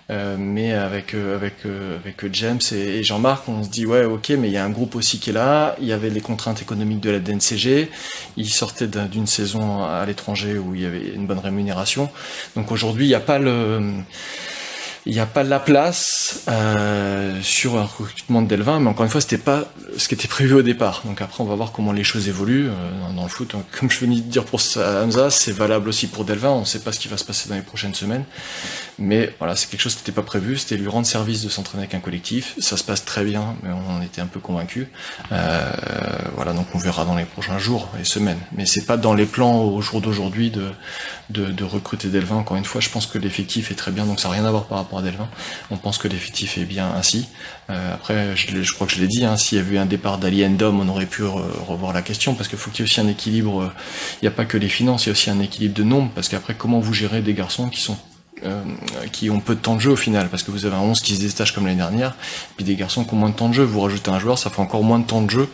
Euh, 0.09 0.37
mais 0.39 0.73
avec 0.73 1.13
euh, 1.13 1.35
avec 1.35 1.65
euh, 1.65 1.97
avec 1.97 2.33
James 2.33 2.61
et, 2.71 3.03
Jean-Marc, 3.03 3.49
on 3.49 3.63
se 3.63 3.69
dit 3.69 3.85
ouais 3.85 4.05
ok, 4.05 4.29
mais 4.39 4.47
il 4.47 4.53
y 4.53 4.57
a 4.57 4.63
un 4.63 4.69
groupe 4.69 4.95
aussi 4.95 5.19
qui 5.19 5.31
est 5.31 5.33
là. 5.33 5.75
Il 5.81 5.87
y 5.87 5.91
avait 5.91 6.09
les 6.09 6.21
contraintes 6.21 6.61
économiques 6.61 7.01
de 7.01 7.09
la 7.09 7.19
DNCG. 7.19 7.89
Il 8.37 8.49
sortait 8.49 8.87
d'une 8.87 9.27
saison 9.27 9.83
à 9.83 10.05
l'étranger 10.05 10.57
où 10.57 10.75
il 10.75 10.81
y 10.81 10.85
avait 10.85 11.09
une 11.13 11.27
bonne 11.27 11.39
rémunération. 11.39 12.09
Donc 12.55 12.71
aujourd'hui, 12.71 13.05
il 13.05 13.09
n'y 13.09 13.15
a 13.15 13.19
pas 13.19 13.37
le 13.37 13.91
il 15.07 15.13
n'y 15.13 15.21
a 15.21 15.25
pas 15.25 15.43
la 15.43 15.59
place 15.59 16.43
euh, 16.49 17.39
sur 17.41 17.77
un 17.77 17.85
recrutement 17.85 18.41
de 18.41 18.47
Delvin, 18.47 18.81
mais 18.81 18.89
encore 18.89 19.05
une 19.05 19.09
fois, 19.09 19.21
c'était 19.21 19.37
pas 19.37 19.63
ce 19.95 20.09
qui 20.09 20.15
était 20.15 20.27
prévu 20.27 20.53
au 20.53 20.61
départ. 20.61 21.01
Donc 21.05 21.21
après, 21.21 21.41
on 21.41 21.47
va 21.47 21.55
voir 21.55 21.71
comment 21.71 21.93
les 21.93 22.03
choses 22.03 22.27
évoluent 22.27 22.67
euh, 22.67 23.13
dans, 23.15 23.23
le 23.23 23.29
foot. 23.29 23.55
comme 23.79 23.89
je 23.89 23.99
venais 23.99 24.17
de 24.17 24.21
dire 24.21 24.43
pour 24.43 24.59
Hamza, 24.75 25.29
c'est 25.29 25.53
valable 25.53 25.87
aussi 25.87 26.07
pour 26.07 26.25
Delvin. 26.25 26.49
On 26.49 26.59
ne 26.59 26.65
sait 26.65 26.79
pas 26.79 26.91
ce 26.91 26.99
qui 26.99 27.07
va 27.07 27.15
se 27.15 27.23
passer 27.23 27.47
dans 27.47 27.55
les 27.55 27.61
prochaines 27.61 27.95
semaines, 27.95 28.25
mais 28.99 29.33
voilà, 29.39 29.55
c'est 29.55 29.69
quelque 29.69 29.79
chose 29.79 29.95
qui 29.95 30.01
n'était 30.01 30.11
pas 30.11 30.23
prévu. 30.23 30.57
C'était 30.57 30.75
lui 30.75 30.89
rendre 30.89 31.07
service 31.07 31.41
de 31.41 31.49
s'entraîner 31.49 31.83
avec 31.83 31.95
un 31.95 32.01
collectif. 32.01 32.55
Ça 32.59 32.75
se 32.75 32.83
passe 32.83 33.05
très 33.05 33.23
bien, 33.23 33.55
mais 33.63 33.69
on 33.71 33.97
en 33.97 34.01
était 34.01 34.19
un 34.19 34.27
peu 34.27 34.41
convaincus. 34.41 34.87
Euh, 35.31 35.71
voilà, 36.35 36.51
donc 36.51 36.67
on 36.73 36.79
verra 36.79 37.05
dans 37.05 37.15
les 37.15 37.25
prochains 37.25 37.59
jours 37.59 37.87
et 37.97 38.03
semaines. 38.03 38.39
Mais 38.51 38.65
c'est 38.65 38.85
pas 38.85 38.97
dans 38.97 39.13
les 39.13 39.25
plans 39.25 39.61
au 39.61 39.81
jour 39.81 40.01
d'aujourd'hui 40.01 40.51
de, 40.51 40.69
de, 41.29 41.63
recruter 41.63 42.07
Delvin. 42.07 42.35
Encore 42.35 42.57
une 42.57 42.65
fois, 42.65 42.81
je 42.81 42.89
pense 42.89 43.05
que 43.05 43.17
l'effectif 43.17 43.71
est 43.71 43.75
très 43.75 43.91
bien, 43.91 44.05
donc 44.05 44.19
ça 44.19 44.29
n'a 44.29 44.35
rien 44.35 44.45
à 44.45 44.51
voir 44.51 44.65
par 44.65 44.77
rapport 44.77 45.01
Delvin. 45.01 45.27
On 45.71 45.77
pense 45.77 45.97
que 45.97 46.07
l'effectif 46.07 46.57
est 46.57 46.65
bien 46.65 46.91
ainsi. 46.95 47.27
Euh, 47.69 47.93
après, 47.93 48.35
je, 48.35 48.73
crois 48.73 48.87
que 48.87 48.93
je 48.93 48.99
l'ai 48.99 49.07
dit, 49.07 49.25
hein, 49.25 49.37
s'il 49.37 49.57
y 49.57 49.61
avait 49.61 49.75
eu 49.75 49.77
un 49.77 49.85
départ 49.85 50.17
d'Ali 50.17 50.45
Endom, 50.45 50.79
on 50.79 50.87
aurait 50.87 51.05
pu 51.05 51.23
revoir 51.23 51.93
la 51.93 52.01
question, 52.01 52.33
parce 52.33 52.47
qu'il 52.47 52.57
faut 52.57 52.71
qu'il 52.71 52.79
y 52.79 52.83
ait 52.83 52.89
aussi 52.89 53.01
un 53.01 53.07
équilibre. 53.07 53.63
Euh, 53.63 53.71
il 54.21 54.25
n'y 54.25 54.27
a 54.29 54.31
pas 54.31 54.45
que 54.45 54.57
les 54.57 54.69
finances, 54.69 55.05
il 55.05 55.07
y 55.07 55.09
a 55.09 55.13
aussi 55.13 55.29
un 55.29 55.39
équilibre 55.39 55.75
de 55.75 55.83
nombre, 55.83 56.11
parce 56.15 56.29
qu'après, 56.29 56.53
comment 56.55 56.79
vous 56.79 56.93
gérez 56.93 57.21
des 57.21 57.33
garçons 57.33 57.69
qui 57.69 57.81
sont 57.81 57.97
euh, 58.43 58.63
qui 59.11 59.29
ont 59.29 59.39
peu 59.39 59.55
de 59.55 59.59
temps 59.59 59.75
de 59.75 59.81
jeu 59.81 59.91
au 59.91 59.95
final, 59.95 60.29
parce 60.29 60.43
que 60.43 60.51
vous 60.51 60.65
avez 60.65 60.75
un 60.75 60.81
11 60.81 61.01
qui 61.01 61.15
se 61.15 61.21
détache 61.21 61.53
comme 61.53 61.65
l'année 61.65 61.77
dernière, 61.77 62.15
puis 62.55 62.65
des 62.65 62.75
garçons 62.75 63.03
qui 63.03 63.13
ont 63.13 63.17
moins 63.17 63.29
de 63.29 63.35
temps 63.35 63.49
de 63.49 63.53
jeu, 63.53 63.63
vous 63.63 63.81
rajoutez 63.81 64.11
un 64.11 64.19
joueur, 64.19 64.37
ça 64.37 64.49
fait 64.49 64.61
encore 64.61 64.83
moins 64.83 64.99
de 64.99 65.05
temps 65.05 65.21
de 65.21 65.29
jeu 65.29 65.49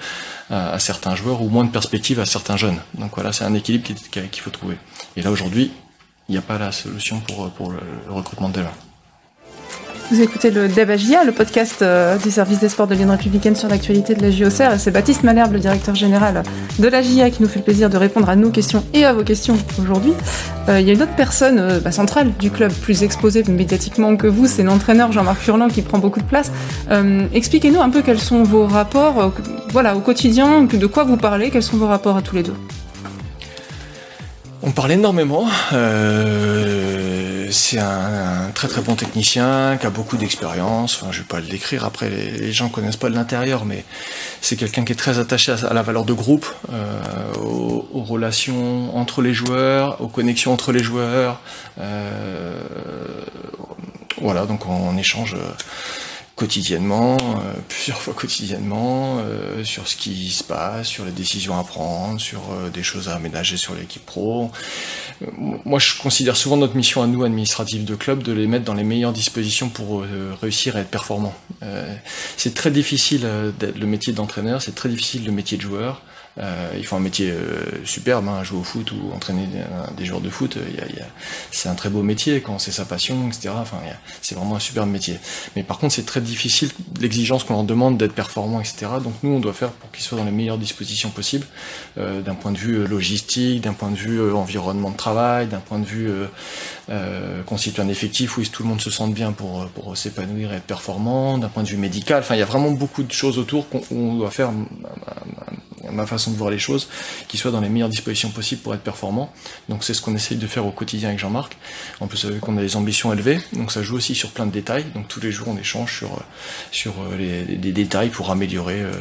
à, 0.50 0.78
certains 0.80 1.16
joueurs, 1.16 1.42
ou 1.42 1.50
moins 1.50 1.64
de 1.64 1.72
perspectives 1.72 2.20
à 2.20 2.26
certains 2.26 2.58
jeunes. 2.58 2.80
Donc 2.96 3.12
voilà, 3.16 3.32
c'est 3.32 3.46
un 3.46 3.54
équilibre 3.54 3.86
qu'il 3.86 4.42
faut 4.42 4.50
trouver. 4.50 4.78
Et 5.16 5.22
là 5.22 5.32
aujourd'hui, 5.32 5.72
il 6.30 6.34
n'y 6.34 6.38
a 6.38 6.42
pas 6.42 6.58
la 6.58 6.72
solution 6.72 7.20
pour, 7.22 7.50
pour 7.52 7.72
le, 7.72 7.80
recrutement 8.10 8.50
de 8.50 8.56
Delvin. 8.56 8.72
Vous 10.12 10.22
écoutez 10.22 10.52
le 10.52 10.68
Debagia, 10.68 11.24
le 11.24 11.32
podcast 11.32 11.82
euh, 11.82 12.18
du 12.18 12.30
service 12.30 12.60
des 12.60 12.70
sports 12.70 12.88
de 12.88 12.94
l'Union 12.94 13.12
républicaine 13.12 13.56
sur 13.56 13.70
l'actualité 13.70 14.14
de 14.14 14.22
la 14.22 14.32
JOCR. 14.32 14.78
C'est 14.78 14.92
Baptiste 14.92 15.24
Malherbe, 15.24 15.54
le 15.54 15.60
directeur 15.60 15.96
général 15.96 16.44
de 16.78 16.88
la 16.88 17.02
JA, 17.02 17.30
qui 17.30 17.42
nous 17.42 17.48
fait 17.48 17.60
le 17.60 17.66
plaisir 17.66 17.90
de 17.90 17.98
répondre 17.98 18.30
à 18.30 18.36
nos 18.36 18.50
questions 18.50 18.84
et 18.94 19.06
à 19.06 19.14
vos 19.14 19.24
questions 19.24 19.58
aujourd'hui. 19.82 20.14
Euh, 20.70 20.80
il 20.80 20.88
y 20.88 20.92
a 20.92 20.94
une 20.94 21.02
autre 21.02 21.16
personne 21.16 21.58
euh, 21.58 21.80
bah, 21.80 21.92
centrale 21.92 22.32
du 22.38 22.52
club, 22.52 22.72
plus 22.74 23.04
exposée 23.04 23.44
médiatiquement 23.44 24.16
que 24.16 24.28
vous, 24.28 24.46
c'est 24.46 24.64
l'entraîneur 24.64 25.12
Jean-Marc 25.12 25.40
Furlan 25.40 25.70
qui 25.70 25.82
prend 25.82 26.00
beaucoup 26.00 26.20
de 26.20 26.26
place. 26.26 26.52
Expliquez-nous 27.34 27.82
un 27.82 27.90
peu 27.90 28.02
quels 28.02 28.20
sont 28.20 28.44
vos 28.44 28.68
rapports 28.68 29.34
voilà, 29.70 29.96
au 29.96 30.00
quotidien, 30.00 30.64
de 30.64 30.86
quoi 30.86 31.04
vous 31.04 31.18
parlez, 31.18 31.50
quels 31.50 31.64
sont 31.64 31.78
vos 31.78 31.88
rapports 31.88 32.18
à 32.18 32.22
tous 32.22 32.36
les 32.36 32.44
deux? 32.44 32.56
On 34.62 34.72
parle 34.72 34.92
énormément. 34.92 35.48
C'est 37.54 37.80
un, 37.80 38.52
très 38.54 38.68
très 38.68 38.82
bon 38.82 38.96
technicien 38.96 39.78
qui 39.80 39.86
a 39.86 39.90
beaucoup 39.90 40.18
d'expérience. 40.18 41.00
Enfin, 41.00 41.12
je 41.12 41.20
vais 41.20 41.28
pas 41.28 41.40
le 41.40 41.46
décrire. 41.46 41.86
Après, 41.86 42.10
les, 42.10 42.52
gens 42.52 42.70
connaissent 42.70 42.98
pas 42.98 43.10
de 43.10 43.16
l'intérieur, 43.16 43.66
mais 43.66 43.86
c'est 44.42 44.56
quelqu'un 44.56 44.84
qui 44.84 44.92
est 44.92 44.98
très 44.98 45.20
attaché 45.20 45.52
à, 45.52 45.74
la 45.74 45.82
valeur 45.82 46.04
de 46.04 46.14
groupe, 46.14 46.46
euh, 46.72 47.34
aux, 47.40 48.04
relations 48.04 48.96
entre 48.98 49.22
les 49.22 49.34
joueurs, 49.34 50.02
aux 50.02 50.08
connexions 50.08 50.52
entre 50.52 50.72
les 50.72 50.84
joueurs. 50.84 51.40
Euh, 51.80 52.62
voilà, 54.22 54.46
donc 54.46 54.68
on, 54.68 54.98
échange 54.98 55.36
quotidiennement, 56.36 57.18
euh, 57.22 57.54
plusieurs 57.70 58.02
fois 58.02 58.14
quotidiennement, 58.14 59.18
euh, 59.20 59.64
sur 59.64 59.88
ce 59.88 59.96
qui 59.96 60.32
se 60.32 60.44
passe, 60.44 60.88
sur 60.88 61.06
les 61.06 61.12
décisions 61.12 61.58
à 61.60 61.64
prendre, 61.64 62.20
sur 62.20 62.42
euh, 62.52 62.70
des 62.70 62.82
choses 62.82 63.08
à 63.08 63.16
aménager 63.16 63.56
sur 63.56 63.76
l'équipe 63.76 64.04
pro. 64.06 64.52
moi, 65.38 65.80
je 65.80 65.96
considère 66.02 66.36
souvent 66.36 66.58
notre 66.58 66.76
mission 66.76 67.04
à 67.04 67.08
nous, 67.08 67.24
administratifs 67.24 67.86
de 67.86 67.96
club, 67.96 68.24
de 68.24 68.34
les 68.34 68.48
mettre 68.48 68.66
dans 68.66 68.74
les 68.74 68.84
meilleures 68.84 69.14
dispositions 69.14 69.70
pour 69.70 70.04
réussir 70.42 70.76
à 70.76 70.80
être 70.80 70.90
performants. 70.90 71.36
c'est 72.36 72.54
très 72.54 72.72
difficile 72.72 73.22
le 73.62 73.86
métier 73.86 74.12
d'entraîneur, 74.12 74.62
c'est 74.62 74.76
très 74.76 74.90
difficile 74.90 75.26
le 75.26 75.32
métier 75.32 75.58
de 75.58 75.62
joueur. 75.62 76.02
Euh, 76.40 76.72
ils 76.76 76.86
font 76.86 76.98
un 76.98 77.02
métier 77.02 77.30
euh, 77.30 77.86
superbe, 77.86 78.28
hein, 78.28 78.44
jouer 78.44 78.60
au 78.60 78.64
foot 78.64 78.92
ou 78.92 79.14
entraîner 79.14 79.48
des, 79.98 80.06
joueurs 80.06 80.22
de 80.22 80.30
foot. 80.30 80.58
Euh, 80.58 80.62
y 80.76 81.00
a, 81.00 81.06
c'est 81.52 81.70
un 81.70 81.76
très 81.76 81.90
beau 81.90 82.02
métier 82.02 82.42
quand 82.42 82.58
c'est 82.60 82.72
sa 82.72 82.86
passion, 82.86 83.28
etc. 83.28 83.54
Enfin, 83.56 83.78
c'est 84.22 84.36
vraiment 84.36 84.56
un 84.56 84.60
superbe 84.60 84.90
métier. 84.90 85.20
Mais 85.56 85.64
par 85.64 85.78
contre, 85.78 85.94
c'est 85.94 86.06
très 86.06 86.22
difficile 86.22 86.72
l'exigence 87.00 87.44
qu'on 87.44 87.54
leur 87.54 87.64
demande 87.64 87.98
d'être 87.98 88.14
performant, 88.14 88.60
etc. 88.60 88.88
Donc 89.04 89.14
nous, 89.22 89.32
on 89.32 89.40
doit 89.40 89.54
faire 89.54 89.72
pour 89.72 89.92
qu'ils 89.92 90.04
soient 90.04 90.18
dans 90.18 90.26
les 90.26 90.32
meilleures 90.32 90.58
dispositions 90.58 91.10
possibles, 91.10 91.46
euh, 91.98 92.22
d'un 92.22 92.36
point 92.36 92.52
de 92.52 92.58
vue 92.58 92.88
logistique, 92.88 93.62
d'un 93.62 93.74
point 93.74 93.92
de 93.92 93.96
vue 93.96 94.32
environnement 94.34 94.90
de 94.90 94.98
travail, 94.98 95.48
d'un 95.48 95.60
point 95.60 95.80
de 95.80 95.86
vue 95.86 96.10
constituer 97.46 97.82
un 97.82 97.88
effectif 97.88 98.38
où 98.38 98.44
tout 98.44 98.64
le 98.64 98.70
monde 98.70 98.82
se 98.82 98.90
sente 98.90 99.14
bien 99.14 99.32
pour, 99.32 99.68
pour 99.68 99.96
s'épanouir 99.96 100.52
et 100.52 100.58
être 100.58 100.64
performant, 100.64 101.38
d'un 101.38 101.48
point 101.48 101.64
de 101.64 101.68
vue 101.68 101.78
médical. 101.78 102.20
Enfin, 102.20 102.36
il 102.36 102.40
y 102.40 102.44
a 102.44 102.46
vraiment 102.46 102.72
beaucoup 102.72 103.04
de 103.04 103.12
choses 103.12 103.38
autour 103.38 103.68
qu'on 103.70 104.16
doit 104.16 104.32
faire 104.32 104.52
ma 105.92 106.06
façon 106.06 106.32
de 106.32 106.38
voir 106.38 106.50
les 106.50 106.60
choses, 106.60 106.88
qui 107.28 107.38
soit 107.38 107.52
dans 107.52 107.62
les 107.62 107.70
meilleures 107.70 107.90
dispositions 107.90 108.30
possibles 108.30 108.62
pour 108.62 108.74
être 108.74 108.82
performant. 108.82 109.32
Donc 109.70 109.84
c'est 109.84 109.94
ce 109.94 110.02
qu'on 110.02 110.16
essaye 110.16 110.38
de 110.38 110.48
faire 110.48 110.66
au 110.66 110.72
quotidien 110.72 111.10
avec 111.10 111.20
Jean-Marc. 111.20 111.58
En 112.00 112.08
plus, 112.08 112.26
vu 112.26 112.40
qu'on 112.40 112.58
a 112.58 112.62
des 112.62 112.76
ambitions 112.76 113.14
élevées, 113.14 113.40
donc 113.54 113.72
ça 113.72 113.84
joue 113.84 113.96
aussi 113.96 114.16
sur 114.16 114.32
plein 114.32 114.46
de 114.46 114.52
détails. 114.52 114.86
Donc 114.96 115.08
tous 115.08 115.20
les 115.20 115.32
jours, 115.32 115.48
on 115.50 115.58
échange 115.58 115.98
sur, 115.98 116.24
sur 116.72 116.94
euh, 117.02 117.18
les, 117.18 117.72
détails 117.74 118.10
pour 118.10 118.32
améliorer 118.32 118.82
euh, 118.82 118.92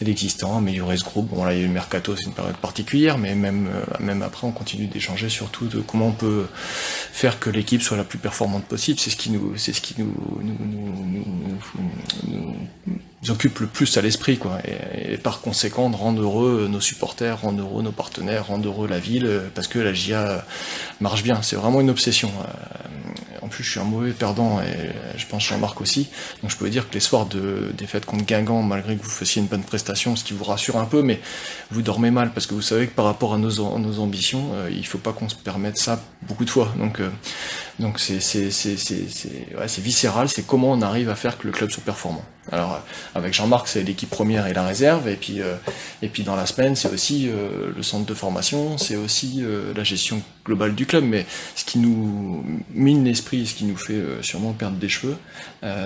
l'existant, 0.00 0.58
améliorer 0.58 0.96
ce 0.96 1.04
groupe. 1.04 1.28
Bon, 1.28 1.44
là, 1.44 1.54
il 1.54 1.60
y 1.60 1.64
a 1.64 1.66
le 1.66 1.72
mercato, 1.72 2.16
c'est 2.16 2.24
une 2.24 2.32
période 2.32 2.56
particulière, 2.56 3.18
mais 3.18 3.34
même, 3.34 3.68
euh, 3.68 3.84
même 4.00 4.22
après, 4.22 4.46
on 4.46 4.52
continue 4.52 4.86
d'échanger 4.86 5.28
sur 5.28 5.50
tout 5.50 5.66
de 5.66 5.80
comment 5.80 6.08
on 6.08 6.12
peut 6.12 6.46
faire 7.12 7.38
que 7.38 7.50
l'équipe 7.50 7.82
soit 7.82 7.96
la 7.96 8.04
plus 8.04 8.18
performante 8.18 8.64
possible. 8.64 8.98
C'est 8.98 9.10
ce 9.10 9.16
qui 9.16 9.30
nous, 9.30 9.56
c'est 9.56 9.72
ce 9.72 9.80
qui 9.80 9.94
nous, 9.98 10.14
nous, 10.42 10.56
nous 12.28 12.56
occupe 13.30 13.60
le 13.60 13.66
plus 13.66 13.96
à 13.96 14.02
l'esprit, 14.02 14.38
quoi. 14.38 14.58
Et, 14.64 15.16
par 15.16 15.40
conséquent, 15.40 15.90
de 15.90 15.96
rendre 15.96 16.22
heureux 16.22 16.68
nos 16.70 16.80
supporters, 16.80 17.40
rendre 17.40 17.62
heureux 17.62 17.82
nos 17.82 17.92
partenaires, 17.92 18.46
rendre 18.46 18.68
heureux 18.68 18.88
la 18.88 18.98
ville, 18.98 19.26
euh, 19.26 19.48
parce 19.54 19.68
que 19.68 19.78
la 19.78 19.92
GIA 19.92 20.44
marche 21.00 21.22
bien. 21.22 21.42
C'est 21.42 21.56
vraiment 21.56 21.80
une 21.80 21.90
obsession. 21.90 22.30
Euh, 22.40 23.38
en 23.42 23.48
plus, 23.48 23.62
je 23.62 23.70
suis 23.70 23.80
un 23.80 23.84
mauvais 23.84 24.10
perdant 24.10 24.60
et 24.60 24.90
je 25.16 25.26
pense 25.26 25.44
Jean-Marc 25.44 25.80
aussi. 25.80 26.08
Donc, 26.42 26.50
je 26.50 26.56
peux 26.56 26.68
dire 26.68 26.88
que 26.88 26.94
les 26.94 27.00
soirs 27.00 27.26
de 27.26 27.72
défaite 27.76 28.04
contre 28.04 28.24
Guingamp, 28.24 28.62
malgré 28.62 28.96
que 28.96 29.02
vous 29.02 29.10
fassiez 29.10 29.40
une 29.40 29.46
bonne 29.46 29.62
prestation, 29.62 30.16
ce 30.16 30.24
qui 30.24 30.32
vous 30.32 30.44
rassure 30.44 30.76
un 30.76 30.84
peu, 30.84 31.02
mais 31.02 31.20
vous 31.70 31.82
dormez 31.82 32.10
mal 32.10 32.32
parce 32.32 32.46
que 32.46 32.54
vous 32.54 32.62
savez 32.62 32.88
que 32.88 32.94
par 32.94 33.04
rapport 33.04 33.34
à 33.34 33.38
nos, 33.38 33.78
nos 33.78 33.98
ambitions, 34.00 34.50
euh, 34.54 34.68
il 34.70 34.84
faut 34.86 34.98
pas 34.98 35.12
qu'on 35.12 35.28
se 35.28 35.36
permette 35.36 35.78
ça 35.78 36.02
beaucoup 36.22 36.44
de 36.44 36.50
fois. 36.50 36.72
Donc, 36.76 37.00
donc 37.78 38.00
c'est 38.00 38.20
c'est 38.20 39.80
viscéral, 39.82 40.28
c'est 40.28 40.46
comment 40.46 40.72
on 40.72 40.80
arrive 40.80 41.10
à 41.10 41.14
faire 41.14 41.36
que 41.36 41.46
le 41.46 41.52
club 41.52 41.70
soit 41.70 41.82
performant. 41.82 42.24
Alors 42.50 42.80
avec 43.14 43.34
Jean-Marc, 43.34 43.68
c'est 43.68 43.82
l'équipe 43.82 44.08
première 44.08 44.46
et 44.46 44.54
la 44.54 44.66
réserve, 44.66 45.08
et 45.08 45.16
puis 45.16 45.42
euh, 45.42 45.56
et 46.00 46.08
puis 46.08 46.22
dans 46.22 46.36
la 46.36 46.46
semaine, 46.46 46.74
c'est 46.74 46.88
aussi 46.88 47.28
euh, 47.28 47.72
le 47.76 47.82
centre 47.82 48.06
de 48.06 48.14
formation, 48.14 48.78
c'est 48.78 48.96
aussi 48.96 49.40
euh, 49.40 49.74
la 49.74 49.84
gestion 49.84 50.22
globale 50.44 50.74
du 50.74 50.86
club. 50.86 51.04
Mais 51.04 51.26
ce 51.54 51.64
qui 51.64 51.78
nous 51.78 52.44
mine 52.72 53.04
l'esprit, 53.04 53.46
ce 53.46 53.54
qui 53.54 53.64
nous 53.64 53.76
fait 53.76 54.00
sûrement 54.22 54.52
perdre 54.52 54.76
des 54.78 54.88
cheveux, 54.88 55.16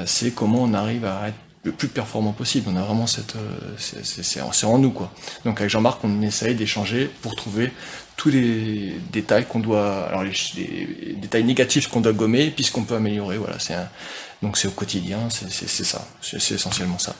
c'est 0.06 0.32
comment 0.32 0.62
on 0.62 0.74
arrive 0.74 1.04
à 1.04 1.28
être 1.28 1.36
le 1.64 1.72
plus 1.72 1.88
performant 1.88 2.32
possible. 2.32 2.70
On 2.70 2.76
a 2.76 2.82
vraiment 2.82 3.06
cette, 3.06 3.34
c'est 3.78 4.66
en 4.66 4.78
nous 4.78 4.90
quoi. 4.90 5.12
Donc 5.44 5.60
avec 5.60 5.70
Jean-Marc, 5.70 6.04
on 6.04 6.22
essaye 6.22 6.54
d'échanger 6.54 7.10
pour 7.22 7.34
trouver 7.34 7.72
tous 8.20 8.28
les 8.28 8.92
détails 9.10 9.46
qu'on 9.46 9.60
doit, 9.60 10.06
alors 10.08 10.24
les, 10.24 11.14
détails 11.16 11.42
négatifs 11.42 11.88
qu'on 11.88 12.02
doit 12.02 12.12
gommer, 12.12 12.50
puis 12.50 12.64
ce 12.64 12.70
qu'on 12.70 12.84
peut 12.84 12.96
améliorer. 12.96 13.38
Voilà, 13.38 13.58
c'est 13.58 13.74
donc 14.42 14.58
c'est 14.58 14.68
au 14.68 14.72
quotidien, 14.72 15.30
c'est 15.30 15.48
ça, 15.84 16.06
c'est 16.20 16.36
essentiellement 16.54 16.98
ça. 16.98 17.16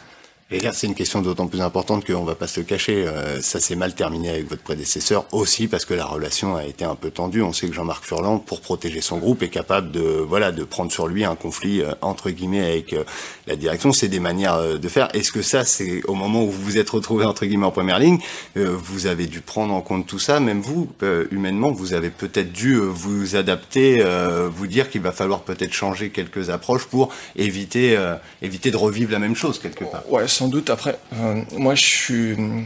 Et 0.53 0.61
c'est 0.73 0.89
une 0.89 0.97
question 0.97 1.23
d'autant 1.23 1.47
plus 1.47 1.61
importante 1.61 2.05
qu'on 2.05 2.25
va 2.25 2.35
pas 2.35 2.49
se 2.49 2.59
le 2.59 2.67
cacher. 2.67 3.07
Euh, 3.07 3.41
ça 3.41 3.61
s'est 3.61 3.77
mal 3.77 3.95
terminé 3.95 4.31
avec 4.31 4.49
votre 4.49 4.63
prédécesseur 4.63 5.25
aussi 5.31 5.69
parce 5.69 5.85
que 5.85 5.95
la 5.95 6.05
relation 6.05 6.57
a 6.57 6.65
été 6.65 6.85
un 6.85 6.97
peu 6.97 7.13
tendue. 7.13 7.41
On 7.41 7.53
sait 7.53 7.69
que 7.69 7.73
Jean-Marc 7.73 8.05
Furlan, 8.05 8.41
pour 8.41 8.61
protéger 8.61 9.01
son 9.01 9.19
groupe, 9.19 9.45
est 9.45 9.49
capable 9.49 9.93
de 9.93 10.01
voilà 10.01 10.51
de 10.51 10.65
prendre 10.65 10.91
sur 10.91 11.07
lui 11.07 11.25
un 11.25 11.37
conflit 11.37 11.83
euh, 11.83 11.93
entre 12.01 12.31
guillemets 12.31 12.67
avec 12.67 12.95
euh, 12.95 13.05
la 13.47 13.55
direction. 13.55 13.93
C'est 13.93 14.09
des 14.09 14.19
manières 14.19 14.77
de 14.77 14.89
faire. 14.89 15.09
Est-ce 15.15 15.31
que 15.31 15.43
ça, 15.43 15.65
c'est 15.65 16.03
au 16.09 16.15
moment 16.15 16.43
où 16.43 16.51
vous 16.51 16.63
vous 16.63 16.79
êtes 16.79 16.91
retrouvé 16.91 17.25
entre 17.25 17.47
guillemets 17.47 17.67
en 17.67 17.71
première 17.71 18.01
ligne, 18.01 18.19
vous 18.57 19.07
avez 19.07 19.27
dû 19.27 19.41
prendre 19.41 19.73
en 19.73 19.81
compte 19.81 20.07
tout 20.07 20.19
ça, 20.19 20.41
même 20.41 20.61
vous 20.61 20.89
humainement, 21.31 21.71
vous 21.71 21.95
avez 21.95 22.11
peut-être 22.11 22.53
dû 22.53 22.77
vous 22.77 23.37
adapter, 23.37 24.05
vous 24.51 24.67
dire 24.67 24.91
qu'il 24.91 25.01
va 25.01 25.13
falloir 25.13 25.41
peut-être 25.41 25.73
changer 25.73 26.11
quelques 26.11 26.51
approches 26.51 26.85
pour 26.85 27.11
éviter 27.37 27.99
éviter 28.43 28.71
de 28.71 28.77
revivre 28.77 29.13
la 29.13 29.19
même 29.19 29.37
chose 29.37 29.59
quelque 29.59 29.85
part. 29.85 30.03
Sans 30.41 30.49
doute. 30.49 30.71
Après, 30.71 30.99
euh, 31.15 31.43
moi, 31.59 31.75
je 31.75 31.85
suis. 31.85 32.33
Euh, 32.33 32.63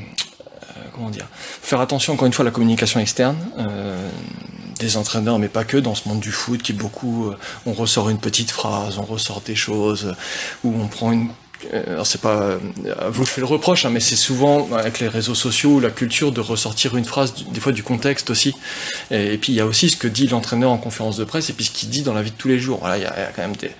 comment 0.92 1.10
dire 1.10 1.26
Faire 1.32 1.80
attention, 1.80 2.12
encore 2.12 2.26
une 2.26 2.32
fois, 2.32 2.44
à 2.44 2.46
la 2.46 2.52
communication 2.52 3.00
externe. 3.00 3.36
Euh, 3.58 4.08
des 4.78 4.96
entraîneurs, 4.96 5.40
mais 5.40 5.48
pas 5.48 5.64
que, 5.64 5.76
dans 5.76 5.96
ce 5.96 6.08
monde 6.08 6.20
du 6.20 6.30
foot, 6.30 6.62
qui 6.62 6.72
beaucoup. 6.72 7.32
on 7.66 7.72
ressort 7.72 8.10
une 8.10 8.18
petite 8.18 8.50
phrase, 8.50 8.98
on 8.98 9.04
ressort 9.04 9.40
des 9.40 9.54
choses, 9.54 10.14
ou 10.62 10.74
on 10.80 10.88
prend 10.88 11.12
une 11.12 11.28
alors 11.72 12.06
c'est 12.06 12.20
pas 12.20 12.58
vous 13.08 13.24
que 13.24 13.30
je 13.30 13.40
le 13.40 13.46
reproche, 13.46 13.86
hein, 13.86 13.90
mais 13.90 14.00
c'est 14.00 14.16
souvent 14.16 14.68
avec 14.74 15.00
les 15.00 15.08
réseaux 15.08 15.36
sociaux 15.36 15.80
la 15.80 15.88
culture 15.90 16.30
de 16.30 16.42
ressortir 16.42 16.94
une 16.94 17.06
phrase, 17.06 17.32
des 17.48 17.60
fois 17.60 17.72
du 17.72 17.82
contexte 17.82 18.28
aussi. 18.28 18.54
Et, 19.10 19.38
puis 19.38 19.52
il 19.52 19.54
y 19.54 19.60
a 19.60 19.66
aussi 19.66 19.88
ce 19.88 19.96
que 19.96 20.08
dit 20.08 20.26
l'entraîneur 20.26 20.70
en 20.70 20.76
conférence 20.76 21.16
de 21.16 21.24
presse 21.24 21.48
et 21.48 21.54
puis 21.54 21.64
ce 21.64 21.70
qu'il 21.70 21.88
dit 21.88 22.02
dans 22.02 22.12
la 22.12 22.20
vie 22.20 22.32
de 22.32 22.36
tous 22.36 22.48
les 22.48 22.58
jours. 22.58 22.80
Voilà, 22.80 22.98
il 22.98 23.08
quand 23.34 23.42
même 23.42 23.56
des, 23.56 23.70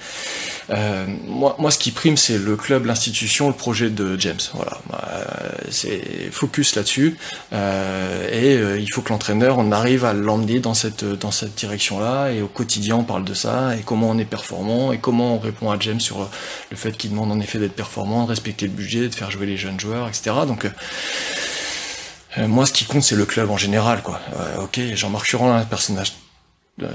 euh, 0.71 1.07
moi, 1.27 1.57
moi, 1.59 1.71
ce 1.71 1.79
qui 1.79 1.91
prime, 1.91 2.17
c'est 2.17 2.39
le 2.39 2.57
club, 2.57 2.87
l'institution, 2.87 3.49
le 3.49 3.55
projet 3.55 3.91
de 3.91 4.19
James. 4.19 4.41
Voilà, 4.55 4.79
euh, 4.93 5.25
c'est 5.71 6.31
focus 6.31 6.75
là-dessus. 6.77 7.17
Euh, 7.53 8.77
et 8.79 8.81
il 8.81 8.91
faut 8.91 9.03
que 9.03 9.11
l'entraîneur, 9.11 9.59
on 9.59 9.73
arrive 9.73 10.05
à 10.05 10.13
l'emmener 10.13 10.61
dans 10.61 10.75
cette 10.75 11.05
dans 11.05 11.31
cette 11.31 11.55
direction-là. 11.55 12.31
Et 12.31 12.43
au 12.43 12.49
quotidien, 12.49 12.97
on 12.97 13.05
parle 13.05 13.25
de 13.25 13.35
ça 13.35 13.77
et 13.77 13.83
comment 13.83 14.11
on 14.11 14.19
est 14.19 14.25
performant 14.25 14.93
et 14.93 14.99
comment 14.99 15.35
on 15.37 15.39
répond 15.39 15.71
à 15.71 15.79
James 15.79 16.01
sur 16.01 16.29
le 16.71 16.77
fait 16.77 16.97
qu'il 16.97 17.11
demande 17.11 17.33
en 17.33 17.41
effet 17.41 17.59
d'être 17.59 17.77
performant, 17.77 18.25
de 18.25 18.31
respecter 18.31 18.67
le 18.67 18.73
budget, 18.73 19.09
de 19.09 19.15
faire 19.15 19.31
jouer 19.31 19.47
les 19.47 19.57
jeunes 19.57 19.81
joueurs, 19.81 20.09
etc. 20.09 20.33
Donc 20.47 20.67
moi, 22.37 22.67
ce 22.67 22.73
qui 22.73 22.85
compte, 22.85 23.05
c'est 23.05 23.15
le 23.15 23.27
club 23.27 23.51
en 23.51 23.57
général, 23.57 24.03
quoi. 24.03 24.21
ok, 24.61 24.81
Jean-Marc 24.95 25.27
Furlan, 25.27 25.55
un 25.55 25.65
personnage 25.65 26.15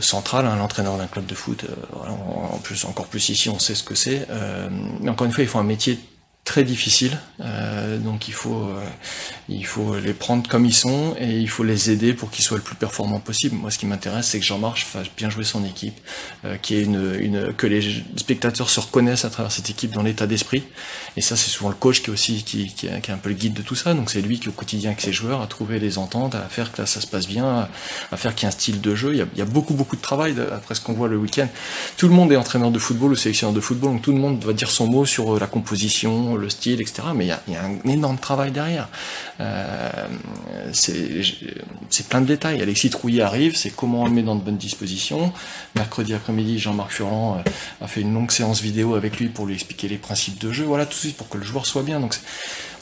central, 0.01 0.45
hein, 0.45 0.55
l'entraîneur 0.57 0.97
d'un 0.97 1.07
club 1.07 1.25
de 1.25 1.35
foot. 1.35 1.65
Euh, 1.65 2.07
en 2.53 2.57
plus, 2.57 2.85
encore 2.85 3.07
plus 3.07 3.29
ici, 3.29 3.49
on 3.49 3.59
sait 3.59 3.75
ce 3.75 3.83
que 3.83 3.95
c'est. 3.95 4.27
Euh, 4.29 4.69
mais 4.99 5.09
encore 5.09 5.25
une 5.25 5.33
fois, 5.33 5.43
il 5.43 5.49
faut 5.49 5.59
un 5.59 5.63
métier 5.63 5.99
très 6.49 6.63
difficile, 6.63 7.15
euh, 7.41 7.99
donc 7.99 8.27
il 8.27 8.33
faut, 8.33 8.63
euh, 8.63 8.83
il 9.49 9.67
faut 9.67 9.95
les 9.99 10.13
prendre 10.13 10.49
comme 10.49 10.65
ils 10.65 10.73
sont 10.73 11.15
et 11.19 11.37
il 11.37 11.47
faut 11.47 11.63
les 11.63 11.91
aider 11.91 12.13
pour 12.13 12.31
qu'ils 12.31 12.43
soient 12.43 12.57
le 12.57 12.63
plus 12.63 12.75
performants 12.75 13.19
possible. 13.19 13.55
Moi, 13.55 13.69
ce 13.69 13.77
qui 13.77 13.85
m'intéresse, 13.85 14.29
c'est 14.29 14.39
que 14.39 14.45
Jean-Marc 14.45 14.79
fasse 14.79 15.09
bien 15.15 15.29
jouer 15.29 15.43
son 15.43 15.63
équipe, 15.63 15.93
euh, 16.45 16.57
une, 16.71 17.15
une, 17.19 17.53
que 17.53 17.67
les 17.67 18.03
spectateurs 18.15 18.71
se 18.71 18.79
reconnaissent 18.79 19.25
à 19.25 19.29
travers 19.29 19.51
cette 19.51 19.69
équipe 19.69 19.91
dans 19.91 20.01
l'état 20.01 20.25
d'esprit. 20.25 20.63
Et 21.17 21.21
ça, 21.21 21.35
c'est 21.35 21.51
souvent 21.51 21.69
le 21.69 21.75
coach 21.75 22.01
qui 22.01 22.09
est 22.09 22.13
aussi 22.13 22.43
qui, 22.43 22.73
qui, 22.73 22.87
est, 22.87 23.09
un 23.11 23.17
peu 23.17 23.29
le 23.29 23.35
guide 23.35 23.53
de 23.53 23.61
tout 23.61 23.75
ça. 23.75 23.93
Donc 23.93 24.09
c'est 24.09 24.21
lui 24.21 24.39
qui 24.39 24.49
au 24.49 24.51
quotidien 24.51 24.89
avec 24.89 25.01
ses 25.01 25.13
joueurs 25.13 25.43
à 25.43 25.45
trouver 25.45 25.77
les 25.77 25.99
ententes, 25.99 26.33
à 26.33 26.41
faire 26.49 26.71
que 26.71 26.83
ça 26.83 26.99
se 26.99 27.05
passe 27.05 27.27
bien, 27.27 27.69
à, 28.11 28.17
faire 28.17 28.33
qu'il 28.33 28.47
y 28.47 28.51
ait 28.51 28.55
un 28.55 28.57
style 28.57 28.81
de 28.81 28.95
jeu. 28.95 29.11
Il 29.13 29.19
y 29.19 29.21
a, 29.21 29.27
il 29.33 29.37
y 29.37 29.43
a 29.43 29.45
beaucoup 29.45 29.75
beaucoup 29.75 29.97
de 29.97 30.01
travail 30.01 30.33
après 30.51 30.73
ce 30.73 30.81
qu'on 30.81 30.93
voit 30.93 31.09
le 31.09 31.17
week-end. 31.17 31.47
Tout 31.97 32.07
le 32.07 32.15
monde 32.15 32.31
est 32.31 32.37
entraîneur 32.37 32.71
de 32.71 32.79
football 32.79 33.11
ou 33.11 33.15
sélectionneur 33.15 33.53
de 33.53 33.61
football, 33.61 33.91
donc 33.91 34.01
tout 34.01 34.13
le 34.13 34.19
monde 34.19 34.43
va 34.43 34.53
dire 34.53 34.71
son 34.71 34.87
mot 34.87 35.05
sur 35.05 35.39
la 35.39 35.45
composition, 35.45 36.38
le 36.39 36.49
style, 36.49 36.81
etc. 36.81 37.03
Mais 37.15 37.25
il 37.25 37.53
y 37.53 37.55
a, 37.55 37.63
un 37.63 37.89
énorme 37.89 38.17
travail 38.17 38.51
derrière. 38.51 38.87
Euh, 39.39 39.89
c'est 40.71 42.07
plein 42.09 42.21
de 42.21 42.25
détails. 42.25 42.61
Alexis 42.61 42.89
Trouillet 42.89 43.21
arrive, 43.21 43.55
c'est 43.55 43.69
comment 43.69 44.03
on 44.03 44.05
le 44.05 44.11
met 44.11 44.23
dans 44.23 44.35
de 44.35 44.41
bonnes 44.41 44.57
dispositions. 44.57 45.31
Mercredi 45.75 46.13
après-midi, 46.13 46.59
Jean-Marc 46.59 46.91
Furlan 46.91 47.37
euh, 47.37 47.51
a 47.81 47.87
fait 47.87 48.01
une 48.01 48.13
longue 48.13 48.31
séance 48.31 48.61
vidéo 48.61 48.95
avec 48.95 49.19
lui 49.19 49.27
pour 49.27 49.45
lui 49.45 49.53
expliquer 49.53 49.87
les 49.87 49.97
principes 49.97 50.39
de 50.39 50.51
jeu. 50.51 50.65
Voilà, 50.65 50.85
tout 50.85 50.93
de 50.93 50.99
suite 50.99 51.17
pour 51.17 51.29
que 51.29 51.37
le 51.37 51.43
joueur 51.43 51.65
soit 51.65 51.83
bien. 51.83 51.99
Donc 51.99 52.15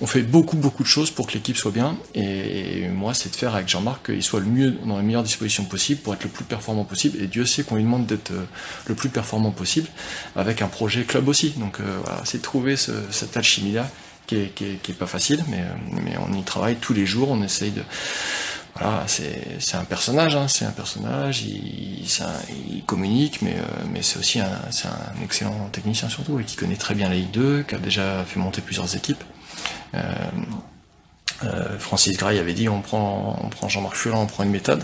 on 0.01 0.07
fait 0.07 0.21
beaucoup 0.21 0.57
beaucoup 0.57 0.83
de 0.83 0.87
choses 0.87 1.11
pour 1.11 1.27
que 1.27 1.33
l'équipe 1.33 1.57
soit 1.57 1.71
bien. 1.71 1.97
Et 2.13 2.87
moi, 2.89 3.13
c'est 3.13 3.29
de 3.29 3.35
faire 3.35 3.55
avec 3.55 3.67
Jean-Marc 3.67 4.07
qu'il 4.07 4.23
soit 4.23 4.39
le 4.39 4.45
mieux 4.45 4.71
dans 4.85 4.97
les 4.97 5.03
meilleures 5.03 5.23
dispositions 5.23 5.65
possibles 5.65 6.01
pour 6.01 6.13
être 6.13 6.23
le 6.23 6.29
plus 6.29 6.45
performant 6.45 6.83
possible. 6.83 7.21
Et 7.21 7.27
Dieu 7.27 7.45
sait 7.45 7.63
qu'on 7.63 7.75
lui 7.75 7.83
demande 7.83 8.05
d'être 8.05 8.31
euh, 8.31 8.45
le 8.87 8.95
plus 8.95 9.09
performant 9.09 9.51
possible 9.51 9.87
avec 10.35 10.61
un 10.61 10.67
projet 10.67 11.03
club 11.03 11.27
aussi. 11.27 11.51
Donc 11.57 11.79
voilà, 11.79 12.21
c'est 12.25 12.39
de 12.39 12.43
trouver 12.43 12.75
ce, 12.75 12.91
cette 13.11 13.35
alchimie-là 13.35 13.89
qui 14.27 14.35
est, 14.35 14.93
pas 14.99 15.07
facile, 15.07 15.43
mais, 15.49 15.63
mais 16.03 16.15
on 16.17 16.33
y 16.33 16.43
travaille 16.43 16.75
tous 16.75 16.93
les 16.93 17.05
jours, 17.05 17.29
on 17.31 17.41
essaye 17.41 17.71
de... 17.71 17.81
Voilà, 18.75 19.05
c'est 19.07 19.75
un 19.75 19.85
personnage, 19.85 20.35
hein, 20.35 20.47
c'est 20.47 20.65
un 20.65 20.71
personnage, 20.71 21.41
il, 21.41 22.83
communique, 22.85 23.41
mais, 23.41 23.55
euh, 23.55 23.85
mais 23.91 24.03
c'est 24.03 24.19
aussi 24.19 24.39
un, 24.39 24.45
un 24.45 25.23
excellent 25.23 25.69
technicien 25.71 26.09
surtout, 26.09 26.39
et 26.39 26.43
qui 26.43 26.55
connaît 26.55 26.75
très 26.75 26.93
bien 26.93 27.09
la 27.09 27.15
Ligue 27.15 27.31
2, 27.31 27.63
qui 27.63 27.73
a 27.73 27.79
déjà 27.79 28.23
fait 28.25 28.39
monter 28.39 28.61
plusieurs 28.61 28.95
équipes. 28.95 29.23
Euh, 29.93 30.13
euh, 31.43 31.77
Francis 31.77 32.17
Gray 32.17 32.39
avait 32.39 32.53
dit 32.53 32.67
on 32.67 32.81
prend, 32.81 33.39
on 33.43 33.49
prend 33.49 33.69
Jean-Marc 33.69 33.95
Furlan, 33.95 34.23
on 34.23 34.25
prend 34.25 34.43
une 34.43 34.51
méthode. 34.51 34.83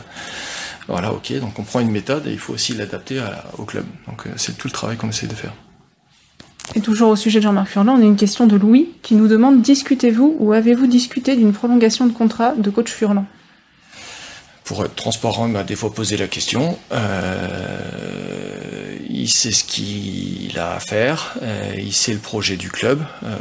Voilà, 0.87 1.13
ok, 1.13 1.33
donc 1.39 1.57
on 1.59 1.63
prend 1.63 1.79
une 1.79 1.91
méthode 1.91 2.27
et 2.27 2.31
il 2.31 2.39
faut 2.39 2.53
aussi 2.53 2.73
l'adapter 2.73 3.23
au 3.57 3.63
club. 3.63 3.85
Donc 4.07 4.27
euh, 4.27 4.31
c'est 4.35 4.57
tout 4.57 4.67
le 4.67 4.73
travail 4.73 4.97
qu'on 4.97 5.09
essaie 5.09 5.27
de 5.27 5.35
faire. 5.35 5.53
Et 6.75 6.81
toujours 6.81 7.09
au 7.09 7.15
sujet 7.15 7.39
de 7.39 7.43
Jean-Marc 7.43 7.67
Furlan, 7.67 7.95
on 7.97 8.01
a 8.01 8.05
une 8.05 8.15
question 8.15 8.47
de 8.47 8.55
Louis 8.55 8.89
qui 9.01 9.15
nous 9.15 9.27
demande 9.27 9.61
discutez-vous 9.61 10.35
ou 10.39 10.53
avez-vous 10.53 10.87
discuté 10.87 11.35
d'une 11.35 11.53
prolongation 11.53 12.07
de 12.07 12.13
contrat 12.13 12.53
de 12.53 12.69
coach 12.69 12.91
Furlan 12.91 13.25
Pour 14.63 14.83
être 14.83 14.95
transparent, 14.95 15.47
il 15.47 15.53
m'a 15.53 15.63
des 15.63 15.75
fois 15.75 15.93
posé 15.93 16.17
la 16.17 16.27
question. 16.27 16.77
Euh, 16.91 18.22
il 19.23 19.29
sait 19.29 19.53
ce 19.53 19.63
qu'il 19.63 20.59
a 20.59 20.73
à 20.73 20.79
faire, 20.81 21.35
euh, 21.41 21.73
il 21.77 21.93
sait 21.93 22.11
le 22.11 22.19
projet 22.19 22.57
du 22.57 22.69
club. 22.69 23.05
Euh, 23.23 23.37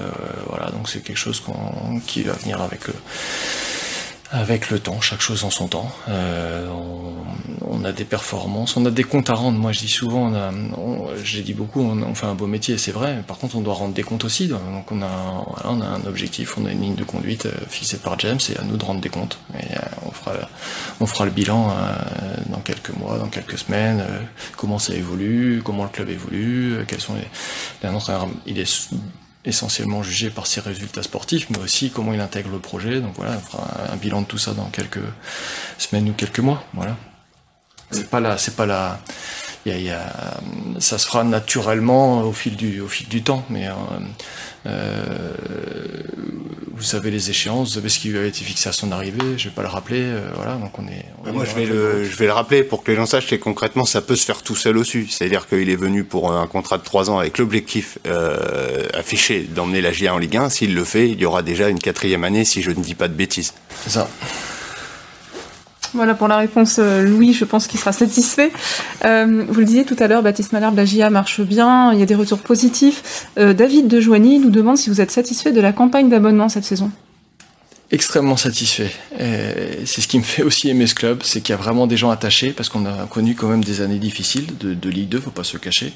voilà, 0.46 0.70
donc 0.70 0.88
c'est 0.88 1.02
quelque 1.02 1.18
chose 1.18 1.42
qui 2.06 2.22
va 2.22 2.34
venir 2.34 2.62
avec 2.62 2.86
le 2.86 2.94
avec 4.32 4.70
le 4.70 4.78
temps, 4.78 5.00
chaque 5.02 5.20
chose 5.20 5.44
en 5.44 5.50
son 5.50 5.68
temps. 5.68 5.92
Euh, 6.08 6.66
on, 7.60 7.84
a 7.84 7.92
des 7.92 8.04
performances, 8.04 8.76
on 8.78 8.86
a 8.86 8.90
des 8.90 9.04
comptes 9.04 9.28
à 9.28 9.34
rendre. 9.34 9.58
Moi, 9.58 9.72
je 9.72 9.80
dis 9.80 9.88
souvent, 9.88 10.30
on 10.30 10.34
a, 10.34 10.50
j'ai 11.22 11.42
dit 11.42 11.52
beaucoup, 11.52 11.80
on, 11.80 12.14
fait 12.14 12.26
un 12.26 12.34
beau 12.34 12.46
métier, 12.46 12.78
c'est 12.78 12.92
vrai. 12.92 13.22
Par 13.26 13.36
contre, 13.36 13.56
on 13.56 13.60
doit 13.60 13.74
rendre 13.74 13.92
des 13.92 14.02
comptes 14.02 14.24
aussi. 14.24 14.48
Donc, 14.48 14.90
on 14.90 15.02
a, 15.02 15.44
on 15.64 15.80
a 15.82 15.84
un 15.84 16.06
objectif, 16.06 16.56
on 16.56 16.64
a 16.64 16.72
une 16.72 16.80
ligne 16.80 16.94
de 16.94 17.04
conduite 17.04 17.44
euh, 17.46 17.52
fixée 17.68 17.98
par 17.98 18.18
James, 18.20 18.38
et 18.48 18.58
à 18.58 18.64
nous 18.64 18.78
de 18.78 18.84
rendre 18.84 19.00
des 19.02 19.10
comptes. 19.10 19.38
Et 19.54 19.76
euh, 19.76 19.80
on 20.06 20.10
fera, 20.12 20.32
on 21.00 21.06
fera 21.06 21.26
le 21.26 21.30
bilan 21.30 21.68
euh, 21.70 22.34
dans 22.46 22.60
quelques 22.60 22.96
mois, 22.96 23.18
dans 23.18 23.28
quelques 23.28 23.58
semaines. 23.58 24.02
comment 24.56 24.78
ça 24.78 24.94
évolue, 24.94 25.60
comment 25.62 25.84
le 25.84 25.90
club 25.90 26.08
évolue, 26.08 26.78
quels 26.88 27.00
sont 27.00 27.14
les. 27.14 27.28
Il 28.46 28.58
est 28.58 28.88
essentiellement 29.44 30.02
jugé 30.02 30.30
par 30.30 30.46
ses 30.46 30.60
résultats 30.60 31.02
sportifs, 31.02 31.50
mais 31.50 31.58
aussi 31.58 31.90
comment 31.90 32.12
il 32.12 32.20
intègre 32.20 32.50
le 32.50 32.58
projet. 32.58 33.00
Donc 33.00 33.14
voilà, 33.16 33.32
on 33.36 33.40
fera 33.40 33.92
un 33.92 33.96
bilan 33.96 34.22
de 34.22 34.26
tout 34.26 34.38
ça 34.38 34.52
dans 34.52 34.66
quelques 34.66 35.00
semaines 35.78 36.08
ou 36.08 36.12
quelques 36.12 36.40
mois. 36.40 36.64
Voilà. 36.74 36.96
C'est 37.90 38.08
pas 38.08 38.20
là, 38.20 38.38
c'est 38.38 38.56
pas 38.56 38.66
Il 39.64 39.80
y 39.80 39.90
a, 39.90 40.12
ça 40.80 40.98
se 40.98 41.06
fera 41.06 41.22
naturellement 41.22 42.22
au 42.22 42.32
fil 42.32 42.56
du, 42.56 42.80
au 42.80 42.88
fil 42.88 43.06
du 43.08 43.22
temps, 43.22 43.44
mais 43.48 43.68
euh, 43.68 43.72
euh, 44.66 45.32
vous 46.74 46.82
savez 46.82 47.12
les 47.12 47.30
échéances, 47.30 47.68
vous 47.68 47.74
savez 47.74 47.88
ce 47.88 48.00
qui 48.00 48.16
a 48.16 48.24
été 48.24 48.42
fixé 48.42 48.68
à 48.68 48.72
son 48.72 48.90
arrivée, 48.90 49.36
je 49.36 49.48
vais 49.48 49.54
pas 49.54 49.62
le 49.62 49.68
rappeler, 49.68 50.02
euh, 50.02 50.30
voilà, 50.34 50.54
donc 50.54 50.76
on 50.78 50.88
est... 50.88 51.04
moi 51.32 51.44
je 51.44 51.54
vais, 51.54 51.66
le, 51.66 52.04
je 52.04 52.16
vais 52.16 52.26
le 52.26 52.32
rappeler 52.32 52.64
pour 52.64 52.82
que 52.82 52.90
les 52.90 52.96
gens 52.96 53.06
sachent 53.06 53.28
que 53.28 53.36
concrètement 53.36 53.84
ça 53.84 54.00
peut 54.00 54.16
se 54.16 54.24
faire 54.24 54.42
tout 54.42 54.56
seul 54.56 54.76
au-dessus, 54.76 55.06
c'est-à-dire 55.08 55.46
qu'il 55.48 55.70
est 55.70 55.76
venu 55.76 56.02
pour 56.02 56.32
un 56.32 56.46
contrat 56.48 56.78
de 56.78 56.82
3 56.82 57.10
ans 57.10 57.18
avec 57.18 57.38
l'objectif 57.38 57.98
euh, 58.06 58.88
affiché 58.94 59.42
d'emmener 59.42 59.80
la 59.80 59.92
GIA 59.92 60.12
en 60.12 60.18
Ligue 60.18 60.36
1, 60.36 60.48
s'il 60.48 60.74
le 60.74 60.84
fait, 60.84 61.08
il 61.08 61.20
y 61.20 61.24
aura 61.24 61.42
déjà 61.42 61.68
une 61.68 61.78
quatrième 61.78 62.24
année 62.24 62.44
si 62.44 62.62
je 62.62 62.70
ne 62.70 62.82
dis 62.82 62.96
pas 62.96 63.06
de 63.08 63.14
bêtises. 63.14 63.54
C'est 63.84 63.90
ça. 63.90 64.08
Voilà 65.94 66.14
pour 66.14 66.28
la 66.28 66.38
réponse, 66.38 66.76
euh, 66.78 67.02
Louis, 67.02 67.34
je 67.34 67.44
pense 67.44 67.66
qu'il 67.66 67.78
sera 67.78 67.92
satisfait. 67.92 68.50
Euh, 69.04 69.44
vous 69.46 69.60
le 69.60 69.66
disiez 69.66 69.84
tout 69.84 69.96
à 69.98 70.06
l'heure, 70.06 70.22
Baptiste 70.22 70.52
Malherbe, 70.52 70.76
la 70.76 70.86
GIA 70.86 71.10
marche 71.10 71.40
bien, 71.42 71.92
il 71.92 72.00
y 72.00 72.02
a 72.02 72.06
des 72.06 72.14
retours 72.14 72.38
positifs. 72.38 73.26
Euh, 73.38 73.52
David 73.52 73.88
de 73.88 74.00
Joigny 74.00 74.38
nous 74.38 74.50
demande 74.50 74.78
si 74.78 74.88
vous 74.88 75.02
êtes 75.02 75.10
satisfait 75.10 75.52
de 75.52 75.60
la 75.60 75.72
campagne 75.72 76.08
d'abonnement 76.08 76.48
cette 76.48 76.64
saison 76.64 76.90
extrêmement 77.90 78.38
satisfait. 78.38 78.90
C'est 79.18 80.00
ce 80.00 80.08
qui 80.08 80.16
me 80.16 80.22
fait 80.22 80.42
aussi 80.42 80.70
aimer 80.70 80.86
ce 80.86 80.94
club, 80.94 81.20
c'est 81.22 81.42
qu'il 81.42 81.52
y 81.52 81.52
a 81.52 81.58
vraiment 81.58 81.86
des 81.86 81.98
gens 81.98 82.08
attachés, 82.08 82.52
parce 82.52 82.70
qu'on 82.70 82.86
a 82.86 83.04
connu 83.04 83.34
quand 83.34 83.48
même 83.48 83.62
des 83.62 83.82
années 83.82 83.98
difficiles 83.98 84.46
de, 84.58 84.88
Ligue 84.88 85.10
2, 85.10 85.20
faut 85.20 85.30
pas 85.30 85.44
se 85.44 85.58
cacher, 85.58 85.92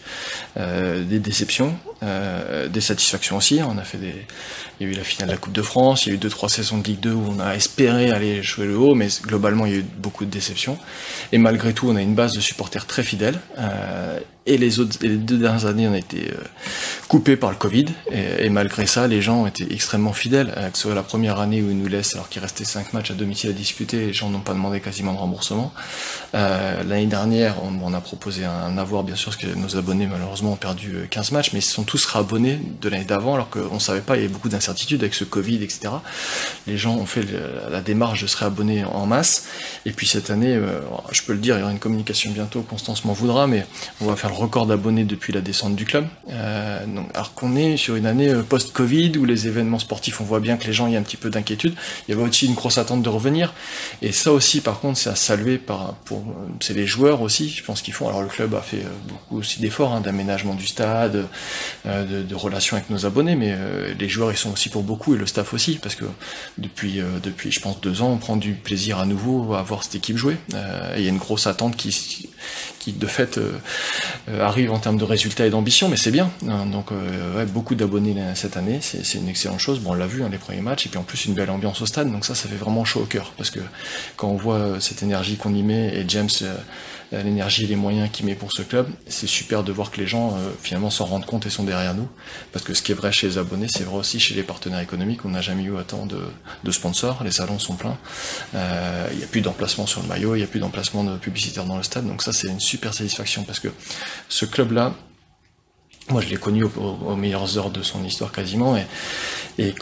des 0.57 1.19
déceptions, 1.19 1.75
des 2.03 2.81
satisfactions 2.83 3.39
aussi. 3.39 3.61
On 3.67 3.79
a 3.79 3.83
fait 3.83 3.97
des, 3.97 4.27
il 4.79 4.87
y 4.87 4.91
a 4.91 4.93
eu 4.93 4.97
la 4.97 5.05
finale 5.05 5.29
de 5.29 5.33
la 5.33 5.39
Coupe 5.39 5.53
de 5.53 5.63
France, 5.63 6.07
il 6.07 6.11
y 6.11 6.13
a 6.13 6.15
eu 6.17 6.19
deux 6.19 6.29
trois 6.29 6.49
saisons 6.49 6.79
de 6.79 6.85
Ligue 6.85 7.01
2 7.01 7.13
où 7.13 7.35
on 7.37 7.41
a 7.41 7.55
espéré 7.55 8.11
aller 8.11 8.43
jouer 8.43 8.67
le 8.67 8.77
haut, 8.77 8.95
mais 8.95 9.09
globalement 9.23 9.67
il 9.67 9.73
y 9.73 9.77
a 9.77 9.79
eu 9.79 9.85
beaucoup 9.99 10.25
de 10.25 10.31
déceptions. 10.31 10.79
Et 11.33 11.39
malgré 11.39 11.73
tout, 11.73 11.89
on 11.89 11.97
a 11.97 12.03
une 12.03 12.15
base 12.15 12.35
de 12.35 12.41
supporters 12.41 12.87
très 12.87 13.03
fidèles. 13.03 13.41
Euh, 13.59 14.21
et 14.49 14.59
les 14.59 14.71
deux 14.77 15.39
dernières 15.39 15.67
années, 15.67 15.89
on 15.89 15.93
a 15.93 15.99
été 15.99 16.31
euh, 16.31 16.37
coupés 17.09 17.37
par 17.37 17.51
le 17.51 17.57
Covid. 17.57 17.87
Et, 18.13 18.49
malgré 18.49 18.87
ça, 18.87 19.09
les 19.09 19.21
gens 19.21 19.43
ont 19.43 19.47
été 19.49 19.67
extrêmement 19.73 20.13
fidèles. 20.13 20.55
Euh, 20.57 20.71
que 20.71 20.77
ce 20.77 20.85
soit 20.85 20.95
la 20.95 21.03
première 21.03 21.41
année 21.41 21.63
où 21.63 21.71
ils 21.71 21.77
nous 21.77 21.89
laissent, 21.89 22.15
alors 22.15 22.29
qu'il 22.29 22.41
restait 22.41 22.65
cinq 22.65 22.93
matchs 22.93 23.11
à 23.11 23.15
domicile 23.15 23.51
à 23.51 23.53
disputer, 23.53 24.07
les 24.07 24.13
gens 24.13 24.31
n'ont 24.31 24.41
pas 24.41 24.53
demandé 24.53 24.81
quasiment 24.81 25.13
de 25.13 25.19
remboursement. 25.19 25.73
L'année 26.33 27.07
dernière, 27.07 27.57
on, 27.65 27.93
a 27.93 28.01
proposé 28.01 28.45
un, 28.45 28.79
avoir, 28.79 29.03
bien 29.03 29.17
sûr, 29.17 29.33
parce 29.33 29.43
que 29.43 29.53
nos 29.57 29.77
abonnés, 29.77 30.07
malheureusement, 30.07 30.53
ont 30.53 30.57
perdu 30.57 31.09
15 31.11 31.31
euh, 31.31 31.35
matchs, 31.35 31.51
mais 31.53 31.59
ils 31.59 31.63
sont 31.63 31.83
tous 31.83 32.05
réabonnés 32.05 32.61
de 32.81 32.89
l'année 32.89 33.05
d'avant, 33.05 33.35
alors 33.35 33.51
qu'on 33.51 33.81
savait 33.81 34.01
pas, 34.01 34.17
il 34.17 34.23
y 34.23 34.25
avait 34.25 34.33
beaucoup 34.33 34.49
d'incertitudes 34.49 34.66
avec 34.69 35.15
ce 35.15 35.25
Covid, 35.25 35.63
etc. 35.63 35.89
Les 36.67 36.77
gens 36.77 36.97
ont 36.97 37.07
fait 37.07 37.25
la 37.71 37.81
démarche 37.81 38.23
de 38.23 38.27
se 38.27 38.37
réabonner 38.37 38.85
en 38.85 39.07
masse. 39.07 39.47
Et 39.85 39.93
puis 39.93 40.07
cette 40.07 40.31
année, 40.31 40.59
je 41.13 41.23
peux 41.23 41.33
le 41.33 41.39
dire, 41.39 41.57
il 41.57 41.61
y 41.61 41.63
aura 41.63 41.73
une 41.73 41.79
communication 41.79 42.31
bientôt, 42.31 42.63
Constance 42.63 43.05
m'en 43.05 43.13
voudra, 43.13 43.47
mais 43.47 43.67
on 44.01 44.07
va 44.07 44.17
faire 44.17 44.31
le 44.31 44.37
record 44.37 44.67
d'abonnés 44.67 45.05
depuis 45.05 45.33
la 45.33 45.41
descente 45.41 45.77
du 45.77 45.85
club. 45.85 46.07
Euh, 46.31 46.85
alors 47.15 47.35
qu'on 47.35 47.57
est 47.57 47.77
sur 47.77 47.97
une 47.97 48.07
année 48.07 48.29
euh, 48.29 48.43
post-Covid 48.43 49.17
où 49.19 49.25
les 49.25 49.47
événements 49.47 49.79
sportifs, 49.79 50.21
on 50.21 50.25
voit 50.25 50.41
bien 50.41 50.57
que 50.57 50.67
les 50.67 50.73
gens, 50.73 50.87
il 50.87 50.95
y 50.95 50.97
a 50.97 50.99
un 50.99 51.03
petit 51.03 51.17
peu 51.17 51.31
d'inquiétude. 51.31 51.75
Il 52.07 52.15
y 52.15 52.15
avait 52.15 52.27
aussi 52.27 52.47
une 52.47 52.55
grosse 52.55 52.79
attente 52.79 53.03
de 53.03 53.09
revenir. 53.09 53.55
Et 54.03 54.13
ça 54.13 54.33
aussi, 54.33 54.61
par 54.61 54.81
contre, 54.81 54.99
c'est 54.99 55.11
à 55.11 55.17
saluer 55.17 55.59
par, 55.59 55.95
pour, 56.05 56.25
c'est 56.61 56.75
les 56.75 56.87
joueurs 56.87 57.23
aussi, 57.23 57.49
je 57.49 57.63
pense 57.63 57.83
qu'ils 57.83 57.95
font. 57.95 58.09
Alors 58.09 58.23
le 58.23 58.29
club 58.29 58.55
a 58.55 58.61
fait 58.61 58.79
euh, 58.79 58.89
beaucoup 59.09 59.39
aussi 59.39 59.61
d'efforts, 59.61 59.93
hein, 59.93 60.01
d'aménagement 60.01 60.55
du 60.55 60.67
stade, 60.67 61.27
de, 61.85 62.23
de, 62.23 62.35
relations 62.35 62.77
avec 62.77 62.91
nos 62.91 63.07
abonnés, 63.07 63.37
mais 63.37 63.57
les 63.99 64.09
joueurs, 64.09 64.31
ils 64.31 64.37
sont 64.37 64.51
aussi 64.57 64.69
pour 64.69 64.83
beaucoup 64.83 65.15
et 65.15 65.19
le 65.19 65.27
staff 65.27 65.53
aussi, 65.55 65.79
parce 65.83 65.95
que 65.95 66.05
depuis, 66.59 67.01
depuis, 67.23 67.53
je 67.53 67.61
pense, 67.61 67.81
deux 67.81 68.03
ans, 68.03 68.11
on 68.11 68.19
prend 68.19 68.37
du 68.37 68.55
plaisir 68.55 68.99
à 68.99 69.07
nouveau 69.07 69.55
à 69.55 69.63
voir 69.63 69.85
cette 69.85 69.97
équipe 69.97 70.17
jouer. 70.17 70.37
et 70.53 70.99
il 70.99 71.05
y 71.05 71.07
a 71.07 71.11
une 71.11 71.19
grosse 71.19 71.47
attente 71.47 71.77
qui, 71.77 71.91
qui 72.87 72.93
de 72.93 73.07
fait 73.07 73.39
euh, 73.39 74.41
arrive 74.41 74.71
en 74.71 74.79
termes 74.79 74.97
de 74.97 75.05
résultats 75.05 75.45
et 75.45 75.51
d'ambition, 75.51 75.89
mais 75.89 75.97
c'est 75.97 76.13
bien. 76.13 76.31
Hein. 76.49 76.67
donc 76.67 76.93
euh, 76.93 77.45
beaucoup 77.47 77.75
d'abonnés 77.75 78.15
cette 78.35 78.57
année, 78.57 78.79
c'est 78.81 79.19
une 79.19 79.29
excellente 79.29 79.59
chose. 79.59 79.81
Bon, 79.81 79.91
on 79.91 79.95
l'a 79.95 80.07
vu 80.07 80.23
hein, 80.23 80.29
les 80.31 80.39
premiers 80.39 80.61
matchs, 80.61 80.87
et 80.87 80.89
puis 80.89 80.99
en 80.99 81.03
plus 81.03 81.25
une 81.25 81.35
belle 81.35 81.51
ambiance 81.51 81.81
au 81.83 81.87
stade, 81.87 82.11
donc 82.13 82.25
ça, 82.25 82.35
ça 82.35 82.49
fait 82.49 82.57
vraiment 82.57 82.85
chaud 82.85 83.01
au 83.01 83.07
cœur, 83.07 83.33
parce 83.37 83.51
que 83.51 83.61
quand 84.17 84.29
on 84.29 84.37
voit 84.37 84.57
euh, 84.57 84.81
cette 84.81 85.03
énergie 85.03 85.37
qu'on 85.37 85.55
y 85.55 85.63
met 85.63 85.95
et 85.97 86.05
James 86.09 86.31
l'énergie 87.13 87.65
et 87.65 87.67
les 87.67 87.77
moyens 87.77 88.11
qu'il 88.11 88.27
met 88.27 88.35
pour 88.35 88.53
ce 88.53 88.63
club, 88.63 88.89
c'est 89.07 89.27
super 89.27 89.63
de 89.63 89.73
voir 89.73 89.91
que 89.91 90.01
les 90.01 90.07
gens 90.07 90.37
finalement 90.63 90.91
s'en 90.91 91.05
rendent 91.05 91.27
compte 91.27 91.47
et 91.47 91.51
sont 91.51 91.65
derrière 91.65 91.95
nous. 91.95 92.09
Parce 92.53 92.65
que 92.65 92.75
ce 92.75 92.83
qui 92.83 92.93
est 92.93 92.95
vrai 92.95 93.13
chez 93.13 93.29
les 93.29 93.39
abonnés, 93.39 93.69
c'est 93.69 93.85
vrai 93.85 93.97
aussi 93.97 94.21
chez 94.21 94.35
les 94.35 94.43
partenaires 94.43 94.81
économiques. 94.81 95.25
On 95.25 95.31
n'a 95.31 95.41
jamais 95.41 95.63
eu 95.65 95.71
autant 95.71 96.07
de, 96.07 96.71
sponsors, 96.71 97.23
les 97.25 97.31
salons 97.31 97.59
sont 97.59 97.77
pleins. 97.77 97.99
Il 98.55 99.19
n'y 99.19 99.25
a 99.25 99.29
plus 99.29 99.41
d'emplacement 99.41 99.87
sur 99.87 100.03
le 100.03 100.09
maillot, 100.09 100.35
il 100.35 100.39
n'y 100.39 100.45
a 100.45 100.49
plus 100.49 100.61
d'emplacement 100.61 101.05
de 101.05 101.17
publicitaire 101.17 101.65
dans 101.65 101.77
le 101.77 101.83
stade. 101.83 102.07
Donc 102.07 102.23
ça, 102.23 102.33
c'est 102.33 102.49
une 102.49 102.61
super 102.61 102.95
satisfaction 102.95 103.45
parce 103.45 103.61
que 103.61 103.69
ce 104.29 104.45
club-là, 104.45 104.95
moi 106.11 106.21
je 106.21 106.29
l'ai 106.29 106.37
connu 106.37 106.65
aux, 106.65 107.17
meilleures 107.17 107.59
heures 107.59 107.71
de 107.71 107.83
son 107.83 108.05
histoire 108.05 108.33
quasiment, 108.33 108.77
et 109.59 109.75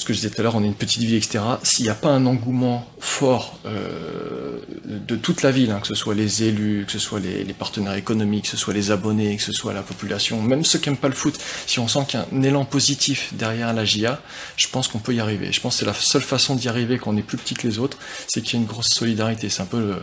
ce 0.00 0.06
que 0.06 0.12
je 0.12 0.18
disais 0.18 0.30
tout 0.30 0.40
à 0.40 0.44
l'heure, 0.44 0.56
on 0.56 0.62
est 0.62 0.66
une 0.66 0.74
petite 0.74 1.02
ville, 1.02 1.14
etc. 1.14 1.40
S'il 1.62 1.84
n'y 1.84 1.90
a 1.90 1.94
pas 1.94 2.08
un 2.08 2.24
engouement 2.24 2.86
fort 2.98 3.58
euh, 3.66 4.58
de 4.84 5.16
toute 5.16 5.42
la 5.42 5.50
ville, 5.50 5.70
hein, 5.70 5.80
que 5.80 5.86
ce 5.86 5.94
soit 5.94 6.14
les 6.14 6.42
élus, 6.44 6.84
que 6.86 6.92
ce 6.92 6.98
soit 6.98 7.20
les, 7.20 7.44
partenaires 7.52 7.94
économiques, 7.94 8.44
que 8.44 8.50
ce 8.50 8.56
soit 8.56 8.72
les 8.72 8.90
abonnés, 8.90 9.36
que 9.36 9.42
ce 9.42 9.52
soit 9.52 9.74
la 9.74 9.82
population, 9.82 10.40
même 10.40 10.64
ceux 10.64 10.78
qui 10.78 10.88
n'aiment 10.88 10.98
pas 10.98 11.08
le 11.08 11.14
foot, 11.14 11.38
si 11.66 11.78
on 11.78 11.88
sent 11.88 12.00
qu'il 12.08 12.18
y 12.18 12.22
a 12.22 12.26
un 12.32 12.42
élan 12.42 12.64
positif 12.64 13.34
derrière 13.34 13.72
la 13.74 13.84
GIA, 13.84 14.20
je 14.56 14.68
pense 14.68 14.88
qu'on 14.88 14.98
peut 14.98 15.14
y 15.14 15.20
arriver. 15.20 15.52
Je 15.52 15.60
pense 15.60 15.74
que 15.74 15.80
c'est 15.80 15.86
la 15.86 15.94
seule 15.94 16.22
façon 16.22 16.54
d'y 16.54 16.68
arriver 16.68 16.98
quand 16.98 17.12
on 17.12 17.16
est 17.16 17.22
plus 17.22 17.36
petit 17.36 17.54
que 17.54 17.66
les 17.66 17.78
autres, 17.78 17.98
c'est 18.26 18.40
qu'il 18.40 18.54
y 18.54 18.56
a 18.56 18.60
une 18.60 18.68
grosse 18.68 18.88
solidarité. 18.88 19.50
C'est 19.50 19.62
un 19.62 19.66
peu 19.66 19.96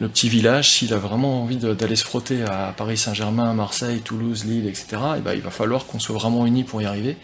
le, 0.00 0.08
petit 0.08 0.28
village. 0.28 0.70
S'il 0.70 0.94
a 0.94 0.98
vraiment 0.98 1.42
envie 1.42 1.56
d'aller 1.56 1.96
se 1.96 2.04
frotter 2.04 2.42
à 2.42 2.74
Paris 2.76 2.96
Saint-Germain, 2.96 3.52
Marseille, 3.52 4.00
Toulouse, 4.00 4.44
Lille, 4.44 4.66
etc., 4.66 4.86
et 5.18 5.20
ben, 5.20 5.34
il 5.34 5.42
va 5.42 5.50
falloir 5.50 5.86
qu'on 5.86 5.98
soit 5.98 6.14
vraiment 6.14 6.46
unis 6.46 6.64
pour 6.64 6.80
y 6.80 6.86
arriver. 6.86 7.16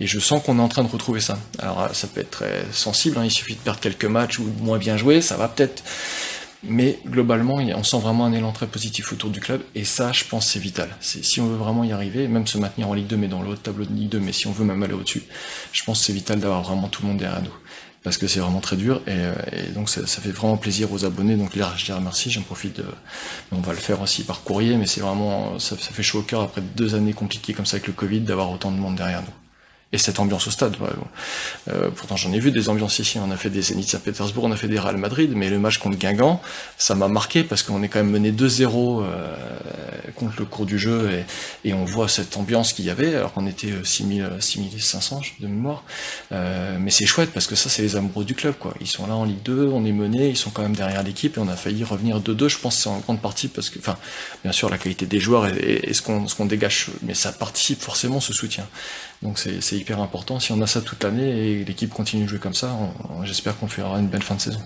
Et 0.00 0.06
je 0.06 0.18
sens 0.18 0.42
qu'on 0.42 0.58
est 0.58 0.62
en 0.62 0.68
train 0.68 0.82
de 0.82 0.88
retrouver 0.88 1.20
ça. 1.20 1.38
Alors 1.60 1.94
ça 1.94 2.08
peut 2.08 2.20
être 2.20 2.30
très 2.30 2.64
sensible, 2.72 3.18
hein. 3.18 3.24
il 3.24 3.30
suffit 3.30 3.54
de 3.54 3.60
perdre 3.60 3.80
quelques 3.80 4.06
matchs 4.06 4.38
ou 4.38 4.46
moins 4.60 4.78
bien 4.78 4.96
jouer, 4.96 5.20
ça 5.20 5.36
va 5.36 5.48
peut-être. 5.48 5.82
Mais 6.62 6.98
globalement, 7.06 7.56
on 7.56 7.82
sent 7.82 7.98
vraiment 8.00 8.26
un 8.26 8.32
élan 8.32 8.52
très 8.52 8.66
positif 8.66 9.12
autour 9.12 9.30
du 9.30 9.40
club, 9.40 9.62
et 9.74 9.84
ça, 9.84 10.12
je 10.12 10.24
pense, 10.24 10.46
c'est 10.46 10.58
vital. 10.58 10.94
Si 11.00 11.40
on 11.40 11.46
veut 11.46 11.56
vraiment 11.56 11.84
y 11.84 11.92
arriver, 11.92 12.28
même 12.28 12.46
se 12.46 12.58
maintenir 12.58 12.88
en 12.88 12.94
Ligue 12.94 13.06
2, 13.06 13.16
mais 13.16 13.28
dans 13.28 13.42
haut 13.42 13.56
tableau 13.56 13.86
de 13.86 13.94
Ligue 13.94 14.10
2, 14.10 14.20
mais 14.20 14.32
si 14.32 14.46
on 14.46 14.52
veut 14.52 14.64
même 14.64 14.82
aller 14.82 14.92
au-dessus, 14.92 15.22
je 15.72 15.82
pense 15.84 16.00
que 16.00 16.06
c'est 16.06 16.12
vital 16.12 16.38
d'avoir 16.38 16.62
vraiment 16.62 16.88
tout 16.88 17.02
le 17.02 17.08
monde 17.08 17.18
derrière 17.18 17.42
nous. 17.42 17.54
Parce 18.02 18.18
que 18.18 18.26
c'est 18.26 18.40
vraiment 18.40 18.60
très 18.60 18.76
dur, 18.76 19.02
et, 19.06 19.72
donc 19.72 19.88
ça, 19.88 20.06
fait 20.06 20.32
vraiment 20.32 20.58
plaisir 20.58 20.92
aux 20.92 21.04
abonnés. 21.06 21.36
Donc 21.36 21.56
là, 21.56 21.72
je 21.76 21.86
les 21.86 21.94
remercie, 21.94 22.30
j'en 22.30 22.42
profite. 22.42 22.76
De, 22.76 22.84
on 23.52 23.60
va 23.60 23.72
le 23.72 23.78
faire 23.78 24.02
aussi 24.02 24.24
par 24.24 24.42
courrier, 24.42 24.76
mais 24.76 24.86
c'est 24.86 25.00
vraiment, 25.00 25.58
ça 25.58 25.76
fait 25.76 26.02
chaud 26.02 26.18
au 26.18 26.22
cœur 26.22 26.42
après 26.42 26.60
deux 26.60 26.94
années 26.94 27.14
compliquées 27.14 27.54
comme 27.54 27.66
ça 27.66 27.76
avec 27.76 27.86
le 27.86 27.94
Covid, 27.94 28.20
d'avoir 28.20 28.50
autant 28.50 28.70
de 28.70 28.76
monde 28.76 28.96
derrière 28.96 29.22
nous 29.22 29.39
et 29.92 29.98
cette 29.98 30.20
ambiance 30.20 30.46
au 30.46 30.50
stade. 30.50 30.76
Euh, 31.68 31.90
pourtant, 31.90 32.16
j'en 32.16 32.32
ai 32.32 32.38
vu 32.38 32.52
des 32.52 32.68
ambiances 32.68 33.00
ici. 33.00 33.18
On 33.18 33.30
a 33.30 33.36
fait 33.36 33.50
des 33.50 33.62
Zénith 33.62 33.88
Saint-Pétersbourg, 33.88 34.44
on 34.44 34.52
a 34.52 34.56
fait 34.56 34.68
des 34.68 34.78
Real 34.78 34.96
Madrid, 34.96 35.32
mais 35.34 35.50
le 35.50 35.58
match 35.58 35.78
contre 35.78 35.98
Guingamp, 35.98 36.40
ça 36.78 36.94
m'a 36.94 37.08
marqué 37.08 37.42
parce 37.42 37.62
qu'on 37.62 37.82
est 37.82 37.88
quand 37.88 37.98
même 37.98 38.10
mené 38.10 38.30
2-0 38.30 39.02
euh, 39.02 39.34
contre 40.14 40.34
le 40.38 40.44
cours 40.44 40.64
du 40.64 40.78
jeu 40.78 41.10
et, 41.64 41.68
et 41.68 41.74
on 41.74 41.84
voit 41.84 42.08
cette 42.08 42.36
ambiance 42.36 42.72
qu'il 42.72 42.84
y 42.84 42.90
avait, 42.90 43.16
alors 43.16 43.32
qu'on 43.32 43.46
était 43.46 43.72
6000, 43.82 44.22
euh, 44.22 44.40
6500 44.40 45.22
de 45.40 45.48
mémoire. 45.48 45.82
Euh, 46.30 46.76
mais 46.80 46.90
c'est 46.92 47.06
chouette 47.06 47.32
parce 47.32 47.48
que 47.48 47.56
ça, 47.56 47.68
c'est 47.68 47.82
les 47.82 47.96
amoureux 47.96 48.24
du 48.24 48.34
club. 48.36 48.54
quoi. 48.58 48.74
Ils 48.80 48.86
sont 48.86 49.08
là 49.08 49.14
en 49.14 49.24
Ligue 49.24 49.42
2, 49.42 49.70
on 49.72 49.84
est 49.84 49.92
mené, 49.92 50.28
ils 50.28 50.36
sont 50.36 50.50
quand 50.50 50.62
même 50.62 50.76
derrière 50.76 51.02
l'équipe 51.02 51.36
et 51.36 51.40
on 51.40 51.48
a 51.48 51.56
failli 51.56 51.82
revenir 51.82 52.20
2-2. 52.20 52.48
Je 52.48 52.58
pense 52.58 52.76
que 52.76 52.82
c'est 52.82 52.88
en 52.88 52.98
grande 52.98 53.20
partie 53.20 53.48
parce 53.48 53.70
que, 53.70 53.80
enfin, 53.80 53.96
bien 54.44 54.52
sûr, 54.52 54.70
la 54.70 54.78
qualité 54.78 55.06
des 55.06 55.18
joueurs 55.18 55.46
et, 55.48 55.80
et 55.82 55.94
ce 55.94 56.02
qu'on 56.02 56.28
ce 56.28 56.36
qu'on 56.36 56.46
dégage, 56.46 56.86
mais 57.02 57.14
ça 57.14 57.32
participe 57.32 57.80
forcément 57.80 58.20
ce 58.20 58.32
soutien. 58.32 58.66
Donc 59.22 59.38
c'est 59.38 59.76
hyper 59.76 60.00
important. 60.00 60.40
Si 60.40 60.52
on 60.52 60.60
a 60.62 60.66
ça 60.66 60.80
toute 60.80 61.04
l'année 61.04 61.28
et 61.28 61.64
l'équipe 61.64 61.92
continue 61.92 62.24
de 62.24 62.28
jouer 62.28 62.38
comme 62.38 62.54
ça, 62.54 62.70
j'espère 63.24 63.58
qu'on 63.58 63.68
fera 63.68 63.98
une 63.98 64.06
belle 64.06 64.22
fin 64.22 64.34
de 64.34 64.40
saison. 64.40 64.60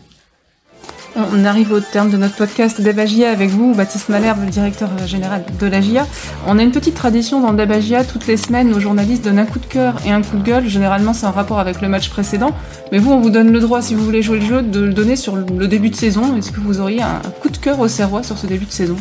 On 1.17 1.45
arrive 1.45 1.71
au 1.71 1.79
terme 1.79 2.11
de 2.11 2.17
notre 2.17 2.35
podcast 2.35 2.81
Debagia 2.81 3.31
avec 3.31 3.49
vous, 3.49 3.73
Baptiste 3.73 4.09
Malherbe, 4.09 4.45
le 4.45 4.51
directeur 4.51 4.91
général 5.07 5.45
de 5.61 5.67
la 5.67 5.81
GIA. 5.81 6.09
On 6.49 6.59
a 6.59 6.63
une 6.63 6.73
petite 6.73 6.97
tradition 6.97 7.41
dans 7.41 7.53
le 7.53 7.57
Debagia, 7.57 8.03
toutes 8.05 8.27
les 8.27 8.37
semaines, 8.37 8.69
nos 8.69 8.81
journalistes 8.81 9.25
donnent 9.25 9.39
un 9.39 9.47
coup 9.47 9.61
de 9.61 9.67
cœur 9.67 9.95
et 10.05 10.11
un 10.11 10.23
coup 10.23 10.37
de 10.37 10.43
gueule. 10.43 10.69
Généralement, 10.69 11.13
c'est 11.13 11.27
en 11.27 11.31
rapport 11.31 11.61
avec 11.61 11.81
le 11.81 11.89
match 11.89 12.09
précédent. 12.09 12.51
Mais 12.91 12.99
vous, 12.99 13.13
on 13.13 13.21
vous 13.21 13.31
donne 13.31 13.53
le 13.53 13.61
droit, 13.61 13.81
si 13.81 13.95
vous 13.95 14.05
voulez 14.05 14.23
jouer 14.23 14.41
le 14.41 14.47
jeu, 14.47 14.63
de 14.63 14.81
le 14.81 14.93
donner 14.93 15.15
sur 15.15 15.37
le 15.37 15.69
début 15.69 15.91
de 15.91 15.97
saison. 15.97 16.37
Est-ce 16.37 16.51
que 16.51 16.59
vous 16.59 16.81
auriez 16.81 17.03
un 17.03 17.21
coup 17.41 17.49
de 17.49 17.59
cœur 17.59 17.79
au 17.79 17.87
Serrois 17.87 18.25
sur 18.25 18.37
ce 18.37 18.49
début 18.49 18.67
de 18.67 18.73
saison? 18.73 18.97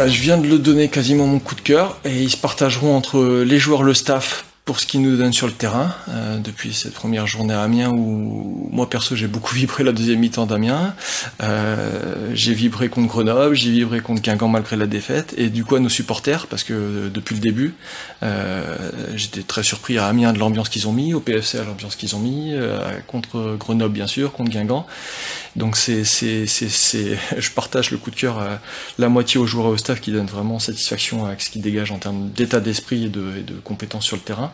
Bah, 0.00 0.08
je 0.08 0.22
viens 0.22 0.38
de 0.38 0.46
le 0.46 0.58
donner 0.58 0.88
quasiment 0.88 1.26
mon 1.26 1.40
coup 1.40 1.54
de 1.54 1.60
cœur 1.60 1.98
et 2.06 2.22
ils 2.22 2.30
se 2.30 2.36
partageront 2.38 2.96
entre 2.96 3.42
les 3.42 3.58
joueurs, 3.58 3.82
le 3.82 3.92
staff 3.92 4.46
pour 4.70 4.78
ce 4.78 4.86
qu'ils 4.86 5.02
nous 5.02 5.16
donnent 5.16 5.32
sur 5.32 5.48
le 5.48 5.52
terrain 5.52 5.92
euh, 6.10 6.38
depuis 6.38 6.72
cette 6.72 6.94
première 6.94 7.26
journée 7.26 7.54
à 7.54 7.62
Amiens 7.62 7.90
où 7.90 8.68
moi 8.70 8.88
perso 8.88 9.16
j'ai 9.16 9.26
beaucoup 9.26 9.52
vibré 9.56 9.82
la 9.82 9.90
deuxième 9.90 10.20
mi-temps 10.20 10.46
d'Amiens. 10.46 10.94
Euh, 11.42 12.30
j'ai 12.34 12.54
vibré 12.54 12.88
contre 12.88 13.08
Grenoble 13.08 13.56
j'ai 13.56 13.72
vibré 13.72 13.98
contre 13.98 14.22
Guingamp 14.22 14.46
malgré 14.46 14.76
la 14.76 14.86
défaite. 14.86 15.34
Et 15.36 15.48
du 15.48 15.64
coup 15.64 15.74
à 15.74 15.80
nos 15.80 15.88
supporters 15.88 16.46
parce 16.46 16.62
que 16.62 16.72
euh, 16.72 17.10
depuis 17.10 17.34
le 17.34 17.40
début 17.40 17.74
euh, 18.22 18.76
j'étais 19.16 19.42
très 19.42 19.64
surpris 19.64 19.98
à 19.98 20.06
Amiens 20.06 20.32
de 20.32 20.38
l'ambiance 20.38 20.68
qu'ils 20.68 20.86
ont 20.86 20.92
mis 20.92 21.14
au 21.14 21.20
PFC 21.20 21.58
à 21.58 21.64
l'ambiance 21.64 21.96
qu'ils 21.96 22.14
ont 22.14 22.20
mis 22.20 22.54
contre 23.08 23.56
Grenoble 23.58 23.92
bien 23.92 24.06
sûr 24.06 24.30
contre 24.32 24.52
Guingamp. 24.52 24.86
Donc 25.56 25.76
c'est 25.76 26.04
c'est 26.04 26.46
c'est 26.46 27.18
je 27.38 27.50
partage 27.50 27.90
le 27.90 27.98
coup 27.98 28.12
de 28.12 28.16
cœur 28.16 28.38
à 28.38 28.60
la 29.00 29.08
moitié 29.08 29.40
aux 29.40 29.46
joueurs 29.46 29.66
et 29.66 29.70
au 29.70 29.76
staff 29.76 30.00
qui 30.00 30.12
donnent 30.12 30.26
vraiment 30.26 30.60
satisfaction 30.60 31.24
avec 31.24 31.40
ce 31.40 31.50
qu'ils 31.50 31.62
dégagent 31.62 31.90
en 31.90 31.98
termes 31.98 32.30
d'état 32.30 32.60
d'esprit 32.60 33.06
et 33.06 33.08
de, 33.08 33.24
et 33.36 33.42
de 33.42 33.54
compétences 33.64 34.04
sur 34.04 34.14
le 34.14 34.22
terrain 34.22 34.52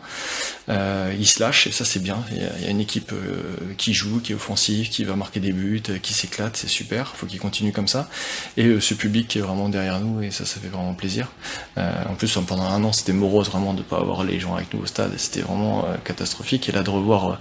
euh, 0.69 1.13
il 1.17 1.25
se 1.25 1.41
lâche 1.41 1.67
et 1.67 1.71
ça 1.71 1.85
c'est 1.85 2.01
bien. 2.01 2.17
Il 2.31 2.41
y, 2.41 2.67
a, 2.67 2.69
une 2.69 2.81
équipe 2.81 3.13
euh, 3.13 3.73
qui 3.77 3.93
joue, 3.93 4.19
qui 4.19 4.33
est 4.33 4.35
offensive, 4.35 4.89
qui 4.89 5.05
va 5.05 5.15
marquer 5.15 5.39
des 5.39 5.53
buts, 5.53 5.81
euh, 5.89 5.97
qui 5.97 6.13
s'éclate, 6.13 6.57
c'est 6.57 6.67
super. 6.67 7.15
Faut 7.15 7.25
qu'il 7.25 7.39
continue 7.39 7.71
comme 7.71 7.87
ça. 7.87 8.09
Et 8.57 8.79
ce 8.79 8.93
public 8.93 9.27
qui 9.29 9.39
est 9.39 9.41
vraiment 9.41 9.69
derrière 9.69 9.99
nous 9.99 10.21
et 10.21 10.31
ça, 10.31 10.45
ça 10.45 10.59
fait 10.59 10.67
vraiment 10.67 10.93
plaisir. 10.93 11.31
en 11.77 12.15
plus, 12.15 12.37
pendant 12.47 12.63
un 12.63 12.83
an, 12.83 12.91
c'était 12.91 13.13
morose 13.13 13.49
vraiment 13.49 13.73
de 13.73 13.81
pas 13.81 13.97
avoir 13.97 14.23
les 14.23 14.39
gens 14.39 14.55
avec 14.55 14.73
nous 14.73 14.81
au 14.81 14.85
stade. 14.85 15.11
C'était 15.17 15.41
vraiment 15.41 15.85
catastrophique. 16.03 16.67
Et 16.69 16.71
là 16.71 16.83
de 16.83 16.89
revoir 16.89 17.39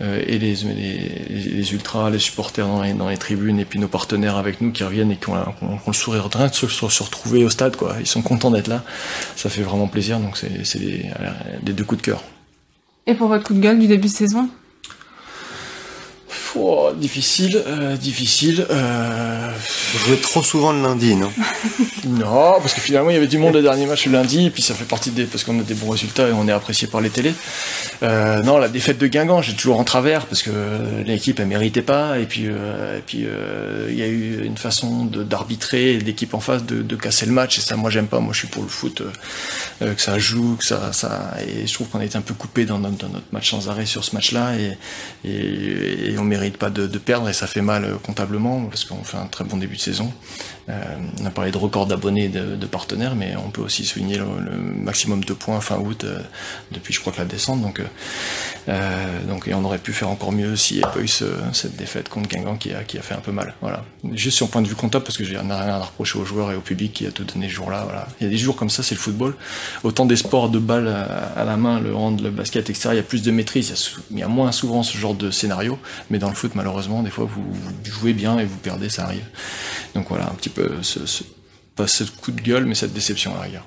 et 0.00 0.38
les, 0.38 1.72
ultras, 1.72 2.10
les 2.10 2.18
supporters 2.18 2.66
dans 2.66 3.08
les, 3.08 3.16
tribunes 3.18 3.58
et 3.58 3.64
puis 3.64 3.78
nos 3.78 3.88
partenaires 3.88 4.36
avec 4.36 4.60
nous 4.60 4.72
qui 4.72 4.84
reviennent 4.84 5.10
et 5.10 5.16
qui 5.16 5.28
ont, 5.28 5.36
le 5.86 5.92
sourire 5.92 6.28
de 6.28 6.54
se, 6.54 7.02
retrouver 7.02 7.44
au 7.44 7.50
stade. 7.50 7.76
Ils 7.98 8.06
sont 8.06 8.22
contents 8.22 8.50
d'être 8.50 8.68
là. 8.68 8.82
Ça 9.36 9.50
fait 9.50 9.62
vraiment 9.62 9.88
plaisir. 9.88 10.20
Donc 10.20 10.36
c'est 10.36 10.78
les 10.78 11.72
deux 11.72 11.84
coups 11.84 11.99
Et 13.06 13.14
pour 13.14 13.28
votre 13.28 13.44
coup 13.44 13.54
de 13.54 13.60
gueule 13.60 13.78
du 13.78 13.86
début 13.86 14.08
de 14.08 14.12
saison? 14.12 14.48
Oh, 16.56 16.90
difficile, 16.96 17.62
euh, 17.64 17.96
difficile. 17.96 18.66
Euh... 18.70 19.50
Vous 19.92 19.98
jouez 20.06 20.16
trop 20.16 20.42
souvent 20.42 20.72
le 20.72 20.82
lundi, 20.82 21.14
non 21.14 21.30
Non, 22.06 22.54
parce 22.60 22.74
que 22.74 22.80
finalement 22.80 23.10
il 23.10 23.14
y 23.14 23.16
avait 23.16 23.28
du 23.28 23.38
monde 23.38 23.54
le 23.54 23.62
dernier 23.62 23.86
match 23.86 24.06
le 24.06 24.12
lundi, 24.12 24.46
et 24.46 24.50
puis 24.50 24.62
ça 24.62 24.74
fait 24.74 24.84
partie 24.84 25.10
des 25.10 25.24
parce 25.24 25.44
qu'on 25.44 25.58
a 25.60 25.62
des 25.62 25.74
bons 25.74 25.90
résultats 25.90 26.28
et 26.28 26.32
on 26.32 26.48
est 26.48 26.52
apprécié 26.52 26.88
par 26.88 27.00
les 27.00 27.10
télés. 27.10 27.34
Euh, 28.02 28.42
non, 28.42 28.58
la 28.58 28.68
défaite 28.68 28.98
de 28.98 29.06
Guingamp, 29.06 29.42
j'ai 29.42 29.54
toujours 29.54 29.78
en 29.78 29.84
travers 29.84 30.26
parce 30.26 30.42
que 30.42 30.50
l'équipe 31.04 31.38
elle 31.38 31.46
méritait 31.46 31.82
pas, 31.82 32.18
et 32.18 32.26
puis 32.26 32.46
et 32.46 33.02
puis 33.06 33.26
il 33.88 33.94
y 33.94 34.02
a 34.02 34.06
eu 34.06 34.44
une 34.44 34.56
façon 34.56 35.04
d'arbitrer 35.04 35.98
l'équipe 35.98 36.34
en 36.34 36.40
face 36.40 36.64
de, 36.64 36.82
de, 36.82 36.96
casser 36.96 37.26
le 37.26 37.32
match, 37.32 37.58
et 37.58 37.60
ça 37.60 37.76
moi 37.76 37.90
j'aime 37.90 38.08
pas. 38.08 38.18
Moi 38.18 38.32
je 38.32 38.40
suis 38.40 38.48
pour 38.48 38.62
le 38.62 38.68
foot, 38.68 39.02
que 39.80 40.02
ça 40.02 40.18
joue, 40.18 40.56
que 40.56 40.64
ça 40.64 40.92
ça, 40.92 41.34
et 41.46 41.66
je 41.66 41.74
trouve 41.74 41.88
qu'on 41.88 42.00
a 42.00 42.04
été 42.04 42.18
un 42.18 42.22
peu 42.22 42.34
coupé 42.34 42.64
dans 42.64 42.78
notre, 42.78 42.96
dans 42.96 43.08
notre 43.08 43.26
match 43.32 43.50
sans 43.50 43.68
arrêt 43.68 43.86
sur 43.86 44.04
ce 44.04 44.14
match-là, 44.16 44.54
et, 44.56 44.78
et, 45.28 46.12
et 46.12 46.18
on 46.18 46.24
mérite 46.24 46.39
pas 46.50 46.70
de, 46.70 46.86
de, 46.86 46.98
perdre 46.98 47.28
et 47.28 47.32
ça 47.32 47.46
fait 47.46 47.60
mal 47.60 47.84
euh, 47.84 47.96
comptablement 48.02 48.64
parce 48.64 48.84
qu'on 48.84 49.04
fait 49.04 49.16
un 49.18 49.26
très 49.26 49.44
bon 49.44 49.56
début 49.56 49.76
de 49.76 49.80
saison. 49.80 50.12
Euh, 50.70 50.72
on 51.20 51.26
a 51.26 51.30
parlé 51.30 51.50
de 51.50 51.58
record 51.58 51.86
d'abonnés 51.86 52.28
de, 52.28 52.54
de, 52.54 52.66
partenaires, 52.66 53.14
mais 53.14 53.34
on 53.36 53.50
peut 53.50 53.62
aussi 53.62 53.84
souligner 53.84 54.18
le, 54.18 54.26
maximum 54.50 55.24
de 55.24 55.32
points 55.32 55.60
fin 55.60 55.78
août 55.78 56.04
euh, 56.04 56.20
depuis 56.70 56.94
je 56.94 57.00
crois 57.00 57.12
que 57.12 57.18
la 57.18 57.24
descente. 57.24 57.60
Donc, 57.60 57.82
euh, 58.68 59.20
donc 59.26 59.48
et 59.48 59.54
on 59.54 59.64
aurait 59.64 59.78
pu 59.78 59.92
faire 59.92 60.08
encore 60.08 60.32
mieux 60.32 60.54
s'il 60.56 60.78
n'y 60.78 60.84
avait 60.84 60.92
pas 60.92 61.00
eu 61.00 61.08
ce, 61.08 61.24
cette 61.52 61.76
défaite 61.76 62.08
contre 62.08 62.28
Guingamp 62.28 62.56
qui 62.56 62.72
a, 62.72 62.84
qui 62.84 62.98
a 62.98 63.02
fait 63.02 63.14
un 63.14 63.20
peu 63.20 63.32
mal. 63.32 63.54
Voilà. 63.60 63.84
Juste 64.12 64.36
sur 64.36 64.46
le 64.46 64.50
point 64.50 64.62
de 64.62 64.68
vue 64.68 64.74
comptable 64.74 65.04
parce 65.04 65.16
que 65.16 65.24
j'ai 65.24 65.36
rien 65.36 65.50
à 65.50 65.78
reprocher 65.78 66.18
aux 66.18 66.24
joueurs 66.24 66.52
et 66.52 66.56
au 66.56 66.60
public 66.60 66.92
qui 66.92 67.06
a 67.06 67.10
tout 67.10 67.24
donné 67.24 67.48
ce 67.48 67.54
jour-là. 67.54 67.82
Voilà. 67.84 68.06
Il 68.20 68.24
y 68.24 68.26
a 68.26 68.30
des 68.30 68.38
jours 68.38 68.56
comme 68.56 68.70
ça, 68.70 68.82
c'est 68.82 68.94
le 68.94 69.00
football. 69.00 69.34
Autant 69.82 70.06
des 70.06 70.16
sports 70.16 70.50
de 70.50 70.58
balle 70.58 70.88
à, 70.88 71.44
la 71.44 71.56
main, 71.56 71.80
le 71.80 71.94
hand, 71.94 72.20
le 72.20 72.30
basket, 72.30 72.70
etc. 72.70 72.90
Il 72.92 72.96
y 72.96 73.00
a 73.00 73.02
plus 73.02 73.22
de 73.22 73.30
maîtrise, 73.30 73.68
il 73.68 73.70
y 73.70 73.74
a, 73.74 73.98
il 74.12 74.18
y 74.18 74.22
a 74.22 74.28
moins 74.28 74.52
souvent 74.52 74.82
ce 74.82 74.96
genre 74.96 75.14
de 75.14 75.30
scénario, 75.30 75.78
mais 76.10 76.18
dans 76.18 76.28
le 76.28 76.34
foot 76.34 76.52
malheureusement, 76.54 77.02
des 77.02 77.10
fois 77.10 77.24
vous, 77.24 77.42
vous, 77.42 77.70
jouez 77.84 78.12
bien 78.12 78.38
et 78.38 78.44
vous 78.44 78.58
perdez, 78.58 78.88
ça 78.88 79.04
arrive. 79.04 79.24
Donc 79.94 80.06
voilà, 80.08 80.26
un 80.26 80.34
petit 80.34 80.48
peu 80.48 80.59
ce, 80.82 81.06
ce, 81.06 81.24
pas 81.76 81.86
ce 81.86 82.04
coup 82.04 82.30
de 82.30 82.40
gueule, 82.40 82.64
mais 82.66 82.74
cette 82.74 82.92
déception 82.92 83.32
à 83.34 83.38
la 83.38 83.42
rigueur. 83.42 83.66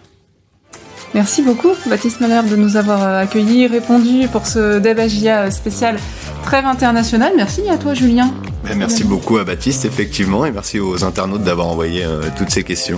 Merci 1.13 1.43
beaucoup 1.43 1.69
Baptiste 1.85 2.21
Malherbe 2.21 2.49
de 2.49 2.55
nous 2.55 2.75
avoir 2.75 3.03
accueillis, 3.17 3.67
répondu 3.67 4.27
pour 4.29 4.47
ce 4.47 4.79
débagia 4.79 5.51
spécial 5.51 5.97
trêve 6.43 6.65
international. 6.65 7.33
Merci 7.35 7.69
à 7.69 7.77
toi 7.77 7.93
Julien. 7.93 8.33
Ben, 8.63 8.75
merci 8.75 9.03
beaucoup 9.03 9.37
à 9.37 9.43
Baptiste 9.43 9.85
effectivement 9.85 10.43
et 10.45 10.51
merci 10.51 10.79
aux 10.79 11.03
internautes 11.03 11.43
d'avoir 11.43 11.67
envoyé 11.67 12.03
euh, 12.03 12.21
toutes 12.35 12.49
ces 12.49 12.63
questions. 12.63 12.97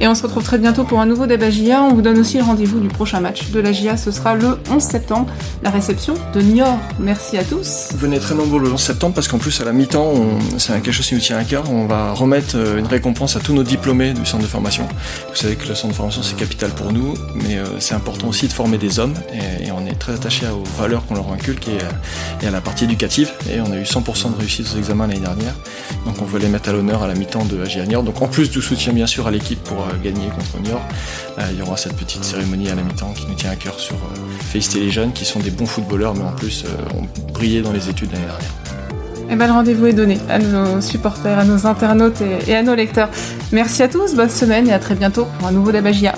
Et 0.00 0.08
on 0.08 0.14
se 0.14 0.22
retrouve 0.22 0.42
très 0.42 0.58
bientôt 0.58 0.84
pour 0.84 1.00
un 1.00 1.06
nouveau 1.06 1.26
débat 1.26 1.50
GIA. 1.50 1.82
On 1.82 1.94
vous 1.94 2.02
donne 2.02 2.18
aussi 2.18 2.36
le 2.36 2.44
rendez-vous 2.44 2.80
du 2.80 2.88
prochain 2.88 3.20
match 3.20 3.50
de 3.50 3.60
la 3.60 3.72
GIA. 3.72 3.96
Ce 3.96 4.10
sera 4.10 4.34
le 4.34 4.58
11 4.70 4.82
septembre, 4.82 5.28
la 5.62 5.70
réception 5.70 6.14
de 6.34 6.40
Niort. 6.40 6.78
Merci 6.98 7.38
à 7.38 7.44
tous. 7.44 7.88
Venez 7.96 8.18
très 8.18 8.34
nombreux 8.34 8.60
le 8.60 8.70
11 8.72 8.80
septembre 8.80 9.14
parce 9.14 9.28
qu'en 9.28 9.38
plus, 9.38 9.60
à 9.60 9.64
la 9.64 9.72
mi-temps, 9.72 10.12
c'est 10.58 10.72
quelque 10.74 10.92
chose 10.92 11.06
qui 11.06 11.14
nous 11.14 11.20
tient 11.20 11.38
à 11.38 11.44
cœur. 11.44 11.70
On 11.70 11.86
va 11.86 12.12
remettre 12.12 12.56
une 12.56 12.86
récompense 12.86 13.36
à 13.36 13.40
tous 13.40 13.54
nos 13.54 13.62
diplômés 13.62 14.12
du 14.12 14.26
centre 14.26 14.42
de 14.42 14.48
formation. 14.48 14.86
Vous 15.30 15.36
savez 15.36 15.56
que 15.56 15.66
le 15.68 15.74
centre 15.74 15.92
de 15.92 15.96
formation, 15.96 16.22
c'est 16.22 16.36
capital 16.36 16.70
pour 16.70 16.92
nous, 16.92 17.14
mais 17.34 17.58
c'est 17.78 17.94
important 17.94 18.28
aussi 18.28 18.48
de 18.48 18.52
former 18.52 18.78
des 18.78 18.98
hommes. 18.98 19.14
Et, 19.32 19.70
on 19.76 19.84
est 19.86 19.98
très 19.98 20.14
attaché 20.14 20.46
aux 20.46 20.64
valeurs 20.80 21.04
qu'on 21.04 21.14
leur 21.14 21.30
inculque 21.32 21.68
et, 21.68 22.44
et 22.44 22.48
à 22.48 22.50
la 22.50 22.62
partie 22.62 22.84
éducative. 22.84 23.30
Et 23.50 23.60
on 23.60 23.70
a 23.72 23.76
eu 23.76 23.82
100% 23.82 24.32
de 24.32 24.38
réussite 24.38 24.66
aux 24.74 24.78
examens 24.78 25.06
l'année 25.06 25.20
dernière. 25.20 25.54
Donc 26.06 26.22
on 26.22 26.24
veut 26.24 26.38
les 26.38 26.48
mettre 26.48 26.70
à 26.70 26.72
l'honneur 26.72 27.02
à 27.02 27.08
la 27.08 27.14
mi-temps 27.14 27.44
de 27.44 27.56
la 27.56 27.66
GIA 27.66 27.84
Niort. 27.84 28.02
Donc 28.02 28.22
en 28.22 28.28
plus 28.28 28.50
du 28.50 28.62
soutien, 28.62 28.92
bien 28.92 29.06
sûr, 29.06 29.26
à 29.26 29.30
l'équipe 29.30 29.62
pour 29.62 29.75
gagner 30.02 30.28
contre 30.28 30.60
Niort. 30.62 30.82
Euh, 31.38 31.42
il 31.52 31.58
y 31.58 31.62
aura 31.62 31.76
cette 31.76 31.94
petite 31.94 32.24
cérémonie 32.24 32.68
à 32.68 32.74
la 32.74 32.82
mi-temps 32.82 33.12
qui 33.14 33.26
nous 33.26 33.34
tient 33.34 33.50
à 33.50 33.56
cœur 33.56 33.78
sur 33.78 33.96
euh, 33.96 34.16
féliciter 34.40 34.80
les 34.80 34.90
jeunes 34.90 35.12
qui 35.12 35.24
sont 35.24 35.40
des 35.40 35.50
bons 35.50 35.66
footballeurs, 35.66 36.14
mais 36.14 36.24
en 36.24 36.32
plus 36.32 36.64
euh, 36.64 36.98
ont 36.98 37.06
brillé 37.32 37.62
dans 37.62 37.72
les 37.72 37.88
études 37.88 38.12
l'année 38.12 38.26
dernière. 38.26 38.50
Et 39.28 39.34
ben, 39.34 39.46
le 39.46 39.52
rendez-vous 39.52 39.86
est 39.86 39.92
donné 39.92 40.18
à 40.28 40.38
nos 40.38 40.80
supporters, 40.80 41.38
à 41.38 41.44
nos 41.44 41.66
internautes 41.66 42.20
et, 42.20 42.50
et 42.50 42.54
à 42.54 42.62
nos 42.62 42.74
lecteurs. 42.74 43.08
Merci 43.52 43.82
à 43.82 43.88
tous, 43.88 44.14
bonne 44.14 44.30
semaine 44.30 44.68
et 44.68 44.72
à 44.72 44.78
très 44.78 44.94
bientôt 44.94 45.26
pour 45.38 45.48
un 45.48 45.52
nouveau 45.52 45.72
Dabagia. 45.72 46.14